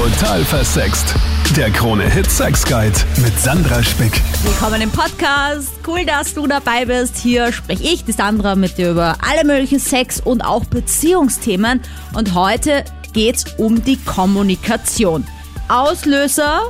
Total 0.00 0.42
versext. 0.46 1.14
Der 1.54 1.70
Krone 1.70 2.08
Hit 2.08 2.30
Sex 2.30 2.64
Guide 2.64 2.98
mit 3.22 3.38
Sandra 3.38 3.82
Spick. 3.82 4.22
Willkommen 4.42 4.80
im 4.80 4.90
Podcast. 4.90 5.72
Cool, 5.86 6.06
dass 6.06 6.32
du 6.32 6.46
dabei 6.46 6.86
bist. 6.86 7.18
Hier 7.18 7.52
spreche 7.52 7.82
ich, 7.82 8.06
die 8.06 8.12
Sandra, 8.12 8.54
mit 8.54 8.78
dir 8.78 8.92
über 8.92 9.18
alle 9.20 9.44
möglichen 9.44 9.78
Sex- 9.78 10.18
und 10.18 10.40
auch 10.40 10.64
Beziehungsthemen. 10.64 11.82
Und 12.14 12.34
heute 12.34 12.82
geht's 13.12 13.44
um 13.58 13.84
die 13.84 13.98
Kommunikation. 13.98 15.26
Auslöser, 15.68 16.62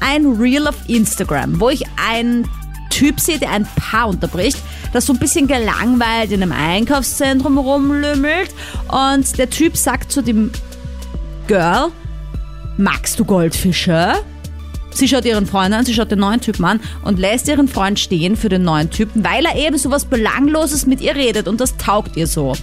ein 0.00 0.26
Reel 0.26 0.68
auf 0.68 0.76
Instagram, 0.88 1.58
wo 1.60 1.70
ich 1.70 1.84
einen 1.96 2.46
Typ 2.90 3.18
sehe, 3.18 3.38
der 3.38 3.52
ein 3.52 3.66
Paar 3.76 4.08
unterbricht, 4.08 4.58
das 4.92 5.06
so 5.06 5.14
ein 5.14 5.18
bisschen 5.18 5.46
gelangweilt 5.46 6.32
in 6.32 6.42
einem 6.42 6.52
Einkaufszentrum 6.52 7.56
rumlümmelt. 7.56 8.50
Und 8.88 9.38
der 9.38 9.48
Typ 9.48 9.74
sagt 9.74 10.12
zu 10.12 10.20
dem 10.20 10.50
Girl, 11.46 11.92
magst 12.78 13.18
du 13.18 13.24
Goldfische? 13.24 14.14
Sie 14.90 15.06
schaut 15.06 15.24
ihren 15.24 15.46
Freund 15.46 15.74
an, 15.74 15.84
sie 15.84 15.94
schaut 15.94 16.10
den 16.10 16.20
neuen 16.20 16.40
Typen 16.40 16.64
an 16.64 16.80
und 17.04 17.18
lässt 17.18 17.46
ihren 17.48 17.68
Freund 17.68 17.98
stehen 17.98 18.36
für 18.36 18.48
den 18.48 18.62
neuen 18.62 18.90
Typen, 18.90 19.22
weil 19.22 19.44
er 19.44 19.56
eben 19.56 19.76
so 19.78 19.90
was 19.90 20.06
Belangloses 20.06 20.86
mit 20.86 21.00
ihr 21.00 21.14
redet 21.14 21.46
und 21.46 21.60
das 21.60 21.76
taugt 21.76 22.16
ihr 22.16 22.26
so. 22.26 22.54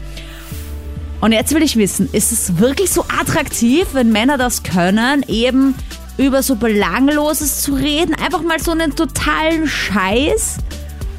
Und 1.21 1.31
jetzt 1.31 1.53
will 1.53 1.63
ich 1.63 1.77
wissen, 1.77 2.09
ist 2.11 2.31
es 2.31 2.57
wirklich 2.57 2.89
so 2.89 3.05
attraktiv, 3.19 3.87
wenn 3.93 4.11
Männer 4.11 4.37
das 4.37 4.63
können, 4.63 5.23
eben 5.27 5.75
über 6.17 6.43
so 6.43 6.55
Belangloses 6.55 7.61
zu 7.61 7.73
reden? 7.73 8.13
Einfach 8.15 8.41
mal 8.41 8.59
so 8.59 8.71
einen 8.71 8.95
totalen 8.95 9.67
Scheiß? 9.67 10.57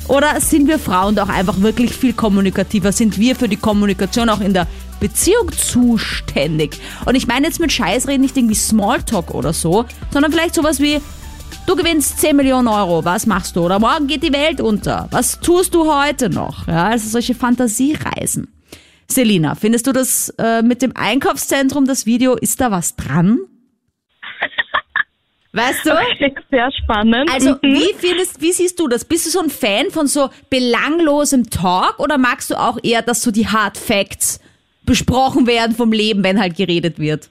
Oder 0.09 0.41
sind 0.41 0.69
wir 0.69 0.79
Frauen 0.79 1.17
doch 1.17 1.29
einfach 1.29 1.61
wirklich 1.61 1.93
viel 1.93 2.13
kommunikativer? 2.13 2.93
Sind 2.93 3.19
wir 3.19 3.35
für 3.35 3.49
die 3.49 3.57
Kommunikation 3.57 4.29
auch 4.29 4.41
in 4.41 4.53
der 4.53 4.67
Beziehung 5.01 5.51
zuständig? 5.53 6.79
Und 7.05 7.15
ich 7.15 7.27
meine 7.27 7.47
jetzt 7.47 7.61
mit 7.61 7.73
Scheißreden 7.73 8.21
nicht 8.21 8.37
irgendwie 8.37 8.55
Smalltalk 8.55 9.33
oder 9.33 9.53
so, 9.53 9.85
sondern 10.11 10.33
vielleicht 10.33 10.55
sowas 10.55 10.81
wie, 10.81 11.01
du 11.67 11.77
gewinnst 11.77 12.19
10 12.21 12.37
Millionen 12.37 12.69
Euro, 12.69 13.05
was 13.05 13.27
machst 13.27 13.57
du? 13.57 13.65
Oder 13.65 13.79
morgen 13.79 14.07
geht 14.07 14.23
die 14.23 14.33
Welt 14.33 14.61
unter. 14.61 15.09
Was 15.11 15.41
tust 15.41 15.75
du 15.75 15.93
heute 15.93 16.31
noch? 16.31 16.67
Ja, 16.69 16.85
also 16.89 17.09
solche 17.09 17.35
Fantasiereisen. 17.35 18.53
Selina, 19.09 19.55
findest 19.55 19.87
du 19.87 19.93
das 19.93 20.31
äh, 20.39 20.63
mit 20.63 20.83
dem 20.83 20.97
Einkaufszentrum, 20.97 21.87
das 21.87 22.07
Video, 22.07 22.35
ist 22.35 22.61
da 22.61 22.71
was 22.73 22.97
dran? 22.97 23.39
Weißt 25.53 25.87
du? 25.87 25.93
Okay, 25.93 26.35
sehr 26.51 26.71
spannend. 26.83 27.31
Also, 27.33 27.51
Mhm. 27.51 27.59
wie 27.63 27.95
findest, 27.97 28.41
wie 28.43 28.53
siehst 28.53 28.79
du 28.79 28.89
das? 28.89 29.05
Bist 29.05 29.27
du 29.27 29.31
so 29.31 29.41
ein 29.41 29.49
Fan 29.49 29.91
von 29.91 30.07
so 30.07 30.29
belanglosem 30.51 31.49
Talk 31.51 31.99
oder 31.99 32.19
magst 32.19 32.51
du 32.51 32.57
auch 32.57 32.79
eher, 32.83 33.01
dass 33.03 33.23
so 33.23 33.31
die 33.31 33.47
Hard 33.49 33.79
Facts 33.79 34.41
besprochen 34.87 35.47
werden 35.47 35.75
vom 35.75 35.93
Leben, 35.93 36.25
wenn 36.25 36.41
halt 36.41 36.57
geredet 36.57 36.99
wird? 36.99 37.29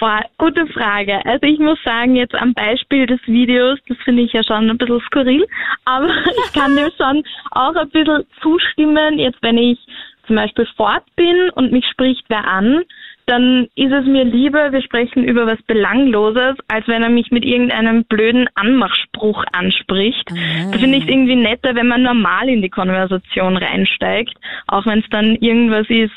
Boah, 0.00 0.24
gute 0.38 0.66
Frage. 0.68 1.24
Also 1.26 1.46
ich 1.46 1.58
muss 1.58 1.78
sagen, 1.84 2.16
jetzt 2.16 2.34
am 2.34 2.54
Beispiel 2.54 3.06
des 3.06 3.20
Videos, 3.26 3.78
das 3.86 3.98
finde 3.98 4.22
ich 4.22 4.32
ja 4.32 4.42
schon 4.42 4.70
ein 4.70 4.78
bisschen 4.78 5.00
skurril, 5.02 5.46
aber 5.84 6.08
ich 6.46 6.52
kann 6.54 6.74
dem 6.74 6.88
schon 6.96 7.22
auch 7.50 7.74
ein 7.74 7.90
bisschen 7.90 8.24
zustimmen. 8.40 9.18
Jetzt, 9.18 9.42
wenn 9.42 9.58
ich 9.58 9.78
zum 10.26 10.36
Beispiel 10.36 10.66
fort 10.76 11.04
bin 11.16 11.50
und 11.50 11.70
mich 11.70 11.84
spricht 11.90 12.24
wer 12.28 12.46
an, 12.46 12.82
dann 13.26 13.68
ist 13.76 13.92
es 13.92 14.04
mir 14.06 14.24
lieber, 14.24 14.72
wir 14.72 14.82
sprechen 14.82 15.24
über 15.24 15.46
was 15.46 15.60
Belangloses, 15.66 16.56
als 16.68 16.86
wenn 16.88 17.02
er 17.02 17.08
mich 17.10 17.30
mit 17.30 17.44
irgendeinem 17.44 18.04
blöden 18.04 18.48
Anmachspruch 18.54 19.44
anspricht. 19.52 20.28
Da 20.72 20.78
finde 20.78 20.98
ich 20.98 21.04
es 21.04 21.10
irgendwie 21.10 21.36
netter, 21.36 21.74
wenn 21.74 21.86
man 21.88 22.02
normal 22.02 22.48
in 22.48 22.60
die 22.62 22.68
Konversation 22.70 23.56
reinsteigt, 23.56 24.34
auch 24.66 24.84
wenn 24.86 25.00
es 25.00 25.04
dann 25.10 25.36
irgendwas 25.36 25.86
ist 25.88 26.10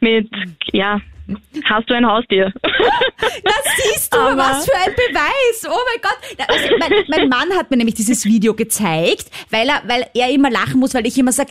mit, 0.00 0.28
ja, 0.72 1.00
hast 1.64 1.88
du 1.88 1.94
ein 1.94 2.06
Haustier? 2.06 2.52
Das 3.44 3.76
siehst 3.76 4.14
du, 4.14 4.18
Aber- 4.18 4.36
was 4.38 4.64
für 4.64 4.76
ein 4.76 4.94
Beweis. 4.94 5.68
Oh 5.68 5.78
mein 5.86 6.02
Gott. 6.02 6.48
Also, 6.48 6.76
mein, 6.78 7.04
mein 7.08 7.28
Mann 7.28 7.58
hat 7.58 7.70
mir 7.70 7.76
nämlich 7.76 7.94
dieses 7.94 8.24
Video 8.24 8.54
gezeigt, 8.54 9.26
weil 9.50 9.68
er, 9.68 9.82
weil 9.86 10.06
er 10.14 10.30
immer 10.30 10.50
lachen 10.50 10.80
muss, 10.80 10.94
weil 10.94 11.06
ich 11.06 11.16
immer 11.18 11.32
sag, 11.32 11.48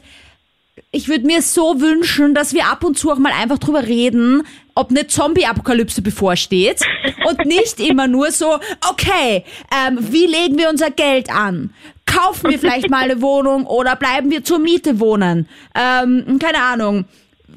ich 0.91 1.07
würde 1.07 1.25
mir 1.25 1.41
so 1.41 1.81
wünschen, 1.81 2.33
dass 2.33 2.53
wir 2.53 2.67
ab 2.67 2.83
und 2.83 2.97
zu 2.97 3.11
auch 3.11 3.17
mal 3.17 3.31
einfach 3.31 3.57
drüber 3.57 3.85
reden, 3.85 4.43
ob 4.75 4.89
eine 4.89 5.07
Zombie-Apokalypse 5.07 6.01
bevorsteht 6.01 6.81
und 7.27 7.45
nicht 7.45 7.79
immer 7.79 8.07
nur 8.07 8.31
so, 8.31 8.59
okay, 8.89 9.43
ähm, 9.75 9.97
wie 9.99 10.25
legen 10.25 10.57
wir 10.57 10.69
unser 10.69 10.91
Geld 10.91 11.29
an? 11.29 11.73
Kaufen 12.05 12.49
wir 12.49 12.59
vielleicht 12.59 12.89
mal 12.89 13.03
eine 13.03 13.21
Wohnung 13.21 13.65
oder 13.65 13.95
bleiben 13.95 14.31
wir 14.31 14.43
zur 14.43 14.59
Miete 14.59 14.99
wohnen? 14.99 15.47
Ähm, 15.75 16.39
keine 16.39 16.61
Ahnung. 16.61 17.05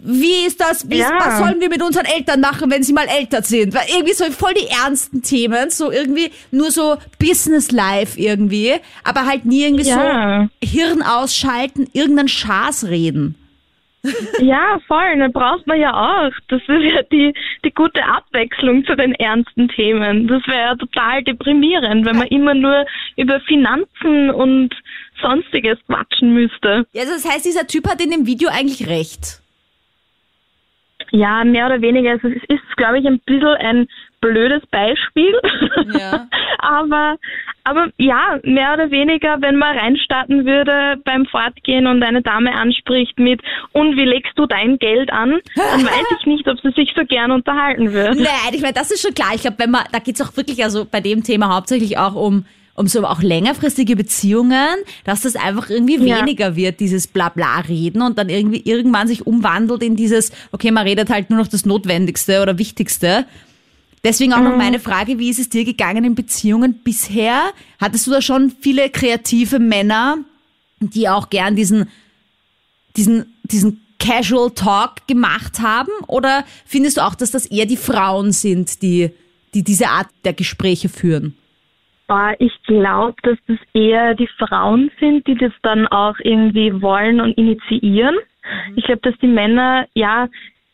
Wie 0.05 0.47
ist 0.47 0.61
das? 0.61 0.91
Wie 0.91 0.99
Ja. 0.99 1.11
Was 1.19 1.39
sollen 1.39 1.61
wir 1.61 1.69
mit 1.69 1.81
unseren 1.83 2.07
Eltern 2.07 2.41
machen, 2.41 2.71
wenn 2.71 2.83
sie 2.83 2.93
mal 2.93 3.07
älter 3.07 3.43
sind? 3.43 3.73
Weil 3.75 3.85
irgendwie 3.95 4.15
so 4.15 4.25
voll 4.33 4.53
die 4.55 4.67
ernsten 4.67 5.23
Themen, 5.23 5.71
so 5.71 5.93
irgendwie 5.93 6.31
nur 6.51 6.71
so 6.71 6.97
Business 7.19 7.71
Life 7.71 8.19
irgendwie, 8.21 8.75
aber 9.05 9.27
halt 9.27 9.45
nie 9.45 9.63
irgendwie 9.65 9.89
Ja. 9.89 10.49
so 10.61 10.67
Hirn 10.67 11.03
ausschalten, 11.03 11.89
irgendeinen 11.93 12.29
Schaß 12.29 12.89
reden. 12.89 13.37
Ja, 14.41 14.81
voll. 14.89 15.17
Das 15.19 15.33
braucht 15.33 15.67
man 15.69 15.79
ja 15.79 15.93
auch. 15.95 16.33
Das 16.49 16.61
ist 16.63 16.83
ja 16.93 17.03
die, 17.13 17.33
die 17.65 17.71
gute 17.73 18.03
Abwechslung 18.05 18.85
zu 18.85 18.97
den 18.97 19.15
ernsten 19.15 19.69
Themen. 19.69 20.27
Das 20.27 20.45
wäre 20.49 20.59
ja 20.59 20.75
total 20.75 21.23
deprimierend, 21.23 22.05
wenn 22.05 22.17
man 22.17 22.27
immer 22.27 22.55
nur 22.55 22.85
über 23.17 23.39
Finanzen 23.43 24.31
und 24.31 24.71
sonstiges 25.21 25.79
quatschen 25.87 26.35
müsste. 26.35 26.85
Ja, 26.93 27.05
das 27.05 27.25
heißt, 27.25 27.45
dieser 27.45 27.69
Typ 27.69 27.89
hat 27.89 28.01
in 28.03 28.11
dem 28.11 28.27
Video 28.27 28.49
eigentlich 28.49 28.89
recht. 28.89 29.41
Ja, 31.11 31.45
mehr 31.45 31.67
oder 31.67 31.81
weniger. 31.81 32.13
Also 32.13 32.29
es 32.29 32.43
ist, 32.49 32.77
glaube 32.77 32.99
ich, 32.99 33.07
ein 33.07 33.21
bisschen 33.21 33.55
ein 33.57 33.89
blödes 34.21 34.65
Beispiel. 34.71 35.35
Ja. 35.99 36.27
aber, 36.59 37.17
aber 37.65 37.89
ja, 37.99 38.39
mehr 38.45 38.73
oder 38.75 38.91
weniger, 38.91 39.37
wenn 39.41 39.57
man 39.57 39.77
reinstarten 39.77 40.47
würde 40.47 41.01
beim 41.05 41.27
Fortgehen 41.27 41.87
und 41.87 42.03
eine 42.03 42.23
Dame 42.23 42.55
anspricht 42.55 43.19
mit, 43.19 43.43
und 43.73 43.97
wie 43.97 44.05
legst 44.05 44.33
du 44.37 44.47
dein 44.47 44.79
Geld 44.79 45.13
an? 45.13 45.41
Dann 45.57 45.85
weiß 45.85 46.17
ich 46.21 46.27
nicht, 46.27 46.49
ob 46.49 46.61
sie 46.61 46.71
sich 46.71 46.93
so 46.97 47.05
gern 47.05 47.31
unterhalten 47.31 47.93
wird. 47.93 48.15
Nein, 48.17 48.53
ich 48.55 48.63
meine, 48.63 48.75
das 48.75 48.91
ist 48.91 49.03
schon 49.03 49.15
klar. 49.15 49.33
Ich 49.35 49.43
glaube, 49.43 49.59
wenn 49.59 49.71
man, 49.71 49.83
da 49.93 49.99
geht's 49.99 50.21
auch 50.21 50.37
wirklich, 50.37 50.63
also 50.65 50.87
bei 50.91 51.01
dem 51.01 51.23
Thema 51.23 51.55
hauptsächlich 51.55 51.99
auch 51.99 52.15
um 52.15 52.47
um 52.75 52.87
so 52.89 53.05
auch 53.05 53.21
längerfristige 53.23 53.97
Beziehungen, 53.97 54.77
dass 55.05 55.21
das 55.23 55.37
einfach 55.37 55.69
irgendwie 55.69 55.97
Ja. 55.99 56.21
weniger 56.21 56.57
wird, 56.57 56.81
dieses 56.81 57.07
Blabla-Reden 57.07 58.01
und 58.03 58.17
dann 58.19 58.29
irgendwie 58.29 58.63
irgendwann 58.65 59.09
sich 59.09 59.27
umwandelt 59.27 59.83
in 59.83 59.95
dieses, 59.97 60.33
okay, 60.53 60.71
man 60.71 60.87
redet 60.87 61.11
halt 61.11 61.29
nur 61.31 61.39
noch 61.39 61.49
das 61.49 61.67
Notwendigste 61.67 62.41
oder 62.41 62.59
Wichtigste. 62.59 63.27
Deswegen 64.05 64.33
auch 64.33 64.41
noch 64.41 64.57
meine 64.57 64.81
Frage, 64.81 65.19
wie 65.19 65.31
ist 65.31 65.39
es 65.39 65.49
dir 65.49 65.65
gegangen 65.65 66.05
in 66.05 66.15
Beziehungen 66.17 66.81
bisher? 66.83 67.53
Hattest 67.81 68.07
du 68.07 68.11
da 68.11 68.21
schon 68.21 68.53
viele 68.61 68.91
kreative 68.91 69.61
Männer, 69.61 70.19
die 70.81 71.09
auch 71.09 71.31
gern 71.31 71.55
diesen, 71.55 71.89
diesen, 72.97 73.33
diesen 73.45 73.81
Casual 74.01 74.51
Talk 74.51 75.07
gemacht 75.07 75.61
haben? 75.61 75.93
Oder 76.09 76.45
findest 76.67 76.97
du 76.97 77.03
auch, 77.05 77.15
dass 77.15 77.31
das 77.31 77.47
eher 77.47 77.67
die 77.67 77.77
Frauen 77.77 78.33
sind, 78.33 78.83
die, 78.83 79.11
die 79.55 79.63
diese 79.63 79.89
Art 79.89 80.09
der 80.25 80.33
Gespräche 80.33 80.89
führen? 80.89 81.37
Aber 82.13 82.39
ich 82.41 82.53
glaube, 82.65 83.15
dass 83.23 83.39
das 83.47 83.57
eher 83.73 84.15
die 84.15 84.29
Frauen 84.39 84.91
sind, 85.01 85.27
die 85.27 85.35
das 85.35 85.53
dann 85.63 85.87
auch 85.87 86.17
irgendwie 86.19 86.83
wollen 86.83 87.23
und 87.23 87.39
initiieren. 87.39 88.17
Ich 88.77 88.85
glaube, 88.85 89.01
dass 89.01 89.19
die 89.21 89.29
Männer, 89.29 89.87
ja, 89.95 90.29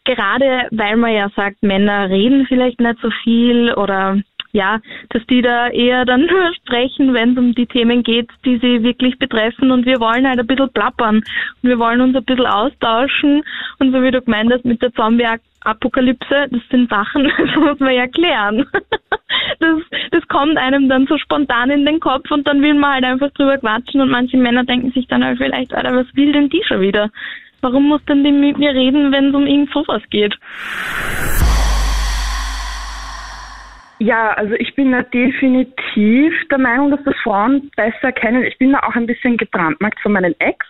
gerade 0.04 0.66
weil 0.72 0.96
man 0.96 1.12
ja 1.12 1.28
sagt, 1.36 1.62
Männer 1.62 2.10
reden 2.10 2.46
vielleicht 2.48 2.80
nicht 2.80 2.98
so 3.00 3.10
viel 3.22 3.72
oder 3.74 4.20
ja, 4.50 4.80
dass 5.10 5.24
die 5.26 5.40
da 5.40 5.68
eher 5.68 6.04
dann 6.04 6.28
sprechen, 6.56 7.14
wenn 7.14 7.32
es 7.32 7.38
um 7.38 7.54
die 7.54 7.66
Themen 7.66 8.02
geht, 8.02 8.30
die 8.44 8.58
sie 8.58 8.82
wirklich 8.82 9.16
betreffen. 9.20 9.70
Und 9.70 9.86
wir 9.86 10.00
wollen 10.00 10.26
halt 10.26 10.40
ein 10.40 10.46
bisschen 10.46 10.72
plappern. 10.72 11.18
Und 11.18 11.62
wir 11.62 11.78
wollen 11.78 12.00
uns 12.00 12.16
ein 12.16 12.24
bisschen 12.24 12.46
austauschen. 12.46 13.44
Und 13.78 13.92
so 13.92 14.02
wie 14.02 14.10
du 14.10 14.22
gemeint 14.22 14.52
hast 14.52 14.64
mit 14.64 14.82
der 14.82 14.92
Zombie-Apokalypse, 15.62 16.48
das 16.50 16.60
sind 16.70 16.90
Sachen, 16.90 17.24
das 17.38 17.56
muss 17.56 17.78
man 17.80 17.94
ja 17.94 18.06
klären. 18.06 18.66
Das, 19.60 19.80
das 20.10 20.26
kommt 20.28 20.56
einem 20.56 20.88
dann 20.88 21.06
so 21.06 21.18
spontan 21.18 21.70
in 21.70 21.84
den 21.84 22.00
Kopf 22.00 22.30
und 22.30 22.46
dann 22.46 22.62
will 22.62 22.74
man 22.74 22.94
halt 22.94 23.04
einfach 23.04 23.30
drüber 23.32 23.58
quatschen 23.58 24.00
und 24.00 24.08
manche 24.08 24.36
Männer 24.36 24.64
denken 24.64 24.90
sich 24.92 25.06
dann 25.08 25.24
halt 25.24 25.38
vielleicht, 25.38 25.74
Alter, 25.74 25.94
was 25.94 26.06
will 26.14 26.32
denn 26.32 26.48
die 26.48 26.62
schon 26.66 26.80
wieder? 26.80 27.10
Warum 27.60 27.88
muss 27.88 28.04
denn 28.04 28.24
die 28.24 28.30
mit 28.30 28.58
mir 28.58 28.72
reden, 28.72 29.10
wenn 29.10 29.28
es 29.28 29.34
um 29.34 29.46
irgend 29.46 29.70
sowas 29.72 30.02
geht? 30.10 30.34
Ja, 33.98 34.30
also 34.34 34.54
ich 34.54 34.74
bin 34.74 34.92
da 34.92 35.02
definitiv 35.02 36.32
der 36.50 36.58
Meinung, 36.58 36.90
dass 36.90 37.02
das 37.04 37.16
Frauen 37.22 37.70
besser 37.76 38.12
kennen. 38.12 38.44
Ich 38.44 38.58
bin 38.58 38.72
da 38.72 38.80
auch 38.80 38.94
ein 38.94 39.06
bisschen 39.06 39.36
gebrandmarkt 39.36 40.00
von 40.00 40.12
meinem 40.12 40.34
Ex. 40.38 40.64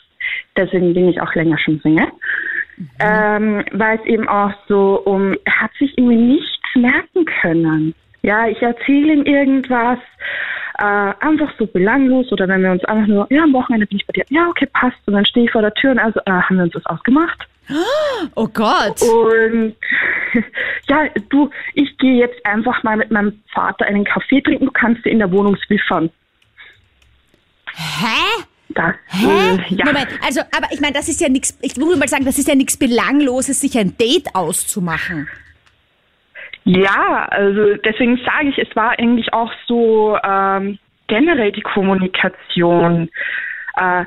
Deswegen 0.57 0.95
bin 0.95 1.09
ich 1.09 1.21
auch 1.21 1.35
länger 1.35 1.59
schon 1.59 1.81
Single. 1.81 2.09
Ähm, 3.01 3.65
weil 3.73 3.99
es 3.99 4.07
eben 4.07 4.29
auch 4.29 4.53
so 4.69 5.03
um, 5.05 5.37
er 5.45 5.61
hat 5.63 5.73
sich 5.79 5.97
irgendwie 5.99 6.17
nichts 6.17 6.75
merken 6.75 7.25
können. 7.41 7.95
Ja, 8.23 8.47
ich 8.49 8.61
erzähle 8.63 9.15
ihm 9.15 9.23
irgendwas 9.25 9.99
äh, 10.79 11.13
einfach 11.21 11.53
so 11.59 11.67
belanglos 11.67 12.31
oder 12.33 12.49
wenn 12.49 12.63
wir 12.63 12.73
uns 12.73 12.85
einfach 12.85 13.07
nur, 13.07 13.27
ja, 13.31 13.43
am 13.43 13.53
Wochenende 13.53 13.87
bin 13.87 13.99
ich 13.99 14.07
bei 14.07 14.13
dir, 14.13 14.25
ja, 14.29 14.49
okay, 14.49 14.69
passt. 14.73 14.97
Und 15.07 15.15
dann 15.15 15.27
stehe 15.27 15.47
ich 15.47 15.53
vor 15.53 15.63
der 15.63 15.75
Tür 15.75 15.93
und 15.93 15.99
also 15.99 16.21
äh, 16.25 16.31
haben 16.31 16.57
wir 16.57 16.65
uns 16.65 16.73
das 16.73 16.87
ausgemacht. 16.87 17.47
Oh 18.35 18.49
Gott. 18.49 19.03
Und 19.03 19.77
ja, 20.89 21.09
du, 21.29 21.51
ich 21.75 21.97
gehe 21.99 22.17
jetzt 22.17 22.45
einfach 22.47 22.83
mal 22.83 22.97
mit 22.97 23.11
meinem 23.11 23.43
Vater 23.53 23.87
einen 23.87 24.05
Kaffee 24.05 24.41
trinken, 24.41 24.67
du 24.67 24.73
kannst 24.73 25.05
dir 25.05 25.11
in 25.11 25.19
der 25.19 25.31
Wohnung 25.31 25.57
swiffern. 25.67 26.11
Hä? 27.75 28.45
Das, 28.71 28.95
Hä? 29.07 29.27
äh, 29.27 29.75
ja. 29.75 29.85
Moment, 29.87 30.09
also, 30.25 30.41
aber 30.41 30.69
ich 30.71 30.81
meine, 30.81 30.93
das 30.93 31.09
ist 31.09 31.21
ja 31.21 31.29
nichts, 31.29 31.59
ich 31.63 31.77
würde 31.77 31.99
mal 31.99 32.09
sagen, 32.09 32.25
das 32.25 32.39
ist 32.39 32.49
ja 32.49 32.55
nichts 32.55 32.77
Belangloses, 32.77 33.61
sich 33.61 33.79
ein 33.79 33.97
Date 33.97 34.35
auszumachen. 34.35 35.29
Ja, 36.65 37.27
also 37.31 37.77
deswegen 37.77 38.19
sage 38.27 38.49
ich, 38.49 38.59
es 38.59 38.77
war 38.77 38.99
eigentlich 38.99 39.33
auch 39.33 39.51
so 39.67 40.19
ähm, 40.23 40.79
generell 41.07 41.51
die 41.51 41.63
Kommunikation, 41.63 43.09
äh, 43.77 44.05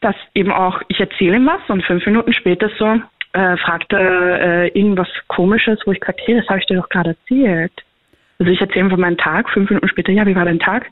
dass 0.00 0.14
eben 0.34 0.52
auch, 0.52 0.80
ich 0.86 1.00
erzähle 1.00 1.36
ihm 1.36 1.46
was 1.46 1.60
und 1.68 1.84
fünf 1.84 2.06
Minuten 2.06 2.32
später 2.32 2.70
so 2.78 3.00
äh, 3.32 3.56
fragt 3.56 3.92
er 3.92 4.40
äh, 4.40 4.68
irgendwas 4.68 5.08
Komisches, 5.26 5.80
wo 5.86 5.92
ich 5.92 6.00
gesagt, 6.00 6.20
hey, 6.24 6.36
das 6.36 6.48
habe 6.48 6.60
ich 6.60 6.66
dir 6.66 6.76
doch 6.76 6.88
gerade 6.88 7.10
erzählt. 7.10 7.72
Also 8.38 8.52
ich 8.52 8.60
erzähle 8.60 8.86
ihm 8.86 8.90
von 8.90 9.00
meinem 9.00 9.18
Tag, 9.18 9.50
fünf 9.50 9.68
Minuten 9.68 9.88
später, 9.88 10.12
ja, 10.12 10.24
wie 10.24 10.36
war 10.36 10.44
dein 10.44 10.60
Tag? 10.60 10.86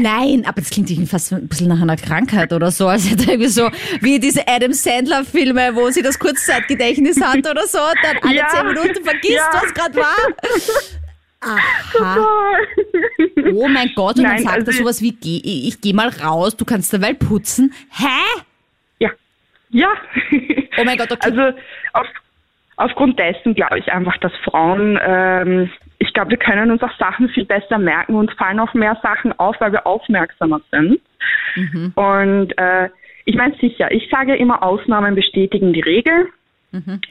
Nein, 0.00 0.44
aber 0.46 0.60
das 0.60 0.70
klingt 0.70 0.90
irgendwie 0.90 1.08
fast 1.10 1.32
ein 1.32 1.48
bisschen 1.48 1.68
nach 1.68 1.82
einer 1.82 1.96
Krankheit 1.96 2.52
oder 2.52 2.70
so, 2.70 2.86
als 2.86 3.10
hätte 3.10 3.24
er 3.24 3.28
irgendwie 3.32 3.48
so, 3.50 3.68
wie 4.00 4.20
diese 4.20 4.46
Adam 4.46 4.72
Sandler 4.72 5.24
Filme, 5.24 5.74
wo 5.74 5.90
sie 5.90 6.02
das 6.02 6.18
Kurzzeitgedächtnis 6.18 7.20
hat 7.20 7.38
oder 7.38 7.66
so, 7.66 7.78
dann 8.02 8.16
alle 8.22 8.36
Ja. 8.36 8.48
zehn 8.48 8.66
Minuten 8.68 9.04
vergisst, 9.04 9.34
Ja. 9.34 9.50
was 9.60 9.74
gerade 9.74 9.96
war. 9.96 10.16
Aha. 11.40 12.56
Oh 13.54 13.66
mein 13.68 13.90
Gott, 13.96 14.16
und 14.16 14.22
dann 14.24 14.34
Nein, 14.36 14.44
sagt 14.44 14.58
er 14.62 14.66
also- 14.68 14.78
sowas 14.78 15.02
wie, 15.02 15.12
geh, 15.12 15.40
ich 15.44 15.80
geh 15.80 15.92
mal 15.92 16.08
raus, 16.08 16.56
du 16.56 16.64
kannst 16.64 16.92
derweil 16.92 17.14
putzen. 17.14 17.74
Hä? 17.90 18.06
Ja. 19.00 19.10
Ja. 19.70 19.88
Oh 20.78 20.84
mein 20.84 20.96
Gott, 20.96 21.10
okay. 21.10 21.20
Also 21.30 21.58
auf, 21.92 22.06
aufgrund 22.76 23.18
dessen 23.18 23.54
glaube 23.54 23.78
ich 23.80 23.90
einfach, 23.92 24.16
dass 24.18 24.32
Frauen, 24.44 24.98
ähm, 25.04 25.70
ich 26.02 26.12
glaube, 26.12 26.30
wir 26.30 26.36
können 26.36 26.72
uns 26.72 26.82
auch 26.82 26.96
Sachen 26.98 27.28
viel 27.28 27.44
besser 27.44 27.78
merken 27.78 28.16
und 28.16 28.32
fallen 28.32 28.58
auch 28.58 28.74
mehr 28.74 28.98
Sachen 29.02 29.32
auf, 29.38 29.54
weil 29.60 29.70
wir 29.70 29.86
aufmerksamer 29.86 30.60
sind. 30.72 31.00
Und 31.94 32.58
äh, 32.58 32.88
ich 33.24 33.36
meine 33.36 33.54
sicher, 33.60 33.88
ich 33.92 34.08
sage 34.10 34.34
immer, 34.34 34.64
Ausnahmen 34.64 35.14
bestätigen 35.14 35.72
die 35.72 35.80
Regel. 35.80 36.28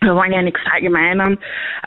Wir 0.02 0.16
wollen 0.16 0.34
ja 0.34 0.42
nichts 0.42 0.60
verallgemeinern. 0.62 1.38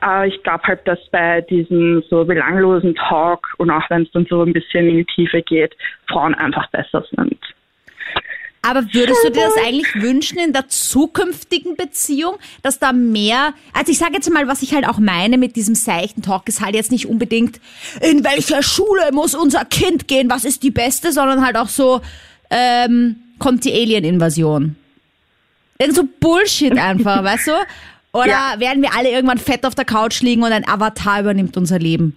Äh, 0.03 0.29
ich 0.29 0.43
glaube 0.45 0.65
halt, 0.65 0.89
dass 0.89 0.99
bei 1.11 1.43
diesem 1.43 2.03
so 2.09 2.25
belanglosen 2.25 2.95
Talk 2.95 3.49
und 3.59 3.71
auch 3.71 3.91
wenn 3.91 4.03
es 4.03 4.11
dann 4.12 4.25
so 4.31 4.43
ein 4.43 4.55
bisschen 4.55 4.89
in 4.89 4.97
die 4.99 5.05
Tiefe 5.05 5.43
geht, 5.43 5.77
Frauen 6.09 6.35
einfach 6.35 6.71
besser 6.71 7.05
sind. 7.15 7.39
Aber 8.66 8.82
würdest 8.94 9.22
du 9.25 9.31
dir 9.31 9.43
das 9.44 9.55
eigentlich 9.66 9.94
wünschen 9.94 10.38
in 10.38 10.52
der 10.52 10.69
zukünftigen 10.69 11.76
Beziehung, 11.76 12.37
dass 12.62 12.78
da 12.78 12.93
mehr, 12.93 13.52
also 13.72 13.93
ich 13.93 13.99
sage 13.99 14.14
jetzt 14.14 14.31
mal, 14.31 14.49
was 14.49 14.62
ich 14.62 14.75
halt 14.75 14.88
auch 14.88 14.99
meine 14.99 15.37
mit 15.38 15.55
diesem 15.56 15.75
seichten 15.75 16.22
Talk, 16.22 16.49
ist 16.49 16.61
halt 16.62 16.75
jetzt 16.75 16.90
nicht 16.90 17.06
unbedingt, 17.06 17.61
in 18.00 18.25
welcher 18.25 18.62
Schule 18.62 19.11
muss 19.12 19.34
unser 19.34 19.64
Kind 19.64 20.08
gehen, 20.08 20.31
was 20.31 20.44
ist 20.44 20.62
die 20.62 20.70
beste, 20.70 21.12
sondern 21.12 21.44
halt 21.44 21.56
auch 21.56 21.69
so, 21.69 22.00
ähm, 22.50 23.16
kommt 23.38 23.64
die 23.64 23.72
Alien-Invasion. 23.72 24.76
Irgend 25.78 25.96
so 25.96 26.05
Bullshit 26.20 26.78
einfach, 26.78 27.22
weißt 27.25 27.49
du? 27.49 27.52
Oder 28.12 28.28
Ja. 28.28 28.55
werden 28.58 28.81
wir 28.82 28.94
alle 28.96 29.11
irgendwann 29.11 29.38
fett 29.38 29.66
auf 29.66 29.75
der 29.75 29.84
Couch 29.84 30.20
liegen 30.22 30.43
und 30.43 30.52
ein 30.52 30.66
Avatar 30.69 31.20
übernimmt 31.20 31.56
unser 31.56 31.78
Leben? 31.78 32.16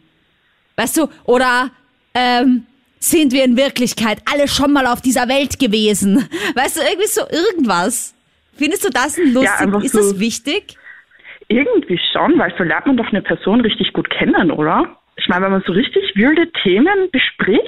Weißt 0.75 0.95
du? 0.97 1.07
Oder 1.25 1.71
ähm, 2.13 2.65
sind 2.99 3.31
wir 3.33 3.43
in 3.43 3.57
Wirklichkeit 3.57 4.19
alle 4.31 4.47
schon 4.47 4.73
mal 4.73 4.87
auf 4.87 5.01
dieser 5.01 5.27
Welt 5.27 5.59
gewesen? 5.59 6.27
Weißt 6.55 6.77
du, 6.77 6.81
irgendwie 6.81 7.07
so 7.07 7.21
irgendwas. 7.29 8.13
Findest 8.55 8.85
du 8.85 8.89
das 8.89 9.17
ein 9.17 9.33
lustig? 9.33 9.51
einfach 9.59 9.83
ist 9.83 9.91
so- 9.93 9.99
das 9.99 10.19
wichtig? 10.19 10.75
Irgendwie 11.49 11.99
schon, 12.11 12.37
weil 12.37 12.53
so 12.57 12.63
lernt 12.63 12.87
man 12.87 12.97
doch 12.97 13.07
eine 13.07 13.21
Person 13.21 13.61
richtig 13.61 13.93
gut 13.93 14.09
kennen, 14.09 14.51
oder? 14.51 14.97
Ich 15.15 15.27
meine, 15.29 15.45
wenn 15.45 15.51
man 15.53 15.63
so 15.65 15.71
richtig 15.71 16.03
wilde 16.15 16.51
Themen 16.63 17.09
bespricht 17.11 17.61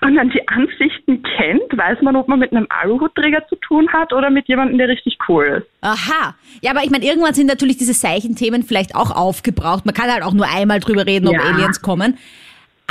und 0.00 0.16
dann 0.16 0.30
die 0.30 0.46
Ansichten 0.48 1.22
kennt, 1.22 1.76
weiß 1.76 1.98
man, 2.02 2.16
ob 2.16 2.28
man 2.28 2.38
mit 2.38 2.50
einem 2.52 2.66
Aluhutträger 2.70 3.46
zu 3.48 3.56
tun 3.56 3.88
hat 3.92 4.12
oder 4.12 4.30
mit 4.30 4.48
jemandem, 4.48 4.78
der 4.78 4.88
richtig 4.88 5.18
cool 5.28 5.62
ist. 5.62 5.66
Aha. 5.82 6.34
Ja, 6.62 6.70
aber 6.72 6.82
ich 6.82 6.90
meine, 6.90 7.04
irgendwann 7.04 7.34
sind 7.34 7.46
natürlich 7.46 7.76
diese 7.76 7.92
Zeichenthemen 7.92 8.62
vielleicht 8.64 8.94
auch 8.94 9.10
aufgebraucht. 9.10 9.84
Man 9.86 9.94
kann 9.94 10.10
halt 10.10 10.22
auch 10.22 10.32
nur 10.32 10.46
einmal 10.48 10.80
drüber 10.80 11.06
reden, 11.06 11.28
ob 11.28 11.34
Ja. 11.34 11.42
Aliens 11.42 11.80
kommen. 11.82 12.18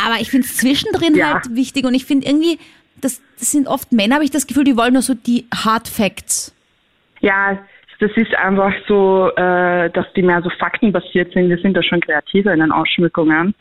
Aber 0.04 0.22
ich 0.22 0.30
finde 0.30 0.46
es 0.46 0.58
zwischendrin 0.58 1.16
Ja. 1.16 1.34
halt 1.36 1.56
wichtig 1.56 1.86
und 1.86 1.94
ich 1.94 2.06
finde 2.06 2.28
irgendwie, 2.28 2.60
das, 3.02 3.22
das 3.40 3.52
sind 3.52 3.68
oft 3.68 3.92
Männer, 3.92 4.16
habe 4.16 4.24
ich 4.26 4.32
das 4.32 4.48
Gefühl, 4.48 4.64
die 4.64 4.78
wollen 4.78 4.94
nur 4.94 5.02
so 5.02 5.14
die 5.14 5.46
Hard 5.54 5.88
Facts. 5.88 6.54
Ja, 7.20 7.58
das 8.00 8.12
ist 8.16 8.36
einfach 8.36 8.72
so, 8.88 9.32
äh, 9.36 9.90
dass 9.90 10.06
die 10.16 10.22
mehr 10.22 10.42
so 10.44 10.50
faktenbasiert 10.52 11.34
sind. 11.34 11.50
Wir 11.50 11.58
sind 11.58 11.74
da 11.76 11.82
schon 11.82 12.00
kreativer 12.00 12.54
in 12.54 12.60
den 12.60 12.72
Ausschmückungen, 12.72 13.56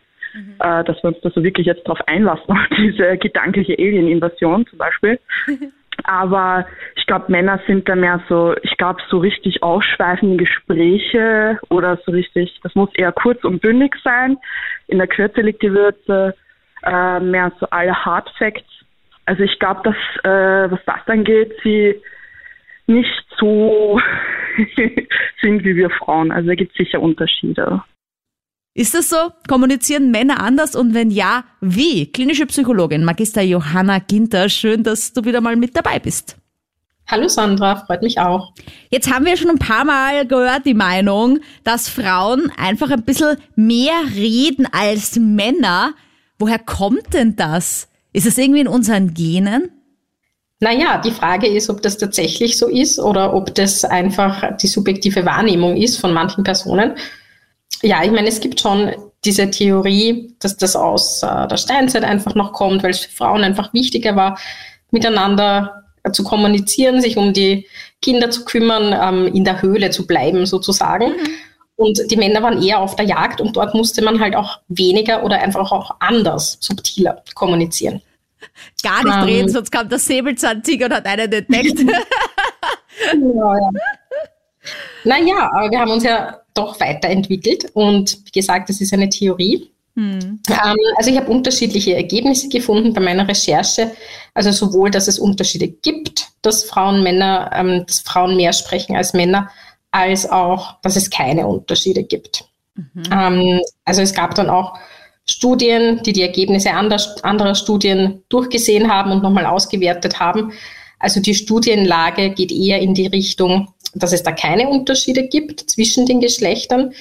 äh, 0.58 0.84
dass 0.84 1.02
wir 1.02 1.08
uns 1.08 1.20
da 1.22 1.30
so 1.30 1.42
wirklich 1.42 1.66
jetzt 1.66 1.88
drauf 1.88 1.98
einlassen, 2.06 2.44
auf 2.50 2.58
diese 2.76 3.16
gedankliche 3.16 3.72
Alien-Invasion 3.78 4.66
zum 4.66 4.78
Beispiel. 4.78 5.18
Aber 6.04 6.66
ich 7.06 7.08
glaube, 7.08 7.30
Männer 7.30 7.60
sind 7.68 7.88
da 7.88 7.94
mehr 7.94 8.20
so, 8.28 8.56
ich 8.64 8.76
glaube, 8.78 9.00
so 9.08 9.18
richtig 9.18 9.62
ausschweifende 9.62 10.38
Gespräche 10.38 11.56
oder 11.68 12.00
so 12.04 12.10
richtig, 12.10 12.58
das 12.64 12.74
muss 12.74 12.92
eher 12.94 13.12
kurz 13.12 13.44
und 13.44 13.62
bündig 13.62 13.94
sein. 14.02 14.38
In 14.88 14.98
der 14.98 15.06
Kürze 15.06 15.42
liegt 15.42 15.62
die 15.62 15.70
Würze, 15.70 16.34
äh, 16.82 17.20
mehr 17.20 17.52
so 17.60 17.66
alle 17.70 17.94
Hard 17.94 18.28
Facts. 18.36 18.64
Also 19.24 19.44
ich 19.44 19.56
glaube, 19.60 19.82
dass, 19.84 20.24
äh, 20.24 20.68
was 20.68 20.80
das 20.84 21.06
angeht, 21.06 21.52
sie 21.62 21.94
nicht 22.88 23.24
so 23.38 24.00
sind 25.40 25.62
wie 25.62 25.76
wir 25.76 25.90
Frauen. 25.90 26.32
Also 26.32 26.48
da 26.48 26.56
gibt 26.56 26.72
es 26.72 26.76
sicher 26.76 27.00
Unterschiede. 27.00 27.84
Ist 28.74 28.96
das 28.96 29.10
so? 29.10 29.30
Kommunizieren 29.46 30.10
Männer 30.10 30.42
anders 30.42 30.74
und 30.74 30.92
wenn 30.92 31.12
ja, 31.12 31.44
wie? 31.60 32.10
Klinische 32.10 32.46
Psychologin 32.46 33.04
Magister 33.04 33.42
Johanna 33.42 34.00
Ginter, 34.00 34.48
schön, 34.48 34.82
dass 34.82 35.12
du 35.12 35.24
wieder 35.24 35.40
mal 35.40 35.54
mit 35.54 35.76
dabei 35.76 36.00
bist. 36.00 36.36
Hallo 37.08 37.28
Sandra, 37.28 37.76
freut 37.76 38.02
mich 38.02 38.18
auch. 38.18 38.52
Jetzt 38.90 39.12
haben 39.12 39.26
wir 39.26 39.36
schon 39.36 39.50
ein 39.50 39.60
paar 39.60 39.84
Mal 39.84 40.26
gehört 40.26 40.66
die 40.66 40.74
Meinung, 40.74 41.38
dass 41.62 41.88
Frauen 41.88 42.50
einfach 42.56 42.90
ein 42.90 43.04
bisschen 43.04 43.36
mehr 43.54 43.94
reden 44.16 44.66
als 44.72 45.16
Männer. 45.16 45.94
Woher 46.38 46.58
kommt 46.58 47.14
denn 47.14 47.36
das? 47.36 47.86
Ist 48.12 48.26
es 48.26 48.36
irgendwie 48.38 48.60
in 48.60 48.68
unseren 48.68 49.14
Genen? 49.14 49.70
Naja, 50.58 50.98
die 50.98 51.12
Frage 51.12 51.46
ist, 51.46 51.70
ob 51.70 51.80
das 51.82 51.96
tatsächlich 51.96 52.58
so 52.58 52.66
ist 52.66 52.98
oder 52.98 53.34
ob 53.34 53.54
das 53.54 53.84
einfach 53.84 54.56
die 54.56 54.66
subjektive 54.66 55.24
Wahrnehmung 55.24 55.76
ist 55.76 56.00
von 56.00 56.12
manchen 56.12 56.42
Personen. 56.42 56.96
Ja, 57.82 58.02
ich 58.02 58.10
meine, 58.10 58.28
es 58.28 58.40
gibt 58.40 58.58
schon 58.58 58.90
diese 59.24 59.48
Theorie, 59.50 60.34
dass 60.40 60.56
das 60.56 60.74
aus 60.74 61.22
äh, 61.22 61.46
der 61.46 61.56
Steinzeit 61.56 62.04
einfach 62.04 62.34
noch 62.34 62.52
kommt, 62.52 62.82
weil 62.82 62.90
es 62.90 63.00
für 63.00 63.16
Frauen 63.16 63.44
einfach 63.44 63.72
wichtiger 63.74 64.16
war, 64.16 64.38
miteinander 64.90 65.85
zu 66.12 66.24
kommunizieren, 66.24 67.00
sich 67.00 67.16
um 67.16 67.32
die 67.32 67.66
Kinder 68.02 68.30
zu 68.30 68.44
kümmern, 68.44 68.94
ähm, 69.00 69.34
in 69.34 69.44
der 69.44 69.62
Höhle 69.62 69.90
zu 69.90 70.06
bleiben 70.06 70.46
sozusagen. 70.46 71.14
Und 71.76 72.10
die 72.10 72.16
Männer 72.16 72.42
waren 72.42 72.62
eher 72.62 72.80
auf 72.80 72.96
der 72.96 73.04
Jagd 73.04 73.40
und 73.40 73.56
dort 73.56 73.74
musste 73.74 74.02
man 74.02 74.18
halt 74.20 74.34
auch 74.34 74.60
weniger 74.68 75.22
oder 75.24 75.40
einfach 75.40 75.70
auch 75.72 75.90
anders, 76.00 76.56
subtiler 76.60 77.22
kommunizieren. 77.34 78.00
Gar 78.82 79.04
nicht 79.04 79.16
Ähm. 79.16 79.22
reden, 79.24 79.48
sonst 79.48 79.70
kam 79.70 79.88
der 79.88 79.98
Säbelzahntiger 79.98 80.86
und 80.86 80.94
hat 80.94 81.06
einen 81.06 81.32
entdeckt. 81.32 81.80
Ja, 83.12 83.54
ja. 83.58 83.70
Naja, 85.04 85.50
aber 85.52 85.70
wir 85.70 85.78
haben 85.78 85.90
uns 85.90 86.02
ja 86.02 86.40
doch 86.54 86.80
weiterentwickelt 86.80 87.70
und 87.74 88.18
wie 88.24 88.40
gesagt, 88.40 88.70
das 88.70 88.80
ist 88.80 88.92
eine 88.94 89.08
Theorie. 89.08 89.70
Ähm, 89.96 90.40
also 90.96 91.10
ich 91.10 91.16
habe 91.16 91.30
unterschiedliche 91.30 91.94
Ergebnisse 91.94 92.48
gefunden 92.48 92.92
bei 92.92 93.00
meiner 93.00 93.26
Recherche. 93.26 93.92
Also 94.34 94.52
sowohl, 94.52 94.90
dass 94.90 95.08
es 95.08 95.18
Unterschiede 95.18 95.68
gibt, 95.68 96.28
dass 96.42 96.64
Frauen 96.64 97.02
Männer, 97.02 97.50
ähm, 97.54 97.84
dass 97.86 98.00
Frauen 98.00 98.36
mehr 98.36 98.52
sprechen 98.52 98.96
als 98.96 99.14
Männer, 99.14 99.48
als 99.90 100.28
auch, 100.28 100.80
dass 100.82 100.96
es 100.96 101.10
keine 101.10 101.46
Unterschiede 101.46 102.02
gibt. 102.02 102.44
Ähm, 103.10 103.60
also 103.84 104.02
es 104.02 104.12
gab 104.12 104.34
dann 104.34 104.50
auch 104.50 104.78
Studien, 105.24 106.02
die 106.04 106.12
die 106.12 106.22
Ergebnisse 106.22 106.72
ander, 106.72 107.00
anderer 107.22 107.54
Studien 107.54 108.22
durchgesehen 108.28 108.92
haben 108.92 109.10
und 109.10 109.22
nochmal 109.22 109.46
ausgewertet 109.46 110.20
haben. 110.20 110.52
Also 110.98 111.20
die 111.20 111.34
Studienlage 111.34 112.30
geht 112.30 112.52
eher 112.52 112.80
in 112.80 112.94
die 112.94 113.06
Richtung, 113.06 113.68
dass 113.94 114.12
es 114.12 114.22
da 114.22 114.32
keine 114.32 114.68
Unterschiede 114.68 115.26
gibt 115.26 115.68
zwischen 115.70 116.06
den 116.06 116.20
Geschlechtern, 116.20 116.92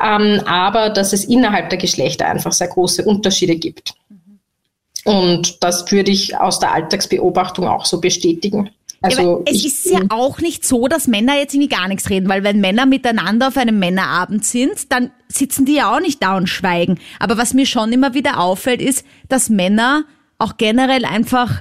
ähm, 0.00 0.40
aber 0.46 0.90
dass 0.90 1.12
es 1.12 1.24
innerhalb 1.24 1.70
der 1.70 1.78
Geschlechter 1.78 2.26
einfach 2.26 2.52
sehr 2.52 2.68
große 2.68 3.04
Unterschiede 3.04 3.56
gibt. 3.56 3.94
Und 5.04 5.62
das 5.62 5.90
würde 5.92 6.10
ich 6.10 6.36
aus 6.36 6.58
der 6.58 6.72
Alltagsbeobachtung 6.72 7.68
auch 7.68 7.84
so 7.84 8.00
bestätigen. 8.00 8.70
Also 9.02 9.42
es 9.44 9.66
ist 9.66 9.84
ja 9.84 10.00
auch 10.08 10.40
nicht 10.40 10.64
so, 10.64 10.88
dass 10.88 11.06
Männer 11.06 11.36
jetzt 11.36 11.52
irgendwie 11.52 11.76
gar 11.76 11.88
nichts 11.88 12.08
reden, 12.08 12.26
weil 12.30 12.42
wenn 12.42 12.60
Männer 12.60 12.86
miteinander 12.86 13.48
auf 13.48 13.58
einem 13.58 13.78
Männerabend 13.78 14.46
sind, 14.46 14.90
dann 14.90 15.10
sitzen 15.28 15.66
die 15.66 15.74
ja 15.74 15.94
auch 15.94 16.00
nicht 16.00 16.22
da 16.22 16.38
und 16.38 16.48
schweigen. 16.48 16.98
Aber 17.20 17.36
was 17.36 17.52
mir 17.52 17.66
schon 17.66 17.92
immer 17.92 18.14
wieder 18.14 18.40
auffällt, 18.40 18.80
ist, 18.80 19.04
dass 19.28 19.50
Männer 19.50 20.04
auch 20.38 20.56
generell 20.56 21.04
einfach 21.04 21.60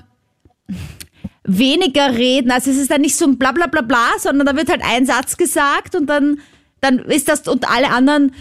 weniger 1.43 2.15
reden. 2.15 2.49
Also 2.49 2.71
es 2.71 2.77
ist 2.77 2.91
dann 2.91 3.01
nicht 3.01 3.17
so 3.17 3.25
ein 3.25 3.37
bla 3.37 3.51
bla 3.51 3.67
bla 3.67 3.81
bla, 3.81 4.07
sondern 4.19 4.47
da 4.47 4.55
wird 4.55 4.69
halt 4.69 4.81
ein 4.81 5.05
Satz 5.05 5.35
gesagt 5.35 5.95
und 5.95 6.07
dann, 6.07 6.39
dann 6.83 6.99
ist 6.99 7.29
das 7.29 7.47
und 7.47 7.69
alle 7.69 7.89
anderen 7.89 8.33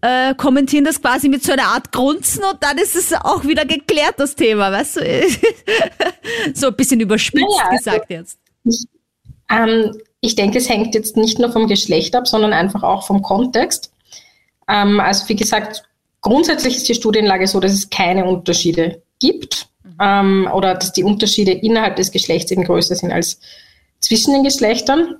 äh, 0.00 0.34
kommentieren 0.34 0.84
das 0.84 1.00
quasi 1.00 1.28
mit 1.28 1.42
so 1.42 1.52
einer 1.52 1.68
Art 1.68 1.92
Grunzen 1.92 2.44
und 2.44 2.62
dann 2.62 2.78
ist 2.78 2.96
es 2.96 3.12
auch 3.12 3.44
wieder 3.44 3.64
geklärt, 3.64 4.14
das 4.18 4.34
Thema, 4.34 4.70
weißt 4.70 4.96
du? 4.96 5.00
so 6.54 6.68
ein 6.68 6.76
bisschen 6.76 7.00
überspitzt 7.00 7.46
ja, 7.58 7.68
also 7.68 7.76
gesagt 7.76 8.10
jetzt. 8.10 8.38
Ich, 8.64 8.84
ähm, 9.50 9.96
ich 10.20 10.34
denke, 10.34 10.58
es 10.58 10.68
hängt 10.68 10.94
jetzt 10.94 11.16
nicht 11.16 11.38
nur 11.38 11.50
vom 11.50 11.66
Geschlecht 11.66 12.14
ab, 12.14 12.26
sondern 12.28 12.52
einfach 12.52 12.82
auch 12.82 13.06
vom 13.06 13.22
Kontext. 13.22 13.92
Ähm, 14.68 15.00
also 15.00 15.28
wie 15.28 15.36
gesagt, 15.36 15.84
grundsätzlich 16.20 16.76
ist 16.76 16.88
die 16.88 16.94
Studienlage 16.94 17.46
so, 17.46 17.60
dass 17.60 17.72
es 17.72 17.88
keine 17.88 18.24
Unterschiede 18.24 19.02
gibt 19.18 19.68
ähm, 20.00 20.48
oder 20.52 20.74
dass 20.74 20.92
die 20.92 21.04
Unterschiede 21.04 21.52
innerhalb 21.52 21.96
des 21.96 22.10
Geschlechts 22.10 22.50
eben 22.50 22.64
größer 22.64 22.96
sind 22.96 23.12
als 23.12 23.40
zwischen 24.00 24.34
den 24.34 24.42
Geschlechtern. 24.42 25.16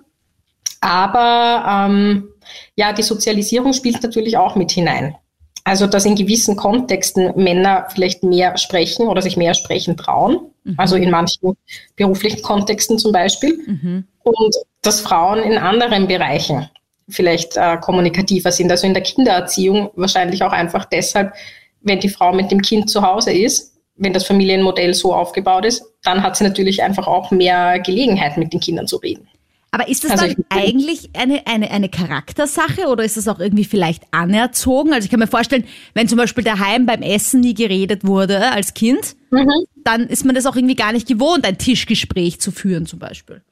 Aber 0.81 1.89
ähm, 1.89 2.29
ja, 2.77 2.93
die 2.93 3.03
Sozialisierung 3.03 3.73
spielt 3.73 4.03
natürlich 4.03 4.37
auch 4.37 4.57
mit 4.57 4.71
hinein. 4.71 5.17
Also, 5.65 5.89
dass 5.89 6.05
in 6.05 6.15
gewissen 6.15 6.55
Kontexten 6.55 7.33
Männer 7.35 7.87
vielleicht 7.93 8.23
mehr 8.23 8.57
sprechen 8.57 9.09
oder 9.09 9.21
sich 9.21 9.37
mehr 9.37 9.53
sprechen 9.55 9.97
trauen. 9.97 10.53
Mhm. 10.63 10.75
Also 10.77 10.95
in 10.95 11.11
manchen 11.11 11.57
beruflichen 11.97 12.43
Kontexten 12.43 12.99
zum 12.99 13.11
Beispiel. 13.11 13.59
Mhm. 13.67 14.05
Und 14.23 14.55
dass 14.83 15.01
Frauen 15.01 15.41
in 15.41 15.59
anderen 15.59 16.07
Bereichen 16.07 16.69
vielleicht 17.09 17.57
äh, 17.57 17.79
kommunikativer 17.79 18.53
sind. 18.53 18.71
Also 18.71 18.87
in 18.87 18.95
der 18.95 19.03
Kindererziehung 19.03 19.91
wahrscheinlich 19.97 20.43
auch 20.43 20.53
einfach 20.53 20.85
deshalb, 20.85 21.33
wenn 21.81 22.01
die 22.01 22.09
Frau 22.09 22.33
mit 22.33 22.51
dem 22.51 22.63
Kind 22.63 22.91
zu 22.91 23.03
Hause 23.03 23.33
ist, 23.33 23.77
wenn 23.97 24.13
das 24.13 24.27
Familienmodell 24.27 24.95
so 24.95 25.15
aufgebaut 25.15 25.65
ist, 25.65 25.83
dann 26.03 26.23
hat 26.23 26.37
sie 26.37 26.45
natürlich 26.45 26.83
einfach 26.83 27.07
auch 27.07 27.31
mehr 27.31 27.81
Gelegenheit, 27.81 28.37
mit 28.37 28.53
den 28.53 28.61
Kindern 28.61 28.87
zu 28.87 28.97
reden. 28.99 29.29
Aber 29.77 29.91
ist 29.91 30.05
das 30.05 30.13
also 30.13 30.25
dann 30.25 30.37
eigentlich 30.49 31.11
eine, 31.13 31.47
eine, 31.47 31.71
eine 31.71 31.91
Charaktersache 31.91 32.87
oder 32.87 33.05
ist 33.05 33.19
das 33.19 33.29
auch 33.29 33.41
irgendwie 33.41 33.67
vielleicht 33.67 34.05
anerzogen? 34.11 34.95
Also 34.95 35.05
ich 35.05 35.11
kann 35.11 35.21
mir 35.21 35.27
vorstellen, 35.27 35.65
wenn 35.93 36.09
zum 36.09 36.17
Beispiel 36.17 36.43
daheim 36.43 36.87
beim 36.87 37.03
Essen 37.03 37.41
nie 37.41 37.53
geredet 37.53 38.07
wurde 38.07 38.53
als 38.53 38.73
Kind, 38.73 39.17
mhm. 39.31 39.51
dann 39.85 40.07
ist 40.07 40.25
man 40.25 40.35
das 40.35 40.47
auch 40.47 40.57
irgendwie 40.57 40.77
gar 40.77 40.93
nicht 40.93 41.07
gewohnt, 41.07 41.47
ein 41.47 41.59
Tischgespräch 41.59 42.41
zu 42.41 42.53
führen 42.53 42.87
zum 42.87 43.01
Beispiel. 43.01 43.43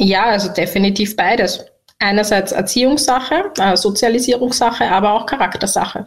Ja, 0.00 0.24
also 0.24 0.48
definitiv 0.48 1.14
beides. 1.14 1.64
Einerseits 2.00 2.50
Erziehungssache, 2.50 3.52
äh, 3.60 3.76
Sozialisierungssache, 3.76 4.90
aber 4.90 5.12
auch 5.12 5.24
Charaktersache. 5.24 6.04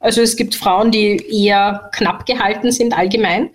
Also 0.00 0.22
es 0.22 0.36
gibt 0.36 0.54
Frauen, 0.54 0.90
die 0.90 1.22
eher 1.30 1.90
knapp 1.92 2.24
gehalten 2.24 2.72
sind 2.72 2.96
allgemein 2.96 3.50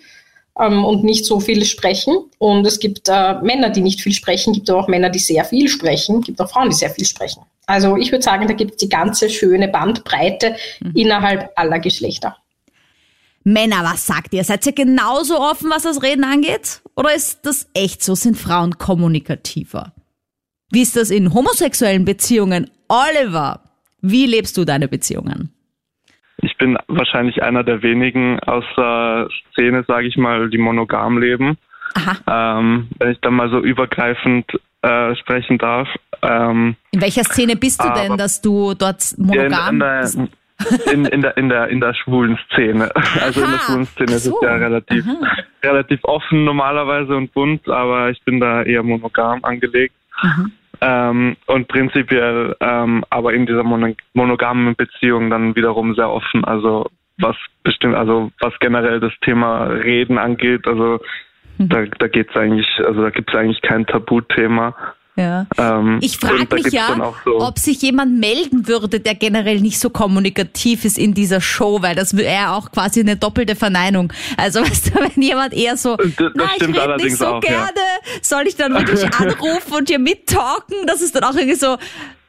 ähm, 0.62 0.86
und 0.86 1.04
nicht 1.04 1.26
so 1.26 1.40
viel 1.40 1.66
sprechen. 1.66 2.16
Und 2.38 2.66
es 2.66 2.80
gibt 2.80 3.10
äh, 3.10 3.42
Männer, 3.42 3.70
die 3.70 3.82
nicht 3.82 4.02
viel 4.02 4.14
sprechen, 4.14 4.54
gibt 4.54 4.70
aber 4.70 4.80
auch 4.80 4.88
Männer, 4.88 5.10
die 5.10 5.20
sehr 5.20 5.44
viel 5.44 5.68
sprechen, 5.68 6.22
gibt 6.22 6.40
auch 6.40 6.50
Frauen, 6.50 6.70
die 6.70 6.76
sehr 6.76 6.92
viel 6.92 7.06
sprechen. 7.06 7.42
Also 7.66 7.98
ich 7.98 8.12
würde 8.12 8.24
sagen, 8.24 8.48
da 8.48 8.54
gibt 8.54 8.72
es 8.72 8.78
die 8.78 8.90
ganze 8.90 9.30
schöne 9.30 9.68
Bandbreite 9.68 10.56
mhm. 10.80 10.92
innerhalb 10.96 11.52
aller 11.56 11.80
Geschlechter. 11.80 12.38
Männer, 13.44 13.84
was 13.84 14.06
sagt 14.06 14.34
ihr? 14.34 14.44
Seid 14.44 14.66
ihr 14.68 14.74
genauso 14.74 15.40
offen, 15.40 15.70
was 15.72 15.84
das 15.84 16.04
Reden 16.04 16.24
angeht? 16.24 16.82
Oder 16.96 17.16
ist 17.16 17.40
das 17.44 17.68
echt 17.74 18.04
so? 18.04 18.14
Sind 18.14 18.38
Frauen 18.38 18.78
kommunikativer? 18.78 19.94
Wie 20.70 20.84
ist 20.84 20.96
das 20.96 21.10
in 21.10 21.34
homosexuellen 21.34 22.06
Beziehungen? 22.06 22.70
Oliver, 22.88 23.64
wie 24.02 24.28
lebst 24.28 24.58
du 24.58 24.66
deine 24.66 24.88
Beziehungen? 24.88 25.52
Ich 26.42 26.58
bin 26.58 26.78
wahrscheinlich 26.88 27.44
einer 27.44 27.64
der 27.64 27.84
wenigen 27.84 28.40
aus 28.42 28.66
der 28.76 29.28
Szene, 29.52 29.84
sage 29.88 30.08
ich 30.08 30.18
mal, 30.18 30.50
die 30.50 30.58
monogam 30.58 31.18
leben. 31.18 31.58
Ähm, 32.28 32.88
wenn 33.00 33.12
ich 33.12 33.20
dann 33.22 33.34
mal 33.34 33.50
so 33.50 33.60
übergreifend 33.60 34.46
äh, 34.82 35.16
sprechen 35.16 35.58
darf. 35.58 35.88
Ähm, 36.22 36.76
in 36.92 37.02
welcher 37.02 37.24
Szene 37.24 37.56
bist 37.56 37.84
du 37.84 37.90
denn, 37.94 38.18
dass 38.18 38.42
du 38.42 38.74
dort 38.74 39.14
monogam 39.18 39.80
ja, 39.80 40.02
in, 40.02 40.30
in, 40.92 41.06
in, 41.06 41.22
der, 41.22 41.38
in, 41.38 41.50
der, 41.50 41.68
in 41.68 41.80
der 41.80 41.94
schwulen 41.94 42.40
Szene. 42.48 42.90
Also 43.22 43.44
in 43.44 43.52
der 43.52 43.60
schwulen 43.60 43.86
Szene 43.86 44.10
so. 44.10 44.16
ist 44.16 44.26
es 44.28 44.42
ja 44.42 44.56
relativ, 44.56 45.06
relativ 45.64 46.00
offen 46.04 46.46
normalerweise 46.46 47.16
und 47.16 47.34
bunt, 47.34 47.68
aber 47.68 48.10
ich 48.10 48.22
bin 48.24 48.40
da 48.40 48.64
eher 48.64 48.84
monogam 48.84 49.44
angelegt. 49.44 49.96
Mhm. 50.24 50.52
Ähm, 50.82 51.38
und 51.46 51.68
prinzipiell 51.68 52.56
ähm, 52.60 53.04
aber 53.12 53.34
in 53.34 53.46
dieser 53.46 53.64
mono 53.64 53.94
monogamen 54.14 54.76
Beziehung 54.76 55.30
dann 55.30 55.56
wiederum 55.56 55.94
sehr 55.94 56.10
offen. 56.10 56.44
Also 56.44 56.88
was 57.20 57.36
bestimmt, 57.64 57.96
also 57.96 58.32
was 58.40 58.54
generell 58.60 59.00
das 59.00 59.14
Thema 59.22 59.66
Reden 59.66 60.18
angeht, 60.18 60.68
also 60.68 61.00
mhm. 61.60 61.70
da, 61.70 61.86
da 61.86 62.08
geht's 62.08 62.36
eigentlich, 62.36 62.68
also 62.84 63.04
da 63.04 63.12
gibt's 63.12 63.36
eigentlich 63.36 63.62
kein 63.62 63.86
Tabuthema. 63.86 64.76
Ja. 65.22 65.46
Ähm, 65.58 66.00
ich 66.02 66.18
frage 66.18 66.48
mich 66.56 66.74
ja, 66.74 67.14
so 67.24 67.40
ob 67.40 67.60
sich 67.60 67.82
jemand 67.82 68.20
melden 68.20 68.68
würde, 68.68 69.00
der 69.00 69.16
generell 69.16 69.62
nicht 69.62 69.80
so 69.80 69.90
kommunikativ 69.90 70.84
ist 70.84 70.98
in 70.98 71.14
dieser 71.14 71.42
Show, 71.42 71.82
weil 71.82 71.96
das 71.96 72.18
wäre 72.18 72.34
ja 72.34 72.56
auch 72.56 72.72
quasi 72.72 73.02
eine 73.02 73.18
doppelte 73.18 73.56
Verneinung. 73.56 74.12
Also 74.38 74.62
weißt 74.66 74.96
du, 74.96 75.00
wenn 75.00 75.22
jemand 75.22 75.54
eher 75.54 75.78
so, 75.78 75.96
das, 75.96 76.16
das 76.16 76.32
na, 76.36 76.46
ich 76.56 76.68
rede 76.68 76.96
nicht 76.98 77.18
so 77.18 77.28
auch, 77.28 77.42
gerne, 77.42 77.72
ja. 77.76 78.20
soll 78.22 78.48
ich 78.48 78.56
dann 78.56 78.74
wirklich 78.74 79.04
anrufen 79.20 79.74
und 79.78 79.90
hier 79.90 80.00
mittalken? 80.00 80.88
Das 80.88 81.02
ist 81.02 81.16
dann 81.16 81.24
auch 81.24 81.36
irgendwie 81.36 81.56
so, 81.56 81.78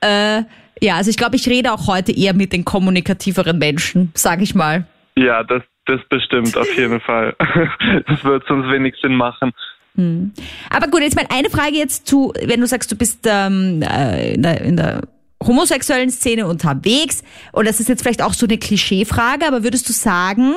äh, 0.01 0.43
ja, 0.81 0.97
also 0.97 1.11
ich 1.11 1.17
glaube, 1.17 1.37
ich 1.37 1.49
rede 1.49 1.73
auch 1.73 1.87
heute 1.87 2.13
eher 2.13 2.35
mit 2.35 2.53
den 2.53 2.65
kommunikativeren 2.65 3.59
Menschen, 3.59 4.11
sage 4.15 4.43
ich 4.43 4.55
mal. 4.55 4.85
Ja, 5.17 5.45
das, 5.45 5.63
das 5.87 6.01
bestimmt, 6.09 6.57
auf 6.57 6.77
jeden 6.77 7.01
Fall. 7.01 7.35
Das 8.07 8.25
wird 8.25 8.45
sonst 8.49 8.71
wenig 8.71 8.95
Sinn 9.01 9.15
machen. 9.15 9.53
Hm. 9.95 10.33
Aber 10.71 10.89
gut, 10.89 11.03
jetzt 11.03 11.17
mal 11.17 11.27
eine 11.29 11.51
Frage 11.51 11.77
jetzt 11.77 12.07
zu, 12.07 12.33
wenn 12.45 12.61
du 12.61 12.67
sagst, 12.67 12.91
du 12.91 12.97
bist 12.97 13.27
ähm, 13.27 13.83
äh, 13.83 14.35
in, 14.35 14.43
der, 14.43 14.61
in 14.63 14.77
der 14.77 15.03
homosexuellen 15.43 16.11
Szene 16.11 16.47
unterwegs 16.47 17.23
und 17.53 17.67
das 17.67 17.81
ist 17.81 17.89
jetzt 17.89 18.03
vielleicht 18.03 18.23
auch 18.23 18.33
so 18.33 18.47
eine 18.47 18.59
Klischeefrage, 18.59 19.47
aber 19.47 19.65
würdest 19.65 19.89
du 19.89 19.93
sagen, 19.93 20.55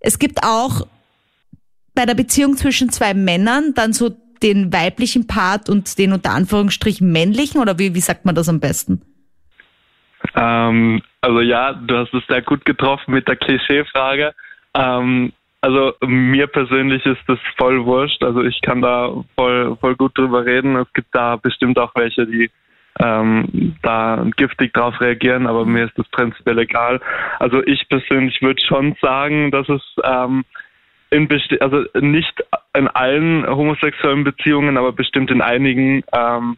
es 0.00 0.18
gibt 0.18 0.42
auch 0.42 0.86
bei 1.94 2.04
der 2.06 2.14
Beziehung 2.14 2.56
zwischen 2.56 2.90
zwei 2.90 3.14
Männern 3.14 3.74
dann 3.74 3.92
so 3.92 4.10
den 4.42 4.72
weiblichen 4.72 5.26
Part 5.26 5.68
und 5.68 5.98
den 5.98 6.12
unter 6.12 6.30
Anführungsstrichen 6.30 7.10
männlichen 7.10 7.60
oder 7.60 7.78
wie, 7.78 7.94
wie 7.94 8.00
sagt 8.00 8.24
man 8.24 8.34
das 8.34 8.48
am 8.48 8.60
besten? 8.60 9.02
Ähm, 10.34 11.02
also 11.20 11.40
ja, 11.40 11.72
du 11.72 11.96
hast 11.96 12.14
es 12.14 12.22
sehr 12.28 12.42
gut 12.42 12.64
getroffen 12.64 13.14
mit 13.14 13.26
der 13.26 13.36
Klischeefrage. 13.36 14.34
Ähm, 14.74 15.32
also 15.60 15.94
mir 16.06 16.46
persönlich 16.46 17.04
ist 17.04 17.20
das 17.26 17.38
voll 17.56 17.84
wurscht. 17.84 18.22
Also 18.22 18.42
ich 18.42 18.60
kann 18.62 18.80
da 18.80 19.12
voll, 19.36 19.76
voll 19.80 19.96
gut 19.96 20.16
drüber 20.16 20.44
reden. 20.44 20.76
Es 20.76 20.92
gibt 20.92 21.08
da 21.12 21.36
bestimmt 21.36 21.78
auch 21.78 21.92
welche, 21.94 22.26
die 22.26 22.50
ähm, 23.00 23.76
da 23.82 24.24
giftig 24.36 24.72
drauf 24.72 25.00
reagieren, 25.00 25.46
aber 25.46 25.64
mir 25.64 25.84
ist 25.84 25.96
das 25.98 26.08
prinzipiell 26.08 26.58
egal. 26.58 27.00
Also 27.38 27.62
ich 27.64 27.88
persönlich 27.88 28.40
würde 28.42 28.60
schon 28.64 28.96
sagen, 29.00 29.50
dass 29.50 29.68
es 29.68 29.82
ähm, 30.04 30.44
in 31.10 31.28
also 31.60 31.84
nicht 32.00 32.44
in 32.76 32.88
allen 32.88 33.46
homosexuellen 33.46 34.24
Beziehungen, 34.24 34.76
aber 34.76 34.92
bestimmt 34.92 35.30
in 35.30 35.40
einigen, 35.40 36.02
ähm, 36.12 36.56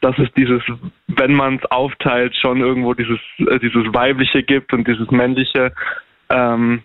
dass 0.00 0.18
es 0.18 0.32
dieses, 0.32 0.62
wenn 1.06 1.34
man 1.34 1.56
es 1.56 1.70
aufteilt, 1.70 2.34
schon 2.36 2.60
irgendwo 2.60 2.94
dieses 2.94 3.20
äh, 3.38 3.58
dieses 3.60 3.84
weibliche 3.94 4.42
gibt 4.42 4.72
und 4.72 4.88
dieses 4.88 5.10
männliche. 5.10 5.72
Ähm, 6.30 6.82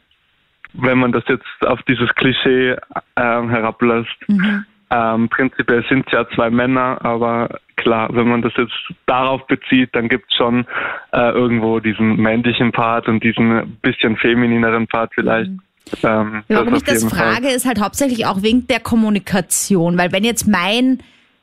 wenn 0.77 0.97
man 0.97 1.11
das 1.11 1.23
jetzt 1.27 1.45
auf 1.65 1.81
dieses 1.83 2.13
Klischee 2.15 2.75
ähm, 3.15 3.49
herablässt. 3.49 4.17
Mhm. 4.27 4.65
Ähm, 4.89 5.27
prinzipiell 5.29 5.83
sind 5.89 6.05
es 6.07 6.13
ja 6.13 6.25
zwei 6.33 6.49
Männer, 6.49 7.03
aber 7.03 7.59
klar, 7.75 8.09
wenn 8.13 8.27
man 8.29 8.41
das 8.41 8.53
jetzt 8.57 8.73
darauf 9.05 9.45
bezieht, 9.47 9.89
dann 9.93 10.07
gibt 10.07 10.31
es 10.31 10.37
schon 10.37 10.65
äh, 11.11 11.31
irgendwo 11.31 11.79
diesen 11.79 12.15
männlichen 12.15 12.71
Part 12.71 13.09
und 13.09 13.21
diesen 13.21 13.77
bisschen 13.81 14.15
feminineren 14.15 14.87
Part 14.87 15.11
vielleicht. 15.13 15.51
Mhm. 15.51 15.61
Ähm, 16.03 16.43
Warum 16.47 16.73
ich 16.75 16.83
das 16.83 17.03
frage, 17.03 17.47
Fall. 17.47 17.55
ist 17.55 17.65
halt 17.65 17.79
hauptsächlich 17.79 18.25
auch 18.25 18.41
wegen 18.41 18.67
der 18.67 18.79
Kommunikation, 18.79 19.97
weil 19.97 20.11
wenn 20.11 20.23
jetzt 20.23 20.47
mein 20.47 20.99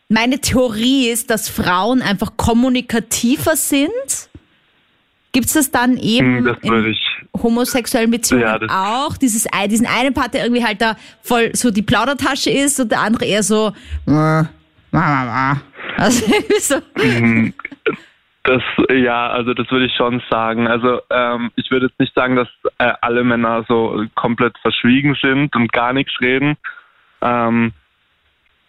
meine 0.09 0.39
Theorie 0.39 1.09
ist, 1.09 1.31
dass 1.31 1.49
Frauen 1.49 2.03
einfach 2.03 2.37
kommunikativer 2.37 3.57
sind, 3.57 4.29
gibt 5.33 5.47
es 5.47 5.55
das 5.55 5.71
dann 5.71 5.97
eben 5.97 6.39
hm, 6.39 6.45
das 6.45 6.59
in 6.63 6.95
homosexuellen 7.43 8.11
Beziehungen 8.11 8.43
ja, 8.43 8.59
auch? 8.69 9.17
Dieses, 9.17 9.47
diesen 9.69 9.87
einen 9.87 10.15
Part, 10.15 10.35
der 10.35 10.45
irgendwie 10.45 10.65
halt 10.65 10.81
da 10.81 10.97
voll 11.23 11.51
so 11.55 11.71
die 11.71 11.83
Plaudertasche 11.83 12.51
ist 12.51 12.81
und 12.81 12.91
der 12.93 13.01
andere 13.01 13.25
eher 13.25 13.43
so 13.43 13.73
also 15.97 16.27
so. 16.59 16.77
Mhm. 17.03 17.55
Das, 18.45 18.63
ja, 18.91 19.29
also 19.31 19.55
das 19.55 19.71
würde 19.71 19.87
ich 19.87 19.95
schon 19.95 20.23
sagen. 20.31 20.69
Also 20.69 21.01
ähm, 21.11 21.51
ich 21.57 21.71
würde 21.71 21.87
jetzt 21.87 21.99
nicht 21.99 22.15
sagen, 22.15 22.37
dass 22.37 22.49
äh, 22.79 22.93
alle 23.01 23.25
Männer 23.25 23.65
so 23.69 24.05
komplett 24.15 24.59
verschwiegen 24.59 25.17
sind 25.21 25.57
und 25.57 25.73
gar 25.73 25.95
nichts 25.95 26.13
reden. 26.21 26.57
Ähm, 27.23 27.73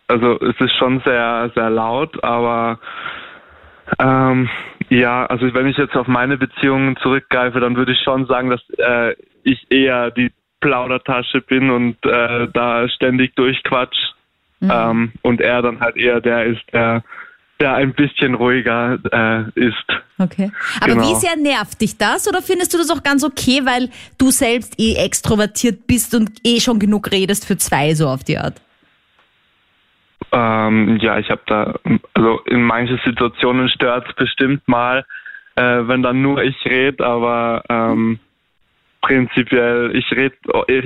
also 0.07 0.39
es 0.39 0.55
ist 0.59 0.77
schon 0.77 1.01
sehr, 1.03 1.51
sehr 1.55 1.69
laut, 1.69 2.23
aber 2.23 2.79
ähm, 3.99 4.49
ja, 4.89 5.25
also 5.25 5.53
wenn 5.53 5.67
ich 5.67 5.77
jetzt 5.77 5.95
auf 5.95 6.07
meine 6.07 6.37
Beziehungen 6.37 6.95
zurückgreife, 6.97 7.59
dann 7.59 7.75
würde 7.75 7.93
ich 7.93 7.99
schon 8.03 8.25
sagen, 8.27 8.49
dass 8.49 8.61
äh, 8.77 9.15
ich 9.43 9.65
eher 9.69 10.11
die 10.11 10.31
Plaudertasche 10.59 11.41
bin 11.41 11.69
und 11.69 11.97
äh, 12.05 12.47
da 12.53 12.87
ständig 12.89 13.35
durchquatsch. 13.35 13.97
Mhm. 14.59 14.71
Ähm, 14.71 15.11
und 15.21 15.41
er 15.41 15.61
dann 15.61 15.79
halt 15.79 15.97
eher 15.97 16.21
der 16.21 16.45
ist, 16.45 16.61
der, 16.71 17.03
der 17.59 17.75
ein 17.75 17.93
bisschen 17.93 18.35
ruhiger 18.35 18.97
äh, 19.11 19.59
ist. 19.59 19.85
Okay. 20.17 20.51
Aber 20.79 20.93
genau. 20.93 21.09
wie 21.09 21.15
sehr 21.15 21.35
nervt 21.35 21.81
dich 21.81 21.97
das 21.97 22.27
oder 22.27 22.41
findest 22.41 22.73
du 22.73 22.77
das 22.77 22.89
auch 22.89 23.03
ganz 23.03 23.23
okay, 23.23 23.61
weil 23.65 23.89
du 24.17 24.31
selbst 24.31 24.79
eh 24.79 24.95
extrovertiert 24.95 25.87
bist 25.87 26.15
und 26.15 26.31
eh 26.43 26.59
schon 26.59 26.79
genug 26.79 27.11
redest 27.11 27.45
für 27.45 27.57
zwei 27.57 27.93
so 27.93 28.07
auf 28.07 28.23
die 28.23 28.37
Art? 28.37 28.61
Ähm, 30.31 30.97
ja, 31.01 31.17
ich 31.19 31.29
habe 31.29 31.41
da, 31.45 31.75
also 32.13 32.39
in 32.45 32.63
manchen 32.63 32.99
Situationen 33.05 33.69
stört 33.69 34.07
es 34.09 34.15
bestimmt 34.15 34.67
mal, 34.67 35.05
äh, 35.55 35.87
wenn 35.87 36.01
dann 36.01 36.21
nur 36.21 36.43
ich 36.43 36.55
rede, 36.65 37.05
aber 37.05 37.63
ähm, 37.69 38.19
prinzipiell, 39.05 39.95
ich 39.95 40.11
rede 40.11 40.35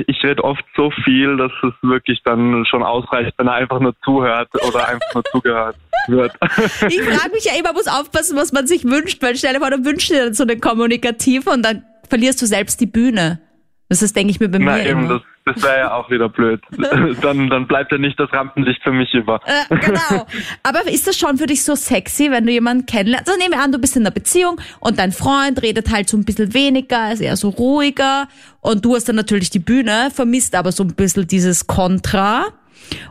ich 0.08 0.24
red 0.24 0.42
oft 0.42 0.64
so 0.76 0.92
viel, 1.04 1.38
dass 1.38 1.52
es 1.64 1.74
wirklich 1.82 2.22
dann 2.26 2.66
schon 2.66 2.84
ausreicht, 2.84 3.34
wenn 3.38 3.48
er 3.48 3.54
einfach 3.54 3.80
nur 3.80 3.96
zuhört 4.04 4.50
oder 4.68 4.88
einfach 4.88 5.14
nur 5.14 5.24
zugehört 5.26 5.76
wird. 6.08 6.34
Ich 6.88 7.02
frage 7.02 7.34
mich 7.34 7.46
ja 7.46 7.54
immer, 7.58 7.74
muss 7.74 7.88
aufpassen, 7.88 8.38
was 8.38 8.52
man 8.52 8.68
sich 8.68 8.84
wünscht, 8.84 9.22
weil 9.22 9.36
stell 9.36 9.54
dir 9.54 9.60
vor, 9.60 9.72
du 9.72 9.86
wünschst 9.86 10.12
dir 10.12 10.34
so 10.34 10.44
eine 10.44 10.58
Kommunikative 10.58 11.50
und 11.50 11.64
dann 11.64 11.84
verlierst 12.10 12.42
du 12.42 12.46
selbst 12.46 12.82
die 12.82 12.88
Bühne. 12.88 13.40
Das 13.88 14.02
ist, 14.02 14.16
denke 14.16 14.32
ich 14.32 14.40
mir 14.40 14.50
bei 14.50 14.60
Na, 14.60 14.74
mir 14.74 14.86
eben, 14.86 15.06
immer. 15.06 15.10
Das, 15.10 15.22
das 15.54 15.64
wäre 15.64 15.78
ja 15.80 15.94
auch 15.94 16.10
wieder 16.10 16.30
blöd. 16.30 16.62
dann, 17.22 17.50
dann 17.50 17.68
bleibt 17.68 17.92
ja 17.92 17.98
nicht 17.98 18.20
das 18.20 18.32
Rampenlicht 18.32 18.82
für 18.84 18.92
mich 18.92 19.14
über. 19.14 19.42
Äh, 19.46 19.76
genau. 19.78 20.26
Aber 20.64 20.88
ist 20.88 21.08
das 21.08 21.18
schon 21.18 21.38
für 21.38 21.46
dich 21.46 21.64
so 21.64 21.76
sexy, 21.76 22.32
wenn 22.32 22.46
du 22.46 22.52
jemanden 22.52 22.86
kennenlernst? 22.86 23.28
Also 23.28 23.40
nehmen 23.40 23.54
wir 23.54 23.64
an, 23.64 23.72
du 23.72 23.80
bist 23.80 23.96
in 23.96 24.04
einer 24.04 24.12
Beziehung 24.12 24.60
und 24.80 25.00
dein 25.00 25.12
Freund 25.12 25.62
redet 25.62 25.92
halt 25.92 26.10
so 26.10 26.18
ein 26.18 26.26
bisschen 26.26 26.54
weniger, 26.54 27.12
ist 27.12 27.22
eher 27.22 27.38
so 27.38 27.50
ruhiger 27.50 28.28
und 28.62 28.86
du 28.86 28.96
hast 28.96 29.10
dann 29.10 29.16
natürlich 29.16 29.50
die 29.50 29.60
Bühne, 29.60 30.10
vermisst 30.14 30.56
aber 30.56 30.72
so 30.72 30.84
ein 30.84 30.94
bisschen 30.96 31.28
dieses 31.28 31.68
Kontra. 31.68 32.46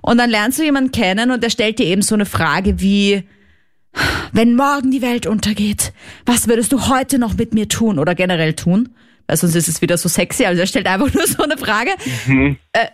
Und 0.03 0.19
dann 0.19 0.31
lernst 0.31 0.59
du 0.59 0.65
jemanden 0.65 0.93
kennen 0.93 1.31
und 1.31 1.43
der 1.43 1.51
stellt 1.51 1.79
dir 1.79 1.87
eben 1.87 2.03
so 2.03 2.15
eine 2.15 2.27
Frage 2.27 2.81
wie, 2.81 3.25
wenn 4.33 4.55
morgen 4.55 4.91
die 4.91 5.03
Welt 5.03 5.27
untergeht, 5.27 5.93
was 6.27 6.49
würdest 6.49 6.73
du 6.73 6.89
heute 6.89 7.19
noch 7.19 7.37
mit 7.37 7.55
mir 7.55 7.69
tun 7.69 7.99
oder 7.99 8.15
generell 8.15 8.55
tun? 8.55 8.91
Weil 9.29 9.37
sonst 9.37 9.55
ist 9.55 9.69
es 9.69 9.83
wieder 9.83 9.97
so 9.99 10.09
sexy. 10.09 10.47
Also 10.47 10.61
er 10.61 10.67
stellt 10.67 10.87
einfach 10.87 11.13
nur 11.15 11.27
so 11.27 11.43
eine 11.43 11.57
Frage. 11.57 11.91
Mhm. 12.27 12.57
Äh, 12.73 12.87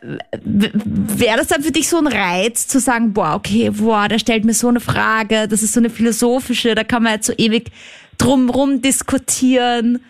Wäre 0.43 1.39
das 1.39 1.47
dann 1.47 1.63
für 1.63 1.73
dich 1.73 1.89
so 1.89 1.99
ein 1.99 2.09
Reiz 2.09 2.67
zu 2.67 2.81
sagen, 2.81 3.15
boah, 3.15 3.35
okay, 3.35 3.71
boah, 3.71 4.09
der 4.09 4.19
stellt 4.19 4.45
mir 4.45 4.53
so 4.53 4.69
eine 4.69 4.81
Frage, 4.81 5.49
das 5.49 5.63
ist 5.63 5.73
so 5.73 5.81
eine 5.81 5.91
philosophische, 5.91 6.75
da 6.75 6.85
kann 6.85 7.05
man 7.05 7.15
jetzt 7.15 7.27
so 7.27 7.33
ewig 7.39 7.71
drumrum 8.19 8.83
diskutieren. 8.83 10.01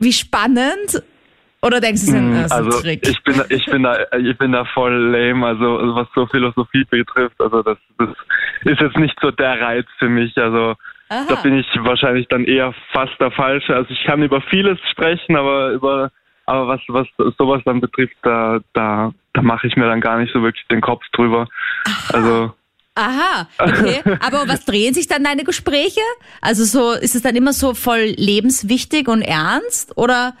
Wie 0.00 0.12
spannend. 0.12 1.02
Oder 1.60 1.80
denkst 1.80 2.06
du, 2.06 2.12
das 2.12 2.46
ist 2.46 2.52
ein 2.52 2.66
also, 2.66 2.80
Trick? 2.80 3.08
Ich 3.08 3.22
bin, 3.24 3.42
ich 3.48 3.66
bin 3.66 3.82
da, 3.82 3.98
ich 4.16 4.38
bin 4.38 4.52
da 4.52 4.64
voll 4.64 4.94
lame, 4.94 5.44
also 5.44 5.64
was 5.94 6.06
so 6.14 6.26
Philosophie 6.26 6.84
betrifft. 6.84 7.40
Also 7.40 7.62
das, 7.62 7.78
das 7.98 8.10
ist 8.64 8.80
jetzt 8.80 8.96
nicht 8.96 9.16
so 9.20 9.32
der 9.32 9.60
Reiz 9.60 9.86
für 9.98 10.08
mich. 10.08 10.36
Also 10.38 10.76
Aha. 11.08 11.26
Da 11.28 11.34
bin 11.36 11.58
ich 11.58 11.66
wahrscheinlich 11.80 12.28
dann 12.28 12.44
eher 12.44 12.74
fast 12.92 13.18
der 13.20 13.30
Falsche. 13.30 13.74
Also 13.74 13.90
ich 13.90 14.04
kann 14.04 14.22
über 14.22 14.40
vieles 14.42 14.78
sprechen, 14.90 15.36
aber 15.36 15.70
über 15.70 16.10
aber 16.46 16.66
was, 16.66 16.80
was 16.88 17.06
sowas 17.36 17.60
dann 17.66 17.82
betrifft, 17.82 18.16
da, 18.22 18.60
da, 18.72 19.12
da 19.34 19.42
mache 19.42 19.66
ich 19.66 19.76
mir 19.76 19.86
dann 19.86 20.00
gar 20.00 20.18
nicht 20.18 20.32
so 20.32 20.42
wirklich 20.42 20.66
den 20.68 20.80
Kopf 20.80 21.04
drüber. 21.12 21.46
Aha. 21.84 22.14
Also 22.14 22.54
Aha, 22.94 23.46
okay. 23.58 24.02
Aber 24.26 24.48
was 24.48 24.64
drehen 24.64 24.92
sich 24.92 25.06
dann 25.06 25.22
deine 25.22 25.44
Gespräche? 25.44 26.00
Also 26.40 26.64
so, 26.64 26.98
ist 26.98 27.14
es 27.14 27.22
dann 27.22 27.36
immer 27.36 27.52
so 27.52 27.74
voll 27.74 28.12
lebenswichtig 28.16 29.06
und 29.06 29.22
ernst 29.22 29.96
oder? 29.96 30.34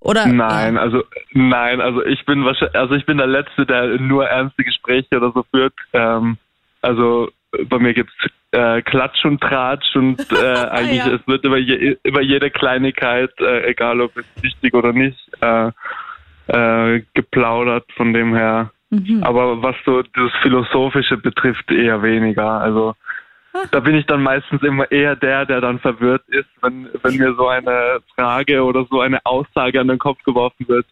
Oder? 0.00 0.26
Nein, 0.26 0.74
ja. 0.74 0.80
also 0.80 1.04
nein, 1.32 1.80
also 1.80 2.04
ich 2.04 2.24
bin 2.26 2.44
wahrscheinlich, 2.44 2.76
also 2.76 2.94
ich 2.94 3.06
bin 3.06 3.18
der 3.18 3.28
Letzte, 3.28 3.66
der 3.66 4.00
nur 4.00 4.26
ernste 4.26 4.64
Gespräche 4.64 5.16
oder 5.16 5.30
so 5.32 5.44
führt. 5.50 5.74
Ähm, 5.92 6.38
also 6.80 7.28
bei 7.68 7.78
mir 7.78 7.94
gibt's 7.94 8.14
äh, 8.56 8.82
Klatsch 8.82 9.24
und 9.24 9.40
Tratsch 9.40 9.94
und 9.94 10.20
äh, 10.32 10.68
eigentlich 10.68 11.04
ja. 11.04 11.14
es 11.14 11.26
wird 11.26 11.44
über, 11.44 11.58
je, 11.58 11.96
über 12.02 12.22
jede 12.22 12.50
Kleinigkeit, 12.50 13.30
äh, 13.40 13.70
egal 13.70 14.00
ob 14.00 14.16
es 14.16 14.24
wichtig 14.42 14.74
oder 14.74 14.92
nicht, 14.92 15.18
äh, 15.40 15.70
äh, 16.48 17.02
geplaudert 17.14 17.84
von 17.96 18.12
dem 18.12 18.34
her. 18.34 18.70
Mhm. 18.90 19.22
Aber 19.22 19.62
was 19.62 19.76
so 19.84 20.02
das 20.02 20.32
Philosophische 20.42 21.16
betrifft, 21.18 21.70
eher 21.70 22.02
weniger. 22.02 22.60
Also 22.60 22.94
da 23.70 23.80
bin 23.80 23.96
ich 23.96 24.06
dann 24.06 24.22
meistens 24.22 24.62
immer 24.62 24.90
eher 24.90 25.16
der, 25.16 25.44
der 25.44 25.60
dann 25.60 25.78
verwirrt 25.78 26.22
ist, 26.28 26.48
wenn, 26.62 26.88
wenn 27.02 27.16
mir 27.16 27.34
so 27.34 27.48
eine 27.48 28.00
Frage 28.14 28.62
oder 28.62 28.86
so 28.90 29.00
eine 29.00 29.18
Aussage 29.24 29.80
an 29.80 29.88
den 29.88 29.98
Kopf 29.98 30.22
geworfen 30.24 30.66
wird. 30.68 30.86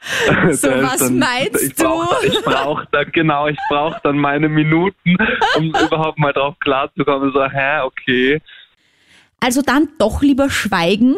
So 0.52 0.68
was 0.68 0.98
dann, 0.98 1.18
meinst 1.18 1.62
ich 1.62 1.74
brauch, 1.74 2.20
du? 2.20 2.26
Ich 2.28 2.42
brauche 2.42 2.86
dann, 2.92 3.10
genau, 3.12 3.48
ich 3.48 3.58
brauche 3.68 4.00
dann 4.02 4.18
meine 4.18 4.48
Minuten, 4.48 5.16
um 5.56 5.64
überhaupt 5.86 6.18
mal 6.18 6.32
drauf 6.32 6.54
klarzukommen. 6.60 7.32
So, 7.32 7.44
hä, 7.44 7.80
okay. 7.82 8.40
Also 9.40 9.62
dann 9.62 9.88
doch 9.98 10.22
lieber 10.22 10.50
schweigen. 10.50 11.16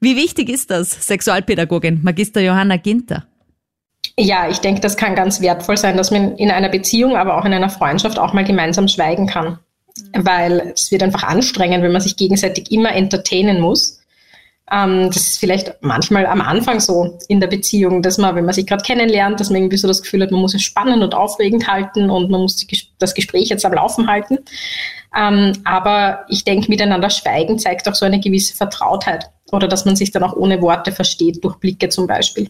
Wie 0.00 0.16
wichtig 0.16 0.48
ist 0.48 0.70
das, 0.70 1.06
Sexualpädagogin 1.06 2.00
Magister 2.02 2.40
Johanna 2.40 2.76
Ginter? 2.76 3.26
Ja, 4.18 4.48
ich 4.48 4.58
denke, 4.58 4.80
das 4.80 4.96
kann 4.96 5.14
ganz 5.14 5.40
wertvoll 5.40 5.76
sein, 5.76 5.96
dass 5.96 6.10
man 6.10 6.36
in 6.36 6.50
einer 6.50 6.68
Beziehung, 6.68 7.16
aber 7.16 7.38
auch 7.38 7.44
in 7.44 7.52
einer 7.52 7.70
Freundschaft 7.70 8.18
auch 8.18 8.32
mal 8.32 8.44
gemeinsam 8.44 8.88
schweigen 8.88 9.26
kann. 9.26 9.58
Weil 10.14 10.72
es 10.74 10.90
wird 10.90 11.02
einfach 11.02 11.24
anstrengend, 11.24 11.82
wenn 11.82 11.92
man 11.92 12.00
sich 12.00 12.16
gegenseitig 12.16 12.70
immer 12.70 12.94
entertainen 12.94 13.60
muss. 13.60 13.99
Ähm, 14.72 15.08
das 15.08 15.28
ist 15.28 15.38
vielleicht 15.38 15.74
manchmal 15.80 16.26
am 16.26 16.40
Anfang 16.40 16.80
so 16.80 17.18
in 17.28 17.40
der 17.40 17.48
Beziehung, 17.48 18.02
dass 18.02 18.18
man, 18.18 18.36
wenn 18.36 18.44
man 18.44 18.54
sich 18.54 18.66
gerade 18.66 18.84
kennenlernt, 18.84 19.40
dass 19.40 19.50
man 19.50 19.62
irgendwie 19.62 19.76
so 19.76 19.88
das 19.88 20.02
Gefühl 20.02 20.22
hat, 20.22 20.30
man 20.30 20.40
muss 20.40 20.54
es 20.54 20.62
spannend 20.62 21.02
und 21.02 21.14
aufregend 21.14 21.66
halten 21.66 22.08
und 22.08 22.30
man 22.30 22.42
muss 22.42 22.66
das 22.98 23.14
Gespräch 23.14 23.48
jetzt 23.48 23.64
am 23.64 23.72
Laufen 23.72 24.06
halten. 24.06 24.38
Ähm, 25.16 25.54
aber 25.64 26.24
ich 26.28 26.44
denke, 26.44 26.68
miteinander 26.68 27.10
schweigen 27.10 27.58
zeigt 27.58 27.88
auch 27.88 27.94
so 27.94 28.06
eine 28.06 28.20
gewisse 28.20 28.54
Vertrautheit 28.54 29.28
oder 29.50 29.66
dass 29.66 29.84
man 29.84 29.96
sich 29.96 30.12
dann 30.12 30.22
auch 30.22 30.34
ohne 30.34 30.62
Worte 30.62 30.92
versteht, 30.92 31.42
durch 31.42 31.56
Blicke 31.56 31.88
zum 31.88 32.06
Beispiel. 32.06 32.48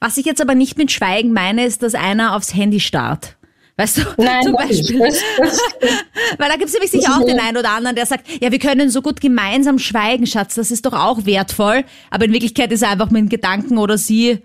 Was 0.00 0.16
ich 0.16 0.26
jetzt 0.26 0.40
aber 0.40 0.54
nicht 0.54 0.78
mit 0.78 0.92
Schweigen 0.92 1.32
meine, 1.32 1.64
ist, 1.64 1.82
dass 1.82 1.94
einer 1.96 2.36
aufs 2.36 2.54
Handy 2.54 2.78
starrt. 2.78 3.36
Weißt 3.78 3.98
du, 3.98 4.02
Nein, 4.18 4.42
zum 4.42 4.54
Beispiel. 4.54 4.98
Weil 5.00 6.48
da 6.48 6.56
gibt 6.56 6.66
es 6.66 6.72
nämlich 6.72 6.90
sicher 6.90 7.12
auch 7.16 7.24
den 7.24 7.38
einen 7.38 7.56
oder 7.56 7.70
anderen, 7.70 7.96
der 7.96 8.06
sagt, 8.06 8.28
ja, 8.42 8.50
wir 8.50 8.58
können 8.58 8.90
so 8.90 9.00
gut 9.00 9.20
gemeinsam 9.20 9.78
schweigen, 9.78 10.26
Schatz, 10.26 10.56
das 10.56 10.70
ist 10.70 10.84
doch 10.84 10.92
auch 10.92 11.24
wertvoll. 11.24 11.84
Aber 12.10 12.24
in 12.24 12.32
Wirklichkeit 12.32 12.72
ist 12.72 12.82
er 12.82 12.90
einfach 12.90 13.10
mit 13.10 13.30
Gedanken 13.30 13.78
oder 13.78 13.96
sie 13.96 14.42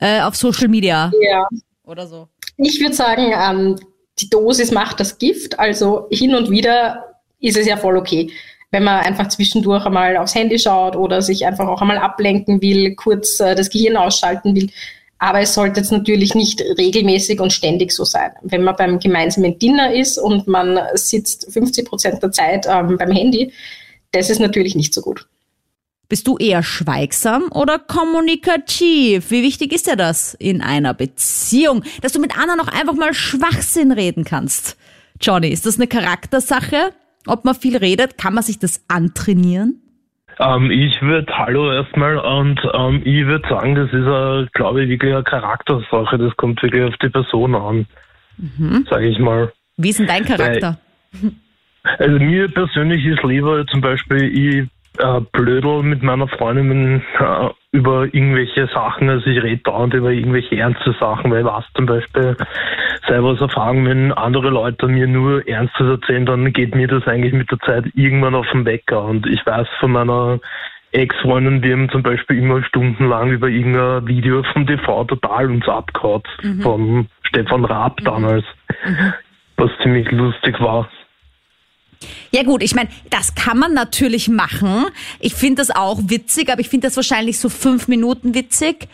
äh, 0.00 0.20
auf 0.20 0.34
Social 0.34 0.68
Media. 0.68 1.12
Ja. 1.22 1.48
Oder 1.84 2.08
so. 2.08 2.28
Ich 2.56 2.80
würde 2.80 2.94
sagen, 2.94 3.32
ähm, 3.32 3.78
die 4.18 4.28
Dosis 4.28 4.72
macht 4.72 4.98
das 4.98 5.18
Gift. 5.18 5.58
Also 5.60 6.08
hin 6.10 6.34
und 6.34 6.50
wieder 6.50 7.14
ist 7.38 7.56
es 7.56 7.66
ja 7.66 7.76
voll 7.76 7.96
okay. 7.96 8.32
Wenn 8.72 8.82
man 8.82 9.04
einfach 9.04 9.28
zwischendurch 9.28 9.86
einmal 9.86 10.16
aufs 10.16 10.34
Handy 10.34 10.58
schaut 10.58 10.96
oder 10.96 11.22
sich 11.22 11.46
einfach 11.46 11.68
auch 11.68 11.80
einmal 11.80 11.98
ablenken 11.98 12.60
will, 12.60 12.96
kurz 12.96 13.38
äh, 13.38 13.54
das 13.54 13.70
Gehirn 13.70 13.96
ausschalten 13.96 14.56
will, 14.56 14.70
aber 15.18 15.40
es 15.40 15.54
sollte 15.54 15.80
jetzt 15.80 15.92
natürlich 15.92 16.34
nicht 16.34 16.60
regelmäßig 16.60 17.40
und 17.40 17.52
ständig 17.52 17.92
so 17.92 18.04
sein. 18.04 18.32
Wenn 18.42 18.62
man 18.62 18.76
beim 18.76 18.98
gemeinsamen 18.98 19.58
Dinner 19.58 19.94
ist 19.94 20.18
und 20.18 20.46
man 20.46 20.78
sitzt 20.94 21.52
50 21.52 21.86
Prozent 21.88 22.22
der 22.22 22.32
Zeit 22.32 22.66
ähm, 22.68 22.96
beim 22.98 23.10
Handy, 23.10 23.52
das 24.12 24.30
ist 24.30 24.40
natürlich 24.40 24.74
nicht 24.74 24.92
so 24.92 25.00
gut. 25.00 25.26
Bist 26.08 26.28
du 26.28 26.36
eher 26.36 26.62
schweigsam 26.62 27.50
oder 27.50 27.80
kommunikativ? 27.80 29.30
Wie 29.30 29.42
wichtig 29.42 29.72
ist 29.72 29.88
dir 29.88 29.96
das 29.96 30.34
in 30.34 30.60
einer 30.62 30.94
Beziehung, 30.94 31.82
dass 32.00 32.12
du 32.12 32.20
mit 32.20 32.38
anderen 32.38 32.60
auch 32.60 32.68
einfach 32.68 32.94
mal 32.94 33.12
Schwachsinn 33.12 33.90
reden 33.90 34.24
kannst? 34.24 34.76
Johnny, 35.20 35.48
ist 35.48 35.66
das 35.66 35.76
eine 35.76 35.88
Charaktersache? 35.88 36.92
Ob 37.26 37.44
man 37.44 37.56
viel 37.56 37.76
redet, 37.76 38.18
kann 38.18 38.34
man 38.34 38.44
sich 38.44 38.60
das 38.60 38.82
antrainieren? 38.86 39.82
Ähm, 40.38 40.70
ich 40.70 41.00
würde 41.00 41.32
Hallo 41.36 41.72
erstmal 41.72 42.18
und 42.18 42.60
ähm, 42.74 43.00
ich 43.04 43.26
würde 43.26 43.48
sagen, 43.48 43.74
das 43.74 43.86
ist, 43.86 44.52
glaube 44.52 44.82
ich, 44.82 44.90
wirklich 44.90 45.14
eine 45.14 45.24
Charaktersache. 45.24 46.18
Das 46.18 46.36
kommt 46.36 46.62
wirklich 46.62 46.84
auf 46.84 46.96
die 46.98 47.08
Person 47.08 47.54
an, 47.54 47.86
mhm. 48.36 48.86
sage 48.90 49.08
ich 49.08 49.18
mal. 49.18 49.52
Wie 49.76 49.90
ist 49.90 49.98
denn 49.98 50.06
dein 50.06 50.24
Charakter? 50.24 50.78
Weil, 51.12 51.32
also 51.98 52.18
mir 52.18 52.48
persönlich 52.48 53.04
ist 53.04 53.22
lieber 53.22 53.66
zum 53.66 53.80
Beispiel, 53.80 54.24
ich 54.24 54.68
äh, 54.98 55.20
blödel 55.32 55.82
mit 55.82 56.02
meiner 56.02 56.28
Freundin 56.28 57.02
äh, 57.18 57.48
über 57.72 58.04
irgendwelche 58.04 58.66
Sachen, 58.68 59.08
also 59.08 59.26
ich 59.28 59.42
rede 59.42 59.62
dauernd 59.62 59.94
über 59.94 60.10
irgendwelche 60.10 60.56
ernste 60.56 60.94
Sachen, 60.98 61.30
weil 61.30 61.44
weiß 61.44 61.64
zum 61.74 61.86
Beispiel 61.86 62.36
selber 63.06 63.28
aus 63.28 63.40
Erfahrung, 63.40 63.86
wenn 63.86 64.12
andere 64.12 64.50
Leute 64.50 64.88
mir 64.88 65.06
nur 65.06 65.46
Ernstes 65.46 65.86
erzählen, 65.86 66.26
dann 66.26 66.52
geht 66.52 66.74
mir 66.74 66.88
das 66.88 67.06
eigentlich 67.06 67.32
mit 67.32 67.50
der 67.50 67.58
Zeit 67.60 67.84
irgendwann 67.94 68.34
auf 68.34 68.46
den 68.52 68.64
Wecker 68.64 69.04
und 69.04 69.26
ich 69.26 69.44
weiß 69.44 69.68
von 69.80 69.92
meiner 69.92 70.40
Ex-Freundin, 70.92 71.60
die 71.60 71.72
haben 71.72 71.90
zum 71.90 72.02
Beispiel 72.02 72.38
immer 72.38 72.62
stundenlang 72.64 73.30
über 73.30 73.48
irgendein 73.48 74.06
Video 74.06 74.42
vom 74.52 74.66
TV 74.66 75.04
total 75.04 75.50
uns 75.50 75.68
abgehauen, 75.68 76.22
mhm. 76.42 76.60
von 76.62 77.06
Stefan 77.22 77.64
Raab 77.64 77.98
damals, 78.02 78.44
mhm. 78.86 79.12
was 79.56 79.70
ziemlich 79.82 80.10
lustig 80.10 80.58
war. 80.60 80.88
Ja 82.30 82.42
gut, 82.42 82.62
ich 82.62 82.74
meine, 82.74 82.90
das 83.10 83.34
kann 83.34 83.58
man 83.58 83.72
natürlich 83.72 84.28
machen. 84.28 84.86
Ich 85.20 85.34
finde 85.34 85.62
das 85.62 85.70
auch 85.70 86.00
witzig, 86.06 86.50
aber 86.50 86.60
ich 86.60 86.68
finde 86.68 86.88
das 86.88 86.96
wahrscheinlich 86.96 87.38
so 87.38 87.48
fünf 87.48 87.88
Minuten 87.88 88.34
witzig. 88.34 88.88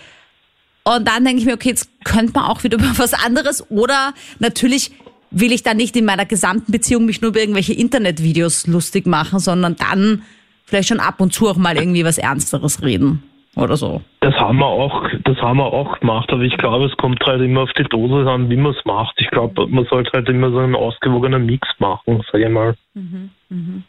Und 0.85 1.07
dann 1.07 1.25
denke 1.25 1.41
ich 1.41 1.47
mir, 1.47 1.55
okay, 1.55 1.71
jetzt 1.71 1.88
könnte 2.05 2.33
man 2.35 2.45
auch 2.45 2.65
wieder 2.65 2.79
über 2.79 2.93
was 2.97 3.15
anderes. 3.15 3.69
Oder 3.71 4.15
natürlich 4.38 4.93
will 5.31 5.53
ich 5.53 5.62
dann 5.62 5.79
nicht 5.79 5.97
in 5.97 6.05
meiner 6.05 6.27
gesamten 6.27 6.73
Beziehung 6.73 7.07
mich 7.07 7.21
nur 7.21 7.31
über 7.31 7.41
irgendwelche 7.41 7.73
Internetvideos 7.73 8.67
lustig 8.67 9.07
machen, 9.07 9.38
sondern 9.38 9.77
dann 9.77 10.23
vielleicht 10.65 10.88
schon 10.88 11.01
ab 11.01 11.21
und 11.21 11.33
zu 11.33 11.49
auch 11.49 11.57
mal 11.57 11.77
irgendwie 11.77 12.05
was 12.05 12.19
Ernsteres 12.19 12.83
reden 12.83 13.23
oder 13.57 13.77
so. 13.77 14.01
Das 14.21 14.35
haben 14.35 14.59
wir 14.59 14.67
auch, 14.67 15.05
das 15.25 15.37
haben 15.38 15.59
wir 15.59 15.67
auch 15.67 16.01
gemacht, 16.01 16.31
aber 16.33 16.43
ich 16.43 16.57
glaube, 16.57 16.87
es 16.87 16.97
kommt 16.97 17.23
halt 17.27 17.43
immer 17.43 17.62
auf 17.62 17.73
die 17.73 17.85
Dose 17.85 18.29
an, 18.31 18.49
wie 18.49 18.57
man 18.57 18.73
es 18.73 18.85
macht. 18.85 19.15
Ich 19.19 19.29
glaube, 19.31 19.67
man 19.67 19.85
sollte 19.87 20.11
halt 20.12 20.29
immer 20.29 20.51
so 20.51 20.59
einen 20.59 20.75
ausgewogenen 20.75 21.45
Mix 21.45 21.69
machen, 21.79 22.23
sage 22.31 22.45
ich 22.45 22.51
mal. 22.51 22.75
Mhm, 22.95 23.31
mh. 23.49 23.83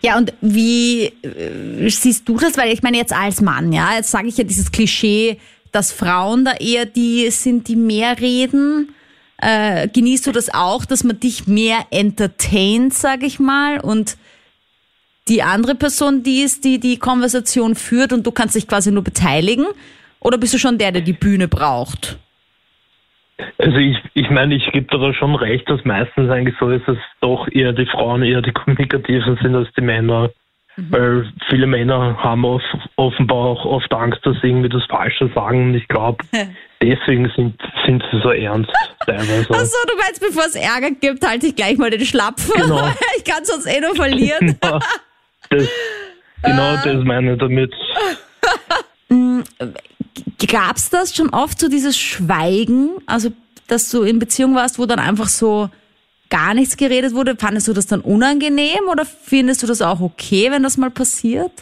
Ja, 0.00 0.16
und 0.16 0.32
wie 0.40 1.06
äh, 1.06 1.88
siehst 1.88 2.28
du 2.28 2.38
das? 2.38 2.56
Weil 2.56 2.72
ich 2.72 2.82
meine 2.82 2.96
jetzt 2.96 3.12
als 3.12 3.40
Mann, 3.40 3.72
ja, 3.72 3.94
jetzt 3.96 4.10
sage 4.10 4.28
ich 4.28 4.38
ja 4.38 4.44
dieses 4.44 4.70
Klischee, 4.72 5.38
dass 5.72 5.92
Frauen 5.92 6.44
da 6.44 6.52
eher 6.52 6.86
die 6.86 7.30
sind, 7.30 7.68
die 7.68 7.76
mehr 7.76 8.18
reden. 8.20 8.94
Äh, 9.38 9.88
genießt 9.88 10.26
du 10.26 10.32
das 10.32 10.52
auch, 10.54 10.84
dass 10.84 11.04
man 11.04 11.20
dich 11.20 11.46
mehr 11.46 11.86
entertaint, 11.90 12.94
sage 12.94 13.26
ich 13.26 13.38
mal, 13.38 13.80
und 13.80 14.16
die 15.28 15.42
andere 15.42 15.74
Person, 15.74 16.22
die 16.22 16.42
ist, 16.42 16.64
die 16.64 16.78
die 16.78 16.98
Konversation 16.98 17.74
führt 17.74 18.12
und 18.12 18.26
du 18.26 18.32
kannst 18.32 18.54
dich 18.54 18.68
quasi 18.68 18.92
nur 18.92 19.04
beteiligen? 19.04 19.66
Oder 20.20 20.38
bist 20.38 20.54
du 20.54 20.58
schon 20.58 20.78
der, 20.78 20.92
der 20.92 21.02
die 21.02 21.12
Bühne 21.12 21.48
braucht? 21.48 22.18
Also 23.58 23.76
ich, 23.76 23.96
ich 24.14 24.30
meine, 24.30 24.54
ich 24.54 24.72
gebe 24.72 24.86
da 24.90 25.12
schon 25.12 25.34
recht, 25.34 25.68
dass 25.68 25.84
meistens 25.84 26.30
eigentlich 26.30 26.56
so 26.58 26.70
ist, 26.70 26.86
dass 26.88 26.96
doch 27.20 27.48
eher 27.50 27.72
die 27.72 27.86
Frauen 27.86 28.22
eher 28.22 28.40
die 28.40 28.52
Kommunikativen 28.52 29.38
sind 29.42 29.54
als 29.54 29.68
die 29.76 29.82
Männer. 29.82 30.30
Mhm. 30.76 30.92
Weil 30.92 31.32
viele 31.48 31.66
Männer 31.66 32.16
haben 32.22 32.44
oft, 32.44 32.64
offenbar 32.96 33.38
auch 33.38 33.64
oft 33.64 33.92
Angst, 33.94 34.20
dass 34.24 34.36
sie 34.40 34.48
irgendwie 34.48 34.68
das 34.68 34.84
Falsche 34.88 35.30
sagen. 35.34 35.68
Und 35.68 35.74
ich 35.74 35.88
glaube, 35.88 36.24
deswegen 36.82 37.30
sind, 37.34 37.60
sind 37.86 38.02
sie 38.10 38.20
so 38.22 38.30
ernst 38.30 38.70
teilweise. 39.04 39.50
Achso, 39.50 39.76
du 39.88 39.96
meinst, 39.96 40.20
bevor 40.20 40.44
es 40.44 40.54
Ärger 40.54 40.90
gibt, 40.90 41.26
halte 41.26 41.46
ich 41.46 41.56
gleich 41.56 41.78
mal 41.78 41.90
den 41.90 42.04
Schlapfen. 42.04 42.60
Genau. 42.60 42.88
ich 43.16 43.24
kann 43.24 43.44
sonst 43.44 43.66
eh 43.66 43.80
nur 43.80 43.94
verlieren. 43.94 44.58
genau, 44.60 44.78
das, 45.58 45.68
genau 46.42 46.76
das 46.84 47.04
meine 47.04 47.32
ich 47.34 47.38
damit. 47.38 47.72
Mm, 49.08 49.40
Gab 50.50 50.76
es 50.76 50.90
das 50.90 51.14
schon 51.14 51.30
oft, 51.30 51.58
so 51.58 51.68
dieses 51.68 51.98
Schweigen? 51.98 52.90
Also, 53.06 53.30
dass 53.68 53.90
du 53.90 54.02
in 54.02 54.18
Beziehung 54.18 54.54
warst, 54.54 54.78
wo 54.78 54.86
dann 54.86 54.98
einfach 54.98 55.28
so 55.28 55.70
gar 56.30 56.54
nichts 56.54 56.76
geredet 56.76 57.14
wurde? 57.14 57.36
Fandest 57.36 57.68
du 57.68 57.72
das 57.72 57.86
dann 57.86 58.00
unangenehm 58.00 58.88
oder 58.90 59.04
findest 59.04 59.62
du 59.62 59.66
das 59.66 59.82
auch 59.82 60.00
okay, 60.00 60.50
wenn 60.50 60.62
das 60.62 60.76
mal 60.76 60.90
passiert? 60.90 61.52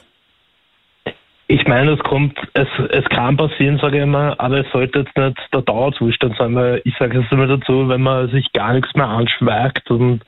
Ich 1.47 1.67
meine, 1.67 1.93
es 1.93 2.01
kommt, 2.01 2.39
es, 2.55 2.69
es 2.89 3.05
kann 3.11 3.37
passieren, 3.37 3.79
sage 3.79 3.99
ich 3.99 4.03
immer, 4.03 4.35
aber 4.41 4.61
es 4.61 4.73
sollte 4.73 5.01
jetzt 5.01 5.17
nicht 5.17 5.37
der 5.53 5.61
Dauerzustand 5.61 6.37
sein, 6.39 6.55
weil 6.55 6.81
ich 6.85 6.95
sage 6.99 7.21
es 7.21 7.31
immer 7.31 7.47
dazu, 7.47 7.87
wenn 7.89 8.01
man 8.01 8.31
sich 8.31 8.51
gar 8.55 8.73
nichts 8.73 8.95
mehr 8.95 9.09
anschweigt 9.09 9.91
und 9.91 10.23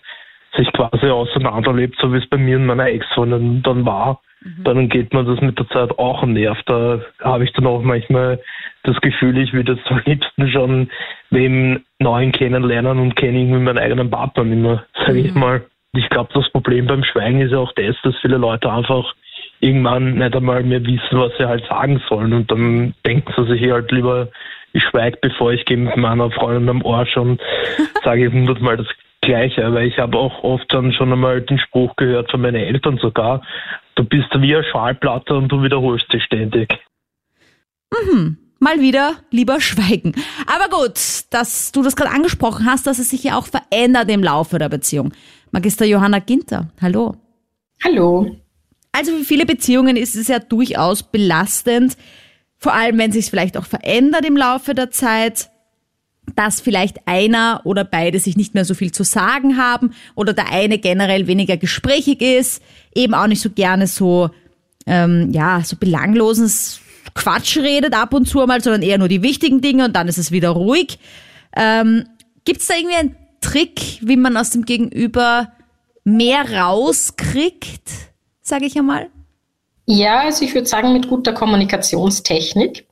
sich 0.57 0.73
quasi 0.73 1.07
auseinanderlebt, 1.07 1.97
so 2.01 2.13
wie 2.13 2.19
es 2.19 2.29
bei 2.29 2.37
mir 2.37 2.57
und 2.57 2.67
meiner 2.67 2.87
Ex-Freundin 2.87 3.63
dann 3.63 3.85
war, 3.85 4.21
mhm. 4.43 4.65
dann 4.65 4.89
geht 4.89 5.13
man 5.13 5.27
das 5.27 5.41
mit 5.41 5.59
der 5.59 5.69
Zeit 5.69 5.99
auch 5.99 6.25
nervt. 6.25 6.63
Da 6.67 7.01
habe 7.23 7.45
ich 7.45 7.53
dann 7.53 7.67
auch 7.67 7.83
manchmal 7.83 8.41
das 8.83 9.01
Gefühl, 9.01 9.39
ich 9.39 9.53
würde 9.53 9.75
jetzt 9.75 9.91
am 9.91 10.03
liebsten 10.05 10.51
schon 10.51 10.91
wem 11.31 11.83
Neuen 11.99 12.33
kennenlernen 12.33 12.99
und 12.99 13.17
kenne 13.17 13.39
irgendwie 13.39 13.61
meinen 13.61 13.79
eigenen 13.79 14.11
Partner 14.11 14.45
nicht 14.45 14.63
mehr, 14.63 14.85
sage 14.95 15.21
mhm. 15.21 15.27
ich 15.27 15.35
mal. 15.35 15.65
Ich 15.93 16.09
glaube, 16.11 16.31
das 16.35 16.51
Problem 16.51 16.87
beim 16.87 17.05
Schweigen 17.05 17.41
ist 17.41 17.53
ja 17.53 17.59
auch 17.59 17.73
das, 17.73 17.97
dass 18.03 18.15
viele 18.21 18.37
Leute 18.37 18.71
einfach 18.71 19.15
irgendwann 19.61 20.19
nicht 20.19 20.37
einmal 20.37 20.63
mehr 20.63 20.85
wissen, 20.85 21.19
was 21.19 21.33
sie 21.39 21.47
halt 21.47 21.65
sagen 21.67 22.03
sollen. 22.09 22.33
Und 22.35 22.51
dann 22.51 22.95
denken 23.07 23.33
sie 23.37 23.47
sich 23.47 23.71
halt 23.71 23.91
lieber, 23.91 24.29
ich 24.73 24.83
schweige, 24.85 25.17
bevor 25.23 25.53
ich 25.53 25.65
gehe 25.65 25.79
mit 25.79 25.97
meiner 25.97 26.31
Freundin 26.31 26.69
am 26.69 26.85
Arsch 26.85 27.17
und 27.17 27.41
sage 28.05 28.31
hundertmal 28.31 28.77
das 28.77 28.87
Gleiche. 29.27 29.63
Weil 29.75 29.89
ich 29.89 29.99
habe 29.99 30.17
auch 30.17 30.43
oft 30.43 30.73
dann 30.73 30.93
schon 30.93 31.13
einmal 31.13 31.43
den 31.43 31.59
Spruch 31.59 31.95
gehört 31.97 32.31
von 32.31 32.41
meinen 32.41 32.57
Eltern 32.57 32.97
sogar, 32.97 33.43
du 33.95 34.05
bist 34.05 34.29
wie 34.39 34.55
eine 34.55 34.65
Schallplatte 34.65 35.35
und 35.35 35.49
du 35.49 35.63
wiederholst 35.63 36.07
sie 36.11 36.21
ständig. 36.21 36.73
Mhm 37.93 38.39
mal 38.59 38.81
wieder 38.81 39.17
lieber 39.31 39.61
schweigen. 39.61 40.15
Aber 40.47 40.69
gut, 40.75 40.99
dass 41.31 41.73
du 41.73 41.83
das 41.83 41.97
gerade 41.97 42.11
angesprochen 42.11 42.67
hast, 42.67 42.87
dass 42.87 42.99
es 42.99 43.11
sich 43.11 43.25
ja 43.25 43.39
auch 43.39 43.47
verändert 43.47 44.11
im 44.11 44.23
Laufe 44.23 44.59
der 44.59 44.69
Beziehung. 44.69 45.13
Magister 45.51 45.85
Johanna 45.85 46.19
Ginter, 46.19 46.69
hallo. 46.81 47.17
Hallo. 47.85 48.37
Also 48.93 49.13
für 49.13 49.25
viele 49.25 49.47
Beziehungen 49.47 49.97
ist 49.97 50.17
es 50.17 50.29
ja 50.29 50.39
durchaus 50.39 51.03
belastend, 51.03 51.97
vor 52.57 52.73
allem 52.73 52.99
wenn 52.99 53.13
sich 53.13 53.27
es 53.27 53.29
vielleicht 53.29 53.59
auch 53.59 53.67
verändert 53.67 54.25
im 54.25 54.37
Laufe 54.37 54.75
der 54.75 54.91
Zeit, 54.91 55.51
dass 56.35 56.61
vielleicht 56.61 57.07
einer 57.07 57.61
oder 57.65 57.85
beide 57.85 58.19
sich 58.19 58.37
nicht 58.37 58.55
mehr 58.55 58.65
so 58.65 58.75
viel 58.75 58.93
zu 58.93 59.05
sagen 59.05 59.57
haben 59.57 59.95
oder 60.15 60.33
der 60.33 60.51
eine 60.51 60.79
generell 60.79 61.27
weniger 61.27 61.57
gesprächig 61.57 62.21
ist, 62.21 62.63
eben 62.95 63.15
auch 63.15 63.27
nicht 63.27 63.41
so 63.41 63.51
gerne 63.51 63.87
so 63.87 64.31
ähm, 64.87 65.31
ja 65.33 65.63
so 65.65 65.77
belanglosen 65.77 66.51
Quatsch 67.15 67.57
redet 67.57 67.95
ab 67.95 68.13
und 68.13 68.27
zu 68.27 68.39
mal, 68.47 68.61
sondern 68.61 68.83
eher 68.83 68.99
nur 68.99 69.09
die 69.09 69.23
wichtigen 69.23 69.61
Dinge 69.61 69.87
und 69.87 69.97
dann 69.97 70.09
ist 70.09 70.19
es 70.19 70.33
wieder 70.33 70.51
ruhig. 70.51 70.99
Ähm, 71.57 72.05
Gibt 72.45 72.61
es 72.61 72.67
da 72.67 72.75
irgendwie 72.75 72.97
einen 72.97 73.17
Trick, 73.41 73.99
wie 74.03 74.17
man 74.17 74.37
aus 74.37 74.51
dem 74.51 74.65
Gegenüber 74.65 75.53
mehr 76.05 76.61
rauskriegt, 76.61 77.91
sage 78.41 78.67
ich 78.67 78.77
einmal? 78.77 79.09
Ja, 79.87 80.21
also 80.21 80.45
ich 80.45 80.55
würde 80.55 80.67
sagen 80.67 80.93
mit 80.93 81.09
guter 81.09 81.33
Kommunikationstechnik, 81.33 82.87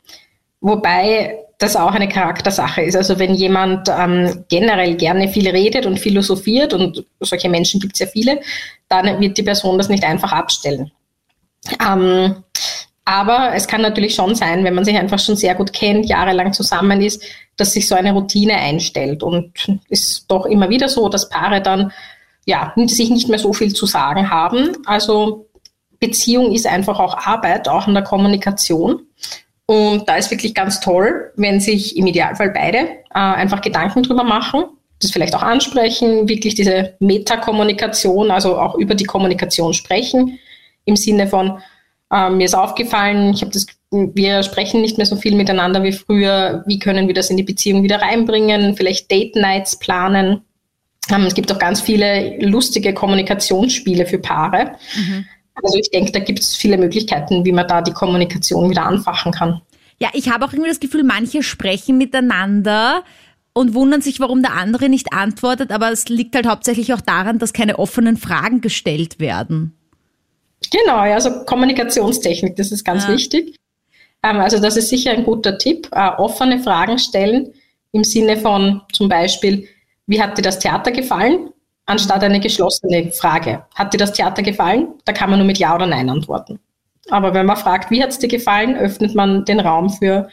wobei 0.61 1.44
das 1.59 1.77
auch 1.77 1.93
eine 1.93 2.09
Charaktersache 2.09 2.83
ist. 2.83 2.97
Also 2.97 3.19
wenn 3.19 3.35
jemand 3.35 3.89
ähm, 3.89 4.45
generell 4.49 4.97
gerne 4.97 5.29
viel 5.29 5.49
redet 5.49 5.87
und 5.87 5.99
philosophiert, 5.99 6.73
und 6.73 7.05
solche 7.21 7.49
Menschen 7.49 7.81
gibt 7.81 7.95
es 7.95 8.01
ja 8.01 8.07
viele, 8.07 8.41
dann 8.89 9.21
wird 9.21 9.39
die 9.39 9.43
Person 9.43 9.79
das 9.79 9.89
nicht 9.89 10.05
einfach 10.05 10.33
abstellen. 10.33 10.91
Ähm, 11.85 12.43
aber 13.05 13.53
es 13.55 13.67
kann 13.67 13.83
natürlich 13.83 14.15
schon 14.15 14.35
sein, 14.35 14.65
wenn 14.65 14.75
man 14.75 14.85
sich 14.85 14.97
einfach 14.97 15.19
schon 15.19 15.37
sehr 15.37 15.55
gut 15.55 15.73
kennt, 15.73 16.07
jahrelang 16.07 16.53
zusammen 16.53 17.03
ist, 17.03 17.23
dass 17.57 17.73
sich 17.73 17.87
so 17.87 17.95
eine 17.95 18.13
Routine 18.13 18.55
einstellt. 18.55 19.23
Und 19.23 19.53
ist 19.89 20.25
doch 20.29 20.47
immer 20.47 20.71
wieder 20.71 20.89
so, 20.89 21.09
dass 21.09 21.29
Paare 21.29 21.61
dann 21.61 21.93
ja, 22.47 22.73
sich 22.87 23.11
nicht 23.11 23.29
mehr 23.29 23.39
so 23.39 23.53
viel 23.53 23.75
zu 23.75 23.87
sagen 23.87 24.31
haben. 24.31 24.77
Also 24.87 25.47
Beziehung 26.01 26.53
ist 26.53 26.67
einfach 26.67 26.99
auch 26.99 27.27
Arbeit, 27.27 27.69
auch 27.69 27.89
in 27.89 27.95
der 27.95 28.03
Kommunikation. 28.03 29.07
Und 29.67 30.09
da 30.09 30.17
ist 30.17 30.31
wirklich 30.31 30.55
ganz 30.55 30.81
toll, 30.81 31.33
wenn 31.37 31.61
sich 31.61 31.97
im 31.97 32.07
Idealfall 32.07 32.51
beide 32.51 32.79
äh, 32.79 32.95
einfach 33.15 33.63
Gedanken 33.63 34.03
drüber 34.03 34.25
machen, 34.25 34.65
das 35.01 35.11
vielleicht 35.11 35.35
auch 35.35 35.43
ansprechen, 35.43 36.29
wirklich 36.29 36.55
diese 36.55 36.95
Metakommunikation, 37.01 38.31
also 38.31 38.59
auch 38.59 38.75
über 38.77 38.95
die 38.95 39.05
Kommunikation 39.05 39.73
sprechen, 39.75 40.39
im 40.85 40.97
Sinne 40.97 41.27
von, 41.27 41.59
ähm, 42.13 42.37
mir 42.37 42.45
ist 42.45 42.55
aufgefallen, 42.55 43.33
ich 43.35 43.41
habe 43.41 43.53
das, 43.53 43.67
wir 43.91 44.43
sprechen 44.43 44.83
nicht 44.83 44.99
mehr 44.99 45.07
so 45.07 45.17
viel 45.17 45.35
miteinander 45.35 45.83
wie 45.83 45.93
früher. 45.93 46.63
Wie 46.67 46.79
können 46.79 47.07
wir 47.07 47.15
das 47.15 47.31
in 47.31 47.37
die 47.37 47.43
Beziehung 47.43 47.83
wieder 47.83 48.03
reinbringen? 48.03 48.77
Vielleicht 48.77 49.11
Date 49.11 49.37
Nights 49.37 49.79
planen. 49.79 50.43
Ähm, 51.11 51.23
es 51.23 51.35
gibt 51.35 51.51
auch 51.53 51.59
ganz 51.59 51.81
viele 51.81 52.39
lustige 52.41 52.93
Kommunikationsspiele 52.93 54.07
für 54.07 54.19
Paare. 54.19 54.73
Mhm. 54.97 55.27
Also 55.63 55.79
ich 55.79 55.91
denke, 55.91 56.13
da 56.13 56.19
gibt 56.19 56.41
es 56.41 56.57
viele 56.57 56.77
Möglichkeiten, 56.79 57.45
wie 57.45 57.53
man 57.53 57.69
da 57.69 57.81
die 57.81 57.93
Kommunikation 57.93 58.71
wieder 58.71 58.85
anfachen 58.85 59.33
kann. 59.33 59.61
Ja, 59.99 60.09
ich 60.13 60.29
habe 60.31 60.45
auch 60.45 60.53
irgendwie 60.53 60.71
das 60.71 60.81
Gefühl, 60.81 61.05
manche 61.05 61.43
sprechen 61.43 61.97
miteinander 61.97 63.05
und 63.53 63.75
wundern 63.75 64.03
sich, 64.03 64.19
warum 64.19 64.43
der 64.43 64.55
andere 64.55 64.89
nicht 64.89 65.13
antwortet, 65.13 65.71
aber 65.71 65.93
es 65.93 66.09
liegt 66.09 66.35
halt 66.35 66.47
hauptsächlich 66.47 66.93
auch 66.93 67.01
daran, 67.01 67.39
dass 67.39 67.53
keine 67.53 67.79
offenen 67.79 68.17
Fragen 68.17 68.61
gestellt 68.61 69.21
werden. 69.21 69.79
Genau, 70.71 71.05
ja, 71.05 71.15
also 71.15 71.45
Kommunikationstechnik, 71.45 72.57
das 72.57 72.73
ist 72.73 72.85
ganz 72.85 73.05
ja. 73.05 73.11
wichtig. 73.13 73.57
Ähm, 74.25 74.39
also 74.39 74.59
das 74.59 74.77
ist 74.77 74.89
sicher 74.89 75.13
ein 75.13 75.25
guter 75.25 75.57
Tipp. 75.59 75.89
Äh, 75.93 76.11
offene 76.17 76.59
Fragen 76.61 76.99
stellen 76.99 77.53
im 77.93 78.03
Sinne 78.03 78.37
von 78.37 78.83
zum 78.93 79.09
Beispiel, 79.09 79.69
wie 80.07 80.21
hat 80.21 80.37
dir 80.37 80.43
das 80.43 80.59
Theater 80.59 80.91
gefallen? 80.91 81.51
Anstatt 81.87 82.23
eine 82.23 82.41
geschlossene 82.41 83.13
Frage. 83.13 83.65
Hat 83.75 83.93
dir 83.93 83.99
das 83.99 84.13
Theater 84.13 84.43
gefallen? 84.43 84.89
Da 85.05 85.13
kann 85.13 85.31
man 85.31 85.39
nur 85.39 85.47
mit 85.47 85.59
Ja 85.59 85.75
oder 85.75 85.87
Nein 85.87 86.09
antworten. 86.09 86.59
Aber 87.11 87.35
wenn 87.35 87.47
man 87.47 87.57
fragt, 87.57 87.91
wie 87.91 88.03
hat 88.03 88.11
es 88.11 88.19
dir 88.19 88.29
gefallen, 88.29 88.77
öffnet 88.77 89.15
man 89.15 89.45
den 89.45 89.61
Raum 89.61 89.91
für 89.91 90.29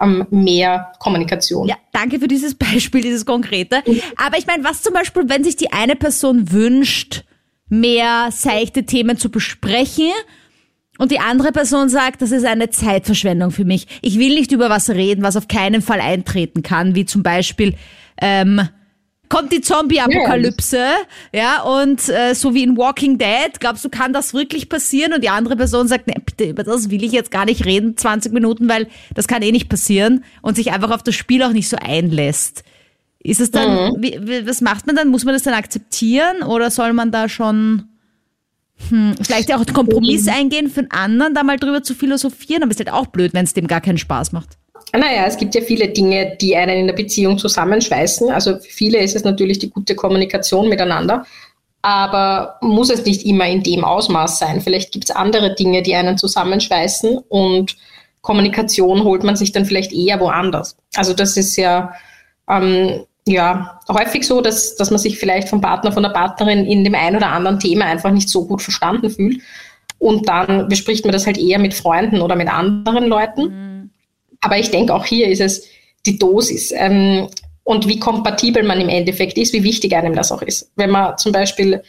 ähm, 0.00 0.26
mehr 0.30 0.92
Kommunikation. 0.98 1.68
Ja, 1.68 1.76
danke 1.92 2.18
für 2.18 2.28
dieses 2.28 2.54
Beispiel, 2.58 3.02
dieses 3.02 3.26
konkrete. 3.26 3.82
Aber 4.16 4.38
ich 4.38 4.46
meine, 4.46 4.64
was 4.64 4.82
zum 4.82 4.94
Beispiel, 4.94 5.24
wenn 5.28 5.44
sich 5.44 5.56
die 5.56 5.72
eine 5.72 5.96
Person 5.96 6.52
wünscht, 6.52 7.24
mehr 7.68 8.28
seichte 8.30 8.84
Themen 8.84 9.16
zu 9.16 9.30
besprechen. 9.30 10.12
Und 10.98 11.10
die 11.10 11.20
andere 11.20 11.52
Person 11.52 11.90
sagt, 11.90 12.22
das 12.22 12.30
ist 12.30 12.46
eine 12.46 12.70
Zeitverschwendung 12.70 13.50
für 13.50 13.66
mich. 13.66 13.86
Ich 14.00 14.18
will 14.18 14.34
nicht 14.34 14.52
über 14.52 14.70
was 14.70 14.88
reden, 14.88 15.22
was 15.22 15.36
auf 15.36 15.46
keinen 15.46 15.82
Fall 15.82 16.00
eintreten 16.00 16.62
kann, 16.62 16.94
wie 16.94 17.04
zum 17.04 17.22
Beispiel, 17.22 17.74
ähm, 18.22 18.62
kommt 19.28 19.52
die 19.52 19.60
Zombie-Apokalypse, 19.60 20.86
ja, 21.32 21.62
und 21.62 22.08
äh, 22.08 22.34
so 22.34 22.54
wie 22.54 22.62
in 22.62 22.76
Walking 22.76 23.18
Dead, 23.18 23.58
glaubst 23.60 23.84
du, 23.84 23.88
kann 23.88 24.12
das 24.12 24.34
wirklich 24.34 24.68
passieren? 24.68 25.12
Und 25.12 25.22
die 25.22 25.28
andere 25.28 25.56
Person 25.56 25.88
sagt, 25.88 26.06
ne, 26.06 26.14
bitte, 26.24 26.50
über 26.50 26.64
das 26.64 26.90
will 26.90 27.02
ich 27.02 27.12
jetzt 27.12 27.30
gar 27.30 27.44
nicht 27.44 27.64
reden, 27.64 27.96
20 27.96 28.32
Minuten, 28.32 28.68
weil 28.68 28.88
das 29.14 29.26
kann 29.26 29.42
eh 29.42 29.52
nicht 29.52 29.68
passieren 29.68 30.24
und 30.42 30.56
sich 30.56 30.72
einfach 30.72 30.90
auf 30.90 31.02
das 31.02 31.14
Spiel 31.14 31.42
auch 31.42 31.52
nicht 31.52 31.68
so 31.68 31.76
einlässt. 31.76 32.64
Ist 33.18 33.40
es 33.40 33.50
dann, 33.50 33.94
mhm. 33.94 34.02
wie, 34.02 34.46
was 34.46 34.60
macht 34.60 34.86
man 34.86 34.94
dann? 34.94 35.08
Muss 35.08 35.24
man 35.24 35.34
das 35.34 35.42
dann 35.42 35.54
akzeptieren 35.54 36.42
oder 36.42 36.70
soll 36.70 36.92
man 36.92 37.10
da 37.10 37.28
schon 37.28 37.88
hm, 38.88 39.14
vielleicht 39.20 39.52
auch 39.52 39.66
einen 39.66 39.74
Kompromiss 39.74 40.28
eingehen 40.28 40.70
für 40.70 40.80
einen 40.80 40.90
anderen, 40.92 41.34
da 41.34 41.42
mal 41.42 41.56
drüber 41.56 41.82
zu 41.82 41.94
philosophieren? 41.94 42.62
Aber 42.62 42.70
ist 42.70 42.78
halt 42.78 42.92
auch 42.92 43.06
blöd, 43.06 43.34
wenn 43.34 43.44
es 43.44 43.54
dem 43.54 43.66
gar 43.66 43.80
keinen 43.80 43.98
Spaß 43.98 44.30
macht. 44.32 44.58
Naja, 44.92 45.26
es 45.26 45.36
gibt 45.36 45.54
ja 45.54 45.60
viele 45.60 45.88
Dinge, 45.88 46.36
die 46.40 46.56
einen 46.56 46.78
in 46.78 46.86
der 46.86 46.94
Beziehung 46.94 47.38
zusammenschweißen. 47.38 48.30
Also 48.30 48.56
für 48.56 48.70
viele 48.70 48.98
ist 48.98 49.16
es 49.16 49.24
natürlich 49.24 49.58
die 49.58 49.70
gute 49.70 49.94
Kommunikation 49.94 50.68
miteinander, 50.68 51.26
aber 51.82 52.56
muss 52.62 52.90
es 52.90 53.04
nicht 53.04 53.26
immer 53.26 53.46
in 53.46 53.62
dem 53.62 53.84
Ausmaß 53.84 54.38
sein. 54.38 54.60
Vielleicht 54.60 54.92
gibt 54.92 55.04
es 55.04 55.10
andere 55.14 55.54
Dinge, 55.54 55.82
die 55.82 55.94
einen 55.94 56.18
zusammenschweißen 56.18 57.18
und 57.28 57.76
Kommunikation 58.22 59.04
holt 59.04 59.22
man 59.22 59.36
sich 59.36 59.52
dann 59.52 59.66
vielleicht 59.66 59.92
eher 59.92 60.18
woanders. 60.18 60.76
Also 60.96 61.12
das 61.12 61.36
ist 61.36 61.56
ja, 61.56 61.92
ähm, 62.48 63.04
ja 63.26 63.78
häufig 63.88 64.26
so, 64.26 64.40
dass, 64.40 64.76
dass 64.76 64.90
man 64.90 64.98
sich 64.98 65.18
vielleicht 65.18 65.48
vom 65.48 65.60
Partner, 65.60 65.92
von 65.92 66.02
der 66.02 66.10
Partnerin 66.10 66.64
in 66.64 66.82
dem 66.84 66.94
einen 66.94 67.16
oder 67.16 67.28
anderen 67.28 67.60
Thema 67.60 67.84
einfach 67.84 68.10
nicht 68.10 68.28
so 68.28 68.46
gut 68.46 68.62
verstanden 68.62 69.10
fühlt. 69.10 69.40
Und 69.98 70.28
dann 70.28 70.68
bespricht 70.68 71.04
man 71.04 71.12
das 71.12 71.26
halt 71.26 71.38
eher 71.38 71.58
mit 71.58 71.72
Freunden 71.72 72.20
oder 72.20 72.34
mit 72.34 72.48
anderen 72.48 73.06
Leuten. 73.06 73.42
Mhm 73.42 73.65
aber 74.40 74.58
ich 74.58 74.70
denke, 74.70 74.94
auch 74.94 75.04
hier 75.04 75.28
ist 75.28 75.40
es 75.40 75.66
die 76.04 76.18
Dosis 76.18 76.72
ähm, 76.74 77.28
und 77.64 77.88
wie 77.88 77.98
kompatibel 77.98 78.62
man 78.62 78.80
im 78.80 78.88
Endeffekt 78.88 79.36
ist, 79.38 79.52
wie 79.52 79.64
wichtig 79.64 79.94
einem 79.94 80.14
das 80.14 80.32
auch 80.32 80.42
ist. 80.42 80.70
Wenn 80.76 80.90
man 80.90 81.18
zum 81.18 81.32
Beispiel 81.32 81.82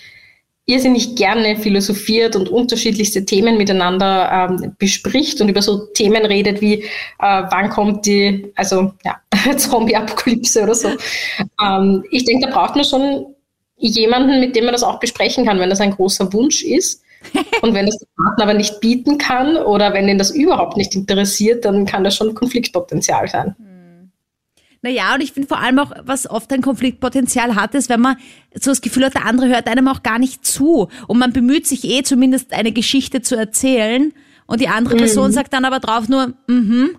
irrsinnig 0.67 1.15
gerne 1.15 1.55
philosophiert 1.55 2.35
und 2.35 2.49
unterschiedlichste 2.49 3.23
Themen 3.23 3.57
miteinander 3.57 4.49
ähm, 4.51 4.75
bespricht 4.77 5.39
und 5.39 5.47
über 5.47 5.61
so 5.61 5.85
Themen 5.93 6.25
redet 6.25 6.59
wie, 6.59 6.83
äh, 6.83 6.87
wann 7.19 7.69
kommt 7.69 8.05
die, 8.05 8.51
also 8.55 8.91
ja, 9.05 9.15
Zombie-Apokalypse 9.55 10.63
oder 10.63 10.75
so. 10.75 10.89
Ähm, 11.63 12.03
ich 12.11 12.25
denke, 12.25 12.47
da 12.47 12.53
braucht 12.53 12.75
man 12.75 12.83
schon 12.83 13.27
jemanden, 13.77 14.41
mit 14.41 14.55
dem 14.57 14.65
man 14.65 14.73
das 14.73 14.83
auch 14.83 14.99
besprechen 14.99 15.45
kann, 15.45 15.59
wenn 15.59 15.69
das 15.69 15.79
ein 15.79 15.91
großer 15.91 16.31
Wunsch 16.33 16.63
ist. 16.63 17.01
Und 17.61 17.73
wenn 17.73 17.85
das 17.85 17.97
der 17.97 18.07
Partner 18.15 18.43
aber 18.43 18.53
nicht 18.53 18.79
bieten 18.79 19.17
kann 19.17 19.57
oder 19.57 19.93
wenn 19.93 20.07
ihn 20.07 20.17
das 20.17 20.31
überhaupt 20.31 20.77
nicht 20.77 20.95
interessiert, 20.95 21.65
dann 21.65 21.85
kann 21.85 22.03
das 22.03 22.15
schon 22.15 22.35
Konfliktpotenzial 22.35 23.27
sein. 23.27 23.55
Hm. 23.57 24.11
Naja, 24.81 25.15
und 25.15 25.21
ich 25.21 25.33
finde 25.33 25.47
vor 25.47 25.59
allem 25.59 25.79
auch, 25.79 25.91
was 26.03 26.29
oft 26.29 26.51
ein 26.53 26.61
Konfliktpotenzial 26.61 27.55
hat, 27.55 27.73
ist, 27.73 27.89
wenn 27.89 28.01
man 28.01 28.17
so 28.53 28.71
das 28.71 28.81
Gefühl 28.81 29.05
hat, 29.05 29.15
der 29.15 29.25
andere 29.25 29.47
hört 29.47 29.67
einem 29.67 29.87
auch 29.87 30.03
gar 30.03 30.19
nicht 30.19 30.45
zu. 30.45 30.87
Und 31.07 31.17
man 31.17 31.33
bemüht 31.33 31.67
sich 31.67 31.83
eh 31.83 32.03
zumindest 32.03 32.53
eine 32.53 32.71
Geschichte 32.71 33.21
zu 33.21 33.35
erzählen. 33.35 34.13
Und 34.45 34.61
die 34.61 34.69
andere 34.69 34.95
mhm. 34.95 34.99
Person 34.99 35.31
sagt 35.31 35.53
dann 35.53 35.65
aber 35.65 35.79
drauf 35.79 36.07
nur, 36.07 36.33
mhm. 36.47 36.97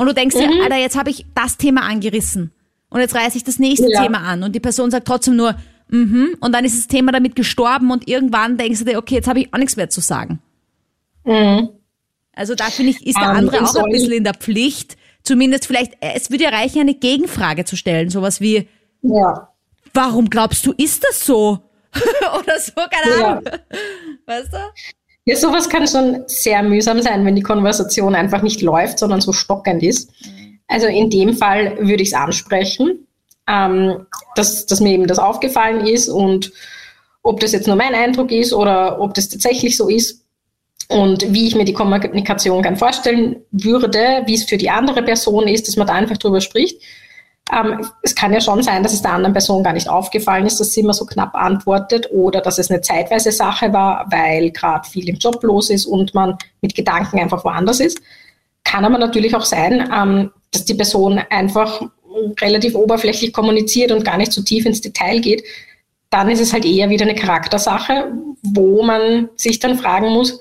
Und 0.00 0.06
du 0.06 0.14
denkst 0.14 0.34
mhm. 0.34 0.50
dir, 0.50 0.62
Alter, 0.62 0.76
jetzt 0.76 0.96
habe 0.96 1.10
ich 1.10 1.26
das 1.34 1.58
Thema 1.58 1.82
angerissen. 1.82 2.52
Und 2.88 3.00
jetzt 3.00 3.14
reiße 3.14 3.36
ich 3.36 3.44
das 3.44 3.58
nächste 3.58 3.92
ja. 3.92 4.02
Thema 4.02 4.20
an. 4.20 4.42
Und 4.42 4.54
die 4.54 4.60
Person 4.60 4.90
sagt 4.90 5.06
trotzdem 5.06 5.36
nur, 5.36 5.54
Mhm. 5.90 6.36
Und 6.40 6.52
dann 6.54 6.64
ist 6.64 6.78
das 6.78 6.86
Thema 6.86 7.12
damit 7.12 7.36
gestorben 7.36 7.90
und 7.90 8.08
irgendwann 8.08 8.56
denkst 8.56 8.78
du 8.80 8.84
dir, 8.84 8.98
okay, 8.98 9.16
jetzt 9.16 9.28
habe 9.28 9.40
ich 9.40 9.52
auch 9.52 9.58
nichts 9.58 9.76
mehr 9.76 9.90
zu 9.90 10.00
sagen. 10.00 10.40
Mhm. 11.24 11.70
Also 12.34 12.54
da 12.54 12.64
finde 12.64 12.92
ich, 12.92 13.06
ist 13.06 13.18
der 13.18 13.30
um, 13.30 13.36
ähm, 13.36 13.36
andere 13.36 13.64
auch 13.64 13.74
ein 13.74 13.90
bisschen 13.90 14.12
in 14.12 14.24
der 14.24 14.34
Pflicht, 14.34 14.96
zumindest 15.22 15.66
vielleicht, 15.66 15.92
äh, 16.00 16.12
es 16.14 16.30
würde 16.30 16.44
ja 16.44 16.50
reichen, 16.50 16.80
eine 16.80 16.94
Gegenfrage 16.94 17.64
zu 17.64 17.76
stellen, 17.76 18.08
sowas 18.08 18.40
wie, 18.40 18.68
ja. 19.02 19.48
warum 19.92 20.30
glaubst 20.30 20.64
du, 20.64 20.72
ist 20.76 21.04
das 21.04 21.24
so? 21.24 21.58
Oder 22.40 22.58
so, 22.60 22.72
keine 22.74 23.20
ja. 23.20 23.28
Ahnung. 23.28 23.44
Weißt 24.26 24.52
du? 24.52 24.58
Ja, 25.26 25.36
sowas 25.36 25.68
kann 25.68 25.86
schon 25.86 26.22
sehr 26.26 26.62
mühsam 26.62 27.02
sein, 27.02 27.24
wenn 27.24 27.36
die 27.36 27.42
Konversation 27.42 28.14
einfach 28.14 28.42
nicht 28.42 28.62
läuft, 28.62 28.98
sondern 28.98 29.20
so 29.20 29.32
stockend 29.32 29.82
ist. 29.82 30.10
Also 30.66 30.86
in 30.86 31.10
dem 31.10 31.34
Fall 31.34 31.76
würde 31.78 32.02
ich 32.02 32.10
es 32.10 32.14
ansprechen 32.14 33.06
ähm, 33.50 34.06
dass, 34.36 34.66
dass 34.66 34.80
mir 34.80 34.92
eben 34.92 35.06
das 35.06 35.18
aufgefallen 35.18 35.86
ist 35.86 36.08
und 36.08 36.52
ob 37.22 37.40
das 37.40 37.52
jetzt 37.52 37.66
nur 37.66 37.76
mein 37.76 37.94
Eindruck 37.94 38.30
ist 38.30 38.52
oder 38.52 39.00
ob 39.00 39.14
das 39.14 39.28
tatsächlich 39.28 39.76
so 39.76 39.88
ist 39.88 40.24
und 40.88 41.32
wie 41.32 41.46
ich 41.46 41.54
mir 41.54 41.64
die 41.64 41.72
Kommunikation 41.72 42.62
gern 42.62 42.76
vorstellen 42.76 43.36
würde, 43.50 44.22
wie 44.26 44.34
es 44.34 44.44
für 44.44 44.56
die 44.56 44.70
andere 44.70 45.02
Person 45.02 45.48
ist, 45.48 45.68
dass 45.68 45.76
man 45.76 45.86
da 45.86 45.94
einfach 45.94 46.16
drüber 46.16 46.40
spricht. 46.40 46.80
Ähm, 47.52 47.86
es 48.02 48.14
kann 48.14 48.32
ja 48.32 48.40
schon 48.40 48.62
sein, 48.62 48.82
dass 48.82 48.92
es 48.92 49.02
der 49.02 49.12
anderen 49.12 49.32
Person 49.32 49.64
gar 49.64 49.72
nicht 49.72 49.88
aufgefallen 49.88 50.46
ist, 50.46 50.60
dass 50.60 50.72
sie 50.72 50.80
immer 50.80 50.92
so 50.92 51.04
knapp 51.04 51.34
antwortet 51.34 52.08
oder 52.12 52.40
dass 52.40 52.58
es 52.58 52.70
eine 52.70 52.80
zeitweise 52.80 53.32
Sache 53.32 53.72
war, 53.72 54.06
weil 54.10 54.50
gerade 54.52 54.88
viel 54.88 55.08
im 55.08 55.16
Job 55.16 55.42
los 55.42 55.70
ist 55.70 55.86
und 55.86 56.14
man 56.14 56.38
mit 56.60 56.74
Gedanken 56.74 57.18
einfach 57.18 57.44
woanders 57.44 57.80
ist. 57.80 58.00
Kann 58.62 58.84
aber 58.84 58.98
natürlich 58.98 59.34
auch 59.34 59.44
sein, 59.44 59.90
ähm, 59.92 60.30
dass 60.52 60.64
die 60.64 60.74
Person 60.74 61.20
einfach 61.30 61.82
relativ 62.40 62.74
oberflächlich 62.74 63.32
kommuniziert 63.32 63.92
und 63.92 64.04
gar 64.04 64.16
nicht 64.16 64.32
so 64.32 64.42
tief 64.42 64.66
ins 64.66 64.80
Detail 64.80 65.20
geht, 65.20 65.42
dann 66.10 66.28
ist 66.30 66.40
es 66.40 66.52
halt 66.52 66.64
eher 66.64 66.90
wieder 66.90 67.04
eine 67.04 67.14
Charaktersache, 67.14 68.12
wo 68.42 68.82
man 68.82 69.28
sich 69.36 69.58
dann 69.58 69.78
fragen 69.78 70.10
muss, 70.10 70.40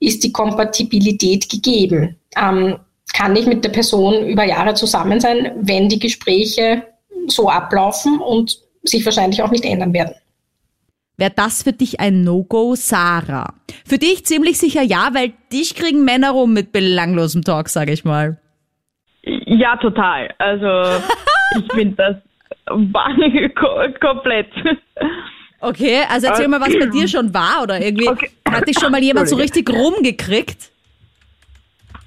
ist 0.00 0.22
die 0.22 0.32
Kompatibilität 0.32 1.48
gegeben? 1.48 2.16
Ähm, 2.36 2.76
kann 3.12 3.34
ich 3.34 3.46
mit 3.46 3.64
der 3.64 3.70
Person 3.70 4.26
über 4.26 4.44
Jahre 4.44 4.74
zusammen 4.74 5.20
sein, 5.20 5.52
wenn 5.60 5.88
die 5.88 5.98
Gespräche 5.98 6.84
so 7.26 7.48
ablaufen 7.48 8.20
und 8.20 8.60
sich 8.84 9.04
wahrscheinlich 9.04 9.42
auch 9.42 9.50
nicht 9.50 9.64
ändern 9.64 9.92
werden? 9.92 10.14
Wäre 11.16 11.32
das 11.34 11.64
für 11.64 11.72
dich 11.72 11.98
ein 11.98 12.22
No-Go, 12.22 12.76
Sarah? 12.76 13.54
Für 13.84 13.98
dich 13.98 14.24
ziemlich 14.24 14.56
sicher 14.58 14.82
ja, 14.82 15.10
weil 15.14 15.32
dich 15.52 15.74
kriegen 15.74 16.04
Männer 16.04 16.30
rum 16.30 16.52
mit 16.52 16.70
belanglosem 16.70 17.42
Talk, 17.42 17.68
sage 17.70 17.92
ich 17.92 18.04
mal. 18.04 18.40
Ja, 19.46 19.76
total. 19.76 20.32
Also 20.38 21.02
ich 21.58 21.72
finde 21.72 21.96
das 21.96 22.16
wahnsinnig 22.66 23.54
komplett. 24.00 24.48
Okay, 25.60 26.02
also 26.08 26.28
erzähl 26.28 26.48
mal, 26.48 26.60
was 26.60 26.78
bei 26.78 26.86
dir 26.86 27.08
schon 27.08 27.34
war 27.34 27.62
oder 27.62 27.80
irgendwie 27.80 28.08
okay. 28.08 28.30
hat 28.48 28.68
dich 28.68 28.78
schon 28.78 28.92
mal 28.92 29.02
jemand 29.02 29.28
so 29.28 29.36
richtig 29.36 29.68
rumgekriegt? 29.70 30.70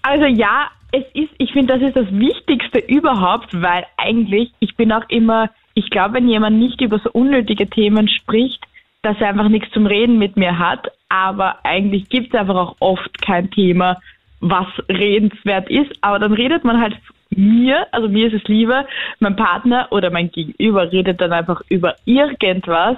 Also 0.03 0.25
ja, 0.25 0.69
es 0.91 1.03
ist, 1.13 1.31
ich 1.37 1.51
finde, 1.51 1.77
das 1.77 1.87
ist 1.87 1.95
das 1.95 2.11
Wichtigste 2.11 2.79
überhaupt, 2.79 3.49
weil 3.61 3.85
eigentlich, 3.97 4.51
ich 4.59 4.75
bin 4.75 4.91
auch 4.91 5.07
immer, 5.09 5.49
ich 5.73 5.89
glaube, 5.89 6.15
wenn 6.15 6.27
jemand 6.27 6.59
nicht 6.59 6.81
über 6.81 6.99
so 6.99 7.09
unnötige 7.11 7.69
Themen 7.69 8.07
spricht, 8.07 8.63
dass 9.01 9.17
er 9.19 9.29
einfach 9.29 9.49
nichts 9.49 9.71
zum 9.73 9.85
Reden 9.85 10.17
mit 10.17 10.37
mir 10.37 10.57
hat, 10.57 10.87
aber 11.09 11.65
eigentlich 11.65 12.09
gibt 12.09 12.33
es 12.33 12.39
einfach 12.39 12.55
auch 12.55 12.75
oft 12.79 13.21
kein 13.21 13.49
Thema, 13.51 13.97
was 14.41 14.67
redenswert 14.89 15.69
ist, 15.69 15.91
aber 16.01 16.19
dann 16.19 16.33
redet 16.33 16.63
man 16.63 16.81
halt 16.81 16.95
mir, 17.29 17.87
also 17.91 18.09
mir 18.09 18.27
ist 18.27 18.41
es 18.41 18.47
lieber, 18.47 18.85
mein 19.19 19.35
Partner 19.35 19.87
oder 19.91 20.09
mein 20.09 20.31
Gegenüber 20.31 20.91
redet 20.91 21.21
dann 21.21 21.31
einfach 21.31 21.61
über 21.69 21.95
irgendwas 22.05 22.97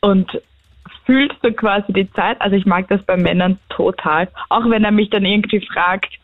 und 0.00 0.40
fühlt 1.04 1.34
so 1.42 1.52
quasi 1.52 1.92
die 1.92 2.10
Zeit. 2.12 2.40
Also 2.40 2.56
ich 2.56 2.64
mag 2.64 2.88
das 2.88 3.02
bei 3.02 3.16
Männern 3.16 3.58
total. 3.68 4.28
Auch 4.48 4.68
wenn 4.70 4.84
er 4.84 4.90
mich 4.90 5.10
dann 5.10 5.24
irgendwie 5.24 5.60
fragt, 5.60 6.14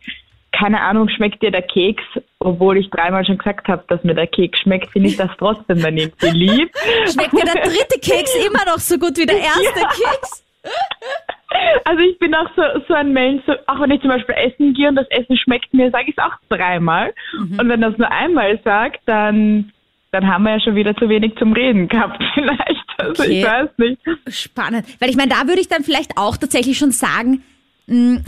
keine 0.52 0.80
Ahnung, 0.80 1.08
schmeckt 1.08 1.42
dir 1.42 1.50
der 1.50 1.62
Keks? 1.62 2.02
Obwohl 2.38 2.78
ich 2.78 2.90
dreimal 2.90 3.24
schon 3.24 3.38
gesagt 3.38 3.68
habe, 3.68 3.84
dass 3.88 4.02
mir 4.04 4.14
der 4.14 4.26
Keks 4.26 4.60
schmeckt, 4.60 4.90
finde 4.90 5.08
ich 5.08 5.16
das 5.16 5.30
trotzdem 5.38 5.80
dann 5.82 5.96
irgendwie 5.96 6.30
lieb. 6.30 6.72
Schmeckt 7.12 7.32
mir 7.32 7.44
der 7.44 7.62
dritte 7.62 8.00
Keks 8.00 8.34
immer 8.46 8.64
noch 8.66 8.78
so 8.78 8.98
gut 8.98 9.16
wie 9.18 9.26
der 9.26 9.38
erste 9.38 9.80
ja. 9.80 9.88
Keks? 9.88 10.44
Also 11.84 12.02
ich 12.02 12.18
bin 12.18 12.34
auch 12.34 12.48
so, 12.54 12.62
so 12.86 12.94
ein 12.94 13.12
Mensch, 13.12 13.42
so, 13.46 13.52
auch 13.66 13.80
wenn 13.80 13.90
ich 13.90 14.00
zum 14.00 14.10
Beispiel 14.10 14.34
essen 14.36 14.74
gehe 14.74 14.88
und 14.88 14.96
das 14.96 15.08
Essen 15.10 15.36
schmeckt 15.36 15.72
mir, 15.74 15.90
sage 15.90 16.06
ich 16.08 16.16
es 16.16 16.22
auch 16.22 16.34
dreimal. 16.48 17.12
Mhm. 17.36 17.58
Und 17.58 17.68
wenn 17.68 17.80
das 17.80 17.96
nur 17.98 18.10
einmal 18.10 18.60
sagt, 18.64 19.00
dann, 19.06 19.72
dann 20.12 20.28
haben 20.28 20.44
wir 20.44 20.52
ja 20.52 20.60
schon 20.60 20.76
wieder 20.76 20.94
zu 20.96 21.08
wenig 21.08 21.34
zum 21.38 21.52
Reden 21.52 21.88
gehabt 21.88 22.22
vielleicht. 22.34 22.86
Also 22.98 23.22
okay. 23.22 23.40
ich 23.40 23.46
weiß 23.46 23.70
nicht. 23.78 24.00
Spannend. 24.28 24.86
Weil 25.00 25.10
ich 25.10 25.16
meine, 25.16 25.30
da 25.30 25.46
würde 25.48 25.60
ich 25.60 25.68
dann 25.68 25.82
vielleicht 25.82 26.16
auch 26.16 26.36
tatsächlich 26.36 26.78
schon 26.78 26.92
sagen, 26.92 27.42
mh, 27.86 28.16
hm, 28.16 28.24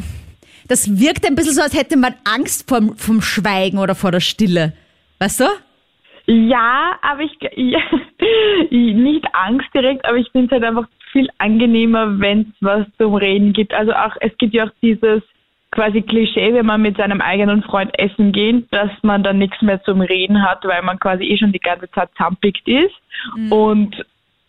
das 0.68 1.00
wirkt 1.00 1.26
ein 1.26 1.34
bisschen 1.34 1.54
so, 1.54 1.62
als 1.62 1.76
hätte 1.76 1.96
man 1.96 2.14
Angst 2.24 2.68
vom, 2.68 2.96
vom 2.96 3.20
Schweigen 3.20 3.78
oder 3.78 3.94
vor 3.94 4.10
der 4.10 4.20
Stille. 4.20 4.72
Weißt 5.18 5.40
du? 5.40 5.44
Ja, 6.26 6.98
aber 7.02 7.20
ich, 7.22 7.36
ja, 7.56 7.80
nicht 8.70 9.26
Angst 9.32 9.68
direkt, 9.74 10.04
aber 10.06 10.16
ich 10.16 10.30
finde 10.30 10.46
es 10.46 10.52
halt 10.52 10.64
einfach 10.64 10.88
viel 11.12 11.28
angenehmer, 11.38 12.18
wenn 12.20 12.40
es 12.40 12.46
was 12.60 12.86
zum 12.98 13.14
Reden 13.14 13.52
gibt. 13.52 13.72
Also 13.74 13.92
auch, 13.92 14.16
es 14.20 14.36
gibt 14.38 14.54
ja 14.54 14.64
auch 14.64 14.72
dieses 14.82 15.22
quasi 15.70 16.02
Klischee, 16.02 16.52
wenn 16.52 16.66
man 16.66 16.82
mit 16.82 16.96
seinem 16.96 17.20
eigenen 17.20 17.62
Freund 17.62 17.90
essen 17.98 18.32
geht, 18.32 18.66
dass 18.72 18.90
man 19.02 19.22
dann 19.22 19.38
nichts 19.38 19.60
mehr 19.62 19.82
zum 19.82 20.00
Reden 20.02 20.42
hat, 20.42 20.64
weil 20.64 20.82
man 20.82 20.98
quasi 20.98 21.24
eh 21.24 21.38
schon 21.38 21.52
die 21.52 21.58
ganze 21.58 21.90
Zeit 21.90 22.10
zampigt 22.16 22.66
ist 22.68 22.94
mhm. 23.36 23.52
und 23.52 24.06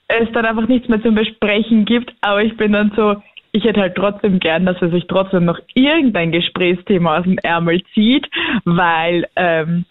es 0.09 0.31
dann 0.33 0.45
einfach 0.45 0.67
nichts 0.67 0.89
mehr 0.89 1.01
zum 1.01 1.15
Besprechen 1.15 1.85
gibt. 1.85 2.13
Aber 2.21 2.43
ich 2.43 2.55
bin 2.57 2.73
dann 2.73 2.91
so, 2.95 3.15
ich 3.53 3.63
hätte 3.63 3.81
halt 3.81 3.95
trotzdem 3.95 4.39
gern, 4.39 4.65
dass 4.65 4.81
er 4.81 4.89
sich 4.89 5.05
trotzdem 5.07 5.45
noch 5.45 5.59
irgendein 5.73 6.31
Gesprächsthema 6.31 7.19
aus 7.19 7.23
dem 7.23 7.37
Ärmel 7.37 7.81
zieht, 7.93 8.27
weil 8.65 9.25
ähm, 9.37 9.85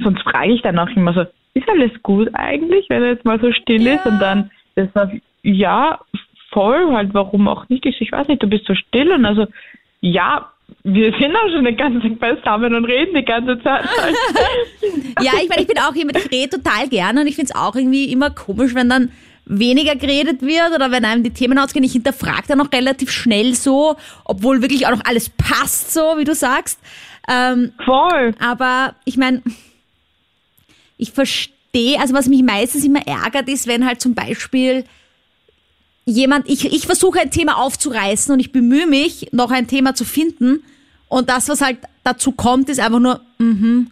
sonst 0.00 0.22
frage 0.22 0.52
ich 0.52 0.62
dann 0.62 0.78
auch 0.78 0.88
immer 0.88 1.12
so, 1.12 1.24
ist 1.54 1.68
alles 1.68 1.92
gut 2.02 2.28
eigentlich, 2.32 2.86
wenn 2.88 3.02
er 3.02 3.10
jetzt 3.10 3.24
mal 3.24 3.40
so 3.40 3.52
still 3.52 3.82
ja. 3.82 3.94
ist 3.94 4.06
und 4.06 4.18
dann 4.18 4.50
das 4.74 4.88
war, 4.94 5.10
ja, 5.42 6.00
voll, 6.50 6.92
halt, 6.92 7.14
warum 7.14 7.48
auch 7.48 7.68
nicht? 7.68 7.84
Ich, 7.86 8.00
ich 8.00 8.12
weiß 8.12 8.28
nicht, 8.28 8.42
du 8.42 8.46
bist 8.46 8.66
so 8.66 8.74
still 8.74 9.12
und 9.12 9.24
also, 9.24 9.46
ja, 10.00 10.50
wir 10.84 11.12
sind 11.20 11.36
auch 11.36 11.48
schon 11.50 11.64
den 11.64 11.76
ganzen 11.76 12.00
Tag 12.00 12.18
beisammen 12.18 12.74
und 12.74 12.84
reden 12.84 13.14
die 13.14 13.24
ganze 13.24 13.62
Zeit. 13.62 13.84
ja, 15.20 15.32
ich 15.42 15.48
meine, 15.48 15.62
ich 15.62 15.68
bin 15.68 15.78
auch 15.78 15.94
jemand, 15.94 16.18
ich 16.18 16.30
rede 16.30 16.60
total 16.60 16.88
gerne 16.88 17.20
und 17.22 17.26
ich 17.26 17.36
finde 17.36 17.52
es 17.52 17.58
auch 17.58 17.74
irgendwie 17.74 18.12
immer 18.12 18.30
komisch, 18.30 18.74
wenn 18.74 18.88
dann 18.88 19.10
weniger 19.44 19.96
geredet 19.96 20.40
wird 20.42 20.72
oder 20.74 20.90
wenn 20.90 21.04
einem 21.04 21.24
die 21.24 21.32
Themen 21.32 21.58
ausgehen. 21.58 21.84
Ich 21.84 21.92
hinterfrage 21.92 22.44
dann 22.48 22.60
auch 22.60 22.72
relativ 22.72 23.10
schnell 23.10 23.54
so, 23.54 23.96
obwohl 24.24 24.62
wirklich 24.62 24.86
auch 24.86 24.92
noch 24.92 25.04
alles 25.04 25.30
passt, 25.30 25.92
so 25.92 26.00
wie 26.16 26.24
du 26.24 26.34
sagst. 26.34 26.80
Ähm, 27.28 27.72
Voll. 27.84 28.34
Aber 28.40 28.94
ich 29.04 29.16
meine, 29.16 29.42
ich 30.96 31.10
verstehe, 31.10 31.98
also 32.00 32.14
was 32.14 32.28
mich 32.28 32.42
meistens 32.42 32.84
immer 32.84 33.06
ärgert, 33.06 33.48
ist, 33.48 33.66
wenn 33.66 33.84
halt 33.84 34.00
zum 34.00 34.14
Beispiel 34.14 34.84
jemand, 36.04 36.48
ich, 36.48 36.64
ich 36.64 36.86
versuche 36.86 37.20
ein 37.20 37.30
Thema 37.30 37.58
aufzureißen 37.58 38.32
und 38.32 38.40
ich 38.40 38.52
bemühe 38.52 38.86
mich, 38.86 39.28
noch 39.32 39.50
ein 39.50 39.66
Thema 39.66 39.94
zu 39.94 40.04
finden. 40.04 40.62
Und 41.08 41.28
das, 41.28 41.48
was 41.48 41.60
halt 41.60 41.78
dazu 42.04 42.32
kommt, 42.32 42.68
ist 42.68 42.80
einfach 42.80 43.00
nur, 43.00 43.20
mhm. 43.38 43.90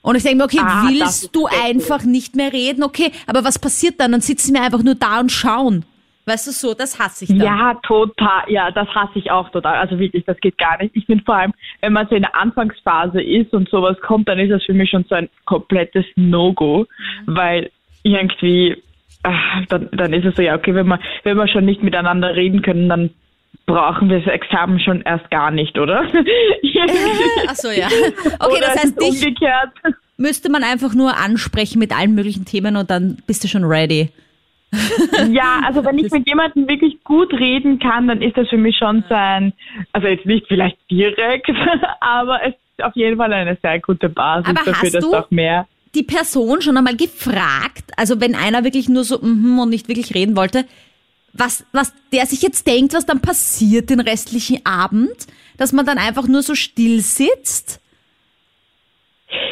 Und 0.00 0.14
ich 0.14 0.22
denke 0.22 0.38
mir, 0.38 0.44
okay, 0.44 0.60
ah, 0.62 0.86
willst 0.88 1.34
du 1.34 1.46
einfach 1.46 2.04
nicht 2.04 2.36
mehr 2.36 2.52
reden? 2.52 2.82
Okay, 2.82 3.12
aber 3.26 3.44
was 3.44 3.58
passiert 3.58 4.00
dann? 4.00 4.12
Dann 4.12 4.20
sitzen 4.20 4.54
wir 4.54 4.62
einfach 4.62 4.82
nur 4.82 4.94
da 4.94 5.20
und 5.20 5.30
schauen. 5.30 5.84
Weißt 6.24 6.46
du 6.46 6.50
so, 6.52 6.74
das 6.74 6.98
hasse 6.98 7.24
ich 7.24 7.30
dann. 7.30 7.40
Ja, 7.40 7.74
total. 7.86 8.44
Ja, 8.48 8.70
das 8.70 8.86
hasse 8.88 9.18
ich 9.18 9.30
auch 9.30 9.48
total. 9.50 9.76
Also 9.76 9.98
wirklich, 9.98 10.24
das 10.24 10.38
geht 10.40 10.56
gar 10.58 10.80
nicht. 10.80 10.94
Ich 10.94 11.06
finde 11.06 11.24
vor 11.24 11.36
allem, 11.36 11.52
wenn 11.80 11.92
man 11.92 12.06
so 12.08 12.14
in 12.14 12.22
der 12.22 12.38
Anfangsphase 12.38 13.20
ist 13.20 13.52
und 13.52 13.68
sowas 13.70 13.96
kommt, 14.00 14.28
dann 14.28 14.38
ist 14.38 14.50
das 14.50 14.62
für 14.62 14.74
mich 14.74 14.90
schon 14.90 15.04
so 15.08 15.14
ein 15.14 15.28
komplettes 15.46 16.04
No-Go, 16.16 16.86
mhm. 17.26 17.36
weil 17.36 17.70
irgendwie, 18.02 18.82
ach, 19.22 19.66
dann, 19.68 19.88
dann 19.92 20.12
ist 20.12 20.24
es 20.24 20.36
so, 20.36 20.42
ja, 20.42 20.54
okay, 20.54 20.74
wenn 20.74 20.86
wir, 20.86 21.00
wenn 21.24 21.36
wir 21.36 21.48
schon 21.48 21.64
nicht 21.64 21.82
miteinander 21.82 22.34
reden 22.34 22.62
können, 22.62 22.88
dann 22.88 23.10
brauchen 23.66 24.08
wir 24.08 24.20
das 24.20 24.32
Examen 24.32 24.80
schon 24.80 25.02
erst 25.02 25.30
gar 25.30 25.50
nicht, 25.50 25.78
oder? 25.78 26.02
Ach 27.48 27.54
so, 27.54 27.70
ja. 27.70 27.86
Okay, 28.40 28.60
das 28.60 28.82
heißt, 28.82 29.00
dich 29.00 29.24
umgekehrt. 29.26 29.70
müsste 30.16 30.50
man 30.50 30.64
einfach 30.64 30.94
nur 30.94 31.16
ansprechen 31.16 31.78
mit 31.78 31.96
allen 31.96 32.14
möglichen 32.14 32.44
Themen 32.44 32.76
und 32.76 32.90
dann 32.90 33.18
bist 33.26 33.44
du 33.44 33.48
schon 33.48 33.64
ready. 33.64 34.10
ja, 35.30 35.60
also 35.66 35.84
wenn 35.84 35.98
ich 35.98 36.10
mit 36.10 36.26
jemandem 36.26 36.68
wirklich 36.68 37.02
gut 37.04 37.32
reden 37.32 37.78
kann, 37.78 38.08
dann 38.08 38.20
ist 38.20 38.36
das 38.36 38.48
für 38.48 38.58
mich 38.58 38.76
schon 38.76 39.02
so 39.08 39.14
ein, 39.14 39.52
also 39.92 40.08
jetzt 40.08 40.26
nicht 40.26 40.46
vielleicht 40.46 40.78
direkt, 40.90 41.50
aber 42.00 42.40
es 42.42 42.54
ist 42.54 42.84
auf 42.84 42.94
jeden 42.94 43.16
Fall 43.16 43.32
eine 43.32 43.56
sehr 43.62 43.80
gute 43.80 44.08
Basis 44.08 44.48
aber 44.48 44.64
dafür, 44.64 44.90
dass 44.90 45.12
auch 45.12 45.30
mehr. 45.30 45.66
Die 45.94 46.02
Person 46.02 46.60
schon 46.60 46.76
einmal 46.76 46.96
gefragt, 46.96 47.92
also 47.96 48.20
wenn 48.20 48.34
einer 48.34 48.64
wirklich 48.64 48.88
nur 48.88 49.04
so 49.04 49.18
mm 49.18 49.20
-hmm 49.20 49.62
und 49.62 49.70
nicht 49.70 49.88
wirklich 49.88 50.14
reden 50.14 50.36
wollte, 50.36 50.66
was, 51.32 51.64
was 51.72 51.92
der 52.12 52.26
sich 52.26 52.42
jetzt 52.42 52.66
denkt, 52.66 52.94
was 52.94 53.06
dann 53.06 53.20
passiert 53.20 53.90
den 53.90 54.00
restlichen 54.00 54.64
Abend, 54.64 55.26
dass 55.56 55.72
man 55.72 55.86
dann 55.86 55.98
einfach 55.98 56.26
nur 56.26 56.42
so 56.42 56.54
still 56.54 57.00
sitzt 57.00 57.80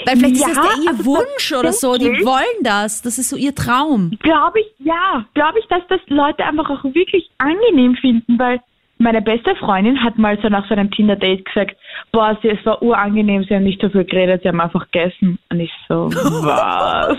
weil 0.06 0.16
vielleicht 0.16 0.36
ja, 0.36 0.48
ist 0.48 0.56
das 0.56 0.68
der 0.68 0.84
ihr 0.84 0.90
also 0.90 1.04
Wunsch 1.04 1.52
oder 1.52 1.72
so, 1.72 1.96
die 1.96 2.24
wollen 2.24 2.62
das, 2.62 3.02
das 3.02 3.18
ist 3.18 3.28
so 3.28 3.36
ihr 3.36 3.54
Traum. 3.54 4.12
Glaube 4.22 4.60
ich, 4.60 4.66
ja, 4.78 5.26
glaube 5.34 5.58
ich, 5.58 5.66
dass 5.66 5.82
das 5.88 6.00
Leute 6.06 6.44
einfach 6.44 6.70
auch 6.70 6.84
wirklich 6.84 7.28
angenehm 7.38 7.96
finden, 7.96 8.38
weil 8.38 8.60
meine 8.98 9.20
beste 9.20 9.54
Freundin 9.56 10.02
hat 10.02 10.16
mal 10.16 10.38
so 10.40 10.48
nach 10.48 10.66
so 10.68 10.74
einem 10.74 10.90
Tinder-Date 10.90 11.44
gesagt, 11.44 11.76
boah, 12.12 12.38
sie, 12.40 12.48
es 12.48 12.64
war 12.64 12.82
urangenehm, 12.82 13.44
sie 13.44 13.54
haben 13.54 13.64
nicht 13.64 13.80
so 13.80 13.90
viel 13.90 14.04
geredet, 14.04 14.42
sie 14.42 14.48
haben 14.48 14.60
einfach 14.60 14.90
gegessen. 14.90 15.38
Und 15.50 15.60
ich 15.60 15.72
so, 15.88 16.08
was? 16.10 17.16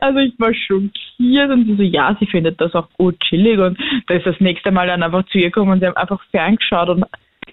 also 0.00 0.18
ich 0.18 0.38
war 0.38 0.54
schockiert 0.54 1.50
und 1.50 1.66
sie 1.66 1.76
so, 1.76 1.82
ja, 1.82 2.16
sie 2.18 2.26
findet 2.26 2.60
das 2.60 2.74
auch 2.74 2.88
gut 2.96 3.20
chillig 3.20 3.58
und 3.58 3.78
da 4.06 4.14
ist 4.14 4.26
das 4.26 4.40
nächste 4.40 4.70
Mal 4.70 4.86
dann 4.86 5.02
einfach 5.02 5.26
zu 5.26 5.38
ihr 5.38 5.50
gekommen 5.50 5.72
und 5.72 5.80
sie 5.80 5.86
haben 5.86 5.96
einfach 5.96 6.22
ferngeschaut 6.30 6.88
und 6.88 7.04